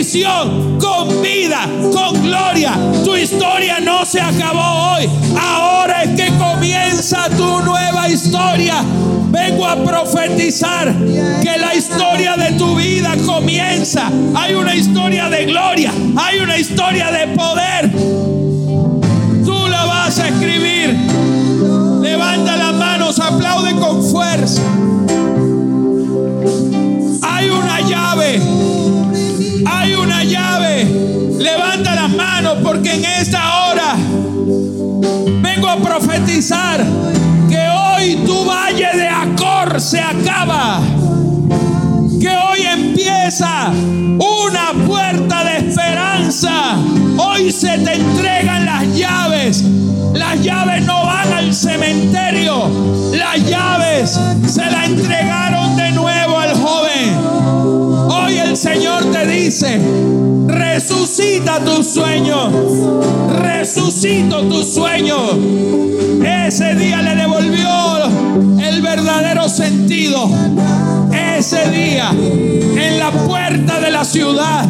bendición, 0.00 0.78
con 0.78 1.22
vida, 1.22 1.68
con 1.92 2.22
gloria. 2.22 2.72
Tu 3.04 3.16
historia 3.16 3.80
no 3.80 4.06
se 4.06 4.18
acabó 4.18 4.94
hoy. 4.94 5.06
Ahora 5.38 6.04
es 6.04 6.18
que 6.18 6.32
comienza 6.38 7.28
tu 7.36 7.60
nueva 7.60 8.08
historia. 8.08 8.82
Vengo 9.28 9.66
a 9.66 9.76
profetizar 9.76 10.94
que 11.42 11.58
la 11.58 11.74
historia 11.74 12.34
de 12.38 12.52
tu 12.52 12.76
vida 12.76 13.14
comienza. 13.26 14.10
Hay 14.34 14.54
una 14.54 14.74
historia 14.74 15.28
de 15.28 15.44
gloria, 15.44 15.92
hay 16.16 16.38
una 16.38 16.56
historia 16.56 17.12
de 17.12 17.26
poder. 17.36 17.90
Tú 19.44 19.68
la 19.68 19.84
vas 19.84 20.18
a 20.18 20.28
escribir. 20.28 20.96
Levanta 22.00 22.56
las 22.56 22.72
manos, 22.72 23.20
aplaude 23.20 23.74
con 23.74 24.02
fuerza. 24.02 24.62
Hay 27.22 27.50
una 27.50 27.80
llave. 27.82 28.79
Hay 29.66 29.94
una 29.94 30.24
llave. 30.24 30.84
Levanta 31.38 31.94
las 31.94 32.10
manos 32.10 32.58
porque 32.62 32.94
en 32.94 33.04
esta 33.04 33.64
hora 33.64 33.96
vengo 35.42 35.68
a 35.68 35.76
profetizar 35.76 36.84
que 37.48 37.68
hoy 37.68 38.16
tu 38.26 38.44
valle 38.44 38.88
de 38.94 39.08
Acor 39.08 39.80
se 39.80 40.00
acaba. 40.00 40.80
Que 42.20 42.28
hoy 42.28 42.62
empieza 42.62 43.70
una 43.70 44.86
puerta 44.86 45.44
de 45.44 45.68
esperanza. 45.68 46.76
Hoy 47.16 47.50
se 47.50 47.78
te 47.78 47.94
entregan 47.94 48.66
las 48.66 48.86
llaves. 48.96 49.64
Las 50.14 50.42
llaves 50.42 50.84
no 50.84 51.06
van 51.06 51.32
al 51.32 51.54
cementerio. 51.54 52.68
Las 53.12 53.44
llaves 53.48 54.18
se 54.46 54.70
la 54.70 54.84
entregaron 54.84 55.76
de 55.76 55.90
nuevo 55.92 56.38
al 56.38 56.54
joven. 56.54 56.79
Señor 58.60 59.06
te 59.10 59.26
dice, 59.26 59.80
resucita 60.46 61.64
tu 61.64 61.82
sueño. 61.82 62.50
Resucito 63.40 64.42
tu 64.42 64.62
sueño. 64.62 65.16
Ese 66.22 66.74
día 66.74 67.00
le 67.00 67.16
devolvió 67.16 68.04
el 68.58 68.82
verdadero 68.82 69.48
sentido. 69.48 70.28
Ese 71.10 71.70
día, 71.70 72.10
en 72.10 72.98
la 72.98 73.10
puerta 73.10 73.80
de 73.80 73.90
la 73.90 74.04
ciudad, 74.04 74.68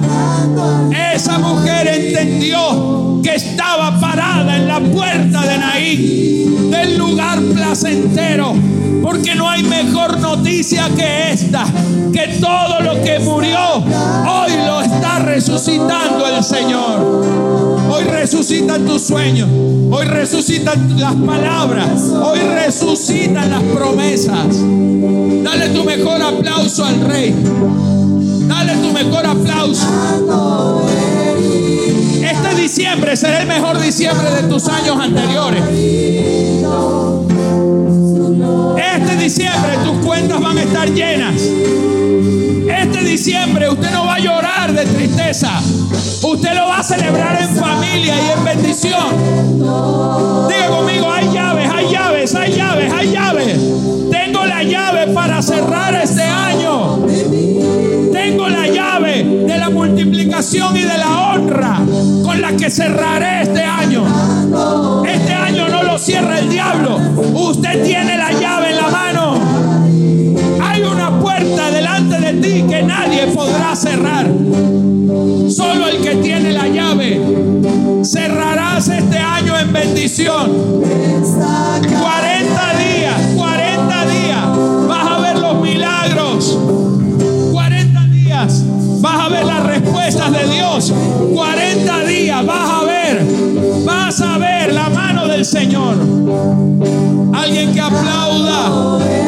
esa 1.13 1.41
mujer 1.41 1.89
entendió 1.89 3.21
que 3.25 3.35
estaba 3.35 3.99
parada 3.99 4.57
en 4.57 4.69
la 4.69 4.79
puerta 4.79 5.43
de 5.43 5.59
Naín, 5.59 6.71
del 6.71 6.97
lugar 6.97 7.41
placentero. 7.41 8.55
Porque 9.03 9.35
no 9.35 9.49
hay 9.49 9.63
mejor 9.63 10.19
noticia 10.21 10.89
que 10.97 11.33
esta, 11.33 11.65
que 12.13 12.39
todo 12.41 12.81
lo 12.81 13.03
que 13.03 13.19
murió, 13.21 13.77
hoy 13.77 14.53
lo 14.67 14.81
está 14.81 15.21
resucitando 15.21 16.27
el 16.27 16.43
Señor. 16.45 17.61
Hoy 17.91 18.05
resucitan 18.05 18.87
tus 18.87 19.03
sueños, 19.03 19.49
hoy 19.91 20.05
resucitan 20.05 21.01
las 21.01 21.15
palabras, 21.15 22.03
hoy 22.03 22.39
resucitan 22.39 23.51
las 23.51 23.63
promesas. 23.63 24.47
Dale 25.43 25.71
tu 25.71 25.85
mejor 25.85 26.23
aplauso 26.23 26.85
al 26.85 27.01
Rey. 27.01 27.35
Dale 28.47 28.75
tu 28.77 28.93
mejor 28.93 29.27
aplauso. 29.27 29.87
Este 32.23 32.61
diciembre 32.61 33.17
será 33.17 33.41
el 33.41 33.49
mejor 33.49 33.81
diciembre 33.81 34.31
de 34.31 34.43
tus 34.45 34.69
años 34.69 34.97
anteriores. 35.01 35.63
Diciembre 39.31 39.79
tus 39.85 40.05
cuentas 40.05 40.41
van 40.41 40.59
a 40.59 40.63
estar 40.63 40.91
llenas. 40.91 41.41
Este 41.41 43.05
diciembre 43.05 43.71
usted 43.71 43.93
no 43.93 44.05
va 44.05 44.17
a 44.17 44.19
llorar 44.19 44.73
de 44.73 44.85
tristeza. 44.87 45.53
Usted 46.21 46.53
lo 46.53 46.67
va 46.67 46.79
a 46.79 46.83
celebrar 46.83 47.41
en 47.41 47.49
familia 47.51 48.17
y 48.17 48.31
en 48.37 48.45
bendición. 48.45 49.07
Diga 50.49 50.67
conmigo, 50.69 51.13
hay 51.13 51.33
llaves, 51.33 51.71
hay 51.73 51.93
llaves, 51.93 52.35
hay 52.35 52.53
llaves, 52.55 52.93
hay 52.93 53.13
llaves. 53.13 53.57
Tengo 54.11 54.47
la 54.47 54.65
llave 54.65 55.07
para 55.15 55.41
cerrar 55.41 55.95
este 55.95 56.25
año. 56.25 56.99
Tengo 58.13 58.49
la 58.49 58.67
llave 58.67 59.45
de 59.47 59.59
la 59.59 59.71
multiplicación 59.71 60.77
y 60.77 60.83
de 60.83 60.99
la 60.99 61.31
honra 61.31 61.79
con 62.25 62.41
la 62.41 62.51
que 62.57 62.69
cerraré 62.69 63.43
este 63.43 63.63
año. 63.63 64.05
Este 65.07 65.33
año 65.33 65.69
no 65.69 65.85
lo 65.85 66.01
cierra 66.01 66.41
el 66.41 66.49
diablo. 66.49 66.99
Usted 67.33 67.85
tiene 67.85 68.17
la 68.17 68.33
llave 68.33 68.71
en 68.71 68.77
la 68.77 68.89
mano. 68.89 69.20
nadie 72.83 73.27
podrá 73.29 73.75
cerrar. 73.75 74.27
Solo 75.49 75.89
el 75.89 76.01
que 76.01 76.17
tiene 76.17 76.53
la 76.53 76.69
llave. 76.69 77.21
Cerrarás 78.03 78.89
este 78.89 79.19
año 79.19 79.59
en 79.59 79.73
bendición. 79.73 80.81
40 80.81 81.83
días, 82.79 83.21
40 83.37 84.07
días. 84.07 84.89
Vas 84.89 85.11
a 85.11 85.19
ver 85.19 85.39
los 85.39 85.61
milagros. 85.61 86.59
40 87.53 88.01
días. 88.07 88.65
Vas 89.01 89.21
a 89.21 89.29
ver 89.29 89.45
las 89.45 89.65
respuestas 89.65 90.33
de 90.33 90.55
Dios. 90.55 90.93
40 91.33 92.05
días. 92.05 92.47
Vas 92.47 92.71
a 92.71 92.85
ver. 92.85 93.25
Vas 93.85 94.21
a 94.21 94.39
ver 94.39 94.73
la 94.73 94.89
mano 94.91 95.27
del 95.27 95.45
Señor. 95.45 95.97
Alguien 97.35 97.73
que 97.73 97.81
aplauda. 97.81 99.20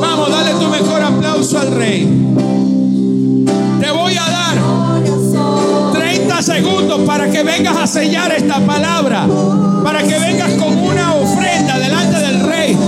Vamos, 0.00 0.30
dale 0.30 0.52
tu 0.52 0.68
mejor 0.68 1.02
aplauso 1.02 1.58
al 1.58 1.72
rey. 1.72 2.04
Te 3.80 3.90
voy 3.90 4.14
a 4.16 4.30
dar 4.30 5.92
30 5.92 6.42
segundos 6.42 7.00
para 7.00 7.28
que 7.28 7.42
vengas 7.42 7.76
a 7.76 7.86
sellar 7.86 8.30
esta 8.32 8.60
palabra, 8.60 9.26
para 9.82 10.02
que 10.02 10.18
vengas 10.18 10.52
con 10.52 10.78
una 10.78 11.14
ofrenda 11.14 11.78
delante 11.78 12.18
del 12.20 12.40
rey, 12.46 12.78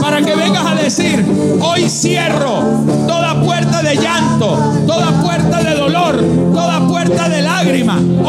para 0.00 0.20
que 0.22 0.34
vengas 0.34 0.66
a 0.66 0.74
decir, 0.74 1.24
hoy 1.60 1.88
cierro 1.88 2.62
toda 3.06 3.40
puerta 3.40 3.82
de 3.82 3.94
llanto, 3.94 4.58
toda 4.86 5.12
puerta 5.22 5.37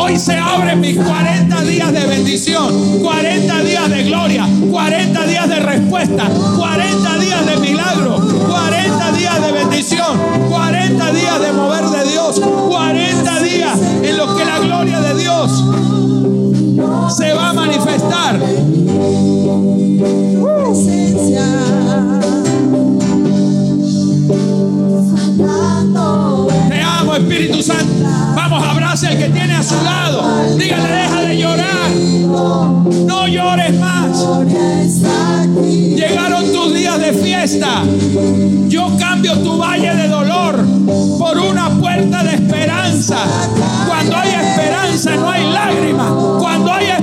Hoy 0.10 0.18
se 0.18 0.36
abren 0.36 0.82
mis 0.82 0.98
40 0.98 1.62
días 1.66 1.94
de 1.94 2.04
bendición, 2.08 3.00
40 3.04 3.62
días 3.62 3.90
de 3.92 4.04
gloria, 4.06 4.48
40 4.72 5.26
días 5.28 5.48
de 5.48 5.60
respuesta, 5.60 6.28
40 6.58 7.18
días 7.20 7.46
de 7.46 7.58
milagro, 7.58 8.16
40 8.16 9.12
días 9.12 9.40
de 9.40 9.52
bendición, 9.52 10.18
40 10.50 11.12
días 11.12 11.40
de 11.40 11.54
mover 11.54 11.84
de 11.86 12.10
Dios, 12.10 12.40
40 12.40 13.40
días 13.44 13.80
en 14.02 14.18
los 14.18 14.36
que 14.36 14.46
la 14.46 14.58
gloria 14.58 15.00
de 15.00 15.16
Dios 15.16 15.64
se 17.16 17.34
va 17.34 17.50
a 17.52 17.54
lado. 29.84 30.56
Dígale, 30.58 30.90
deja 30.90 31.22
de 31.22 31.38
llorar. 31.38 31.90
No 33.06 33.28
llores 33.28 33.80
más. 33.80 34.26
Llegaron 35.66 36.52
tus 36.52 36.74
días 36.74 37.00
de 37.00 37.14
fiesta. 37.14 37.84
Yo 38.68 38.92
cambio 38.98 39.38
tu 39.40 39.58
valle 39.58 39.96
de 39.96 40.08
dolor 40.08 40.56
por 41.18 41.38
una 41.38 41.70
puerta 41.70 42.24
de 42.24 42.36
esperanza. 42.36 43.18
Cuando 43.88 44.18
hay 44.18 44.30
esperanza 44.30 45.16
no 45.16 45.30
hay 45.30 45.52
lágrimas. 45.52 46.12
Cuando 46.40 46.72
hay 46.72 46.86
esperanza 46.86 46.99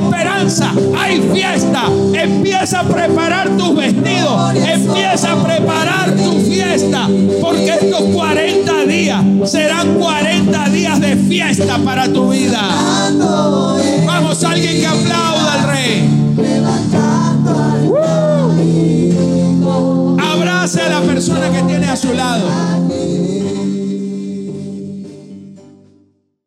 hay 0.99 1.21
fiesta. 1.33 1.85
Empieza 2.15 2.81
a 2.81 2.83
preparar 2.85 3.57
tus 3.57 3.75
vestidos. 3.75 4.55
Empieza 4.55 5.33
a 5.33 5.43
preparar 5.43 6.15
tu 6.15 6.41
fiesta. 6.41 7.09
Porque 7.41 7.75
estos 7.81 8.03
40 8.13 8.85
días 8.85 9.25
serán 9.45 9.95
40 9.95 10.69
días 10.71 11.01
de 11.01 11.17
fiesta 11.17 11.79
para 11.79 12.09
tu 12.13 12.31
vida. 12.31 12.61
Vamos, 14.07 14.45
alguien 14.45 14.81
que 14.81 14.87
aplauda 14.87 15.53
al 15.55 15.69
rey. 15.69 16.11
Abrace 20.19 20.83
a 20.83 20.89
la 20.89 21.01
persona 21.01 21.51
que 21.51 21.63
tiene 21.63 21.87
a 21.87 21.97
su 21.97 22.13
lado. 22.13 22.86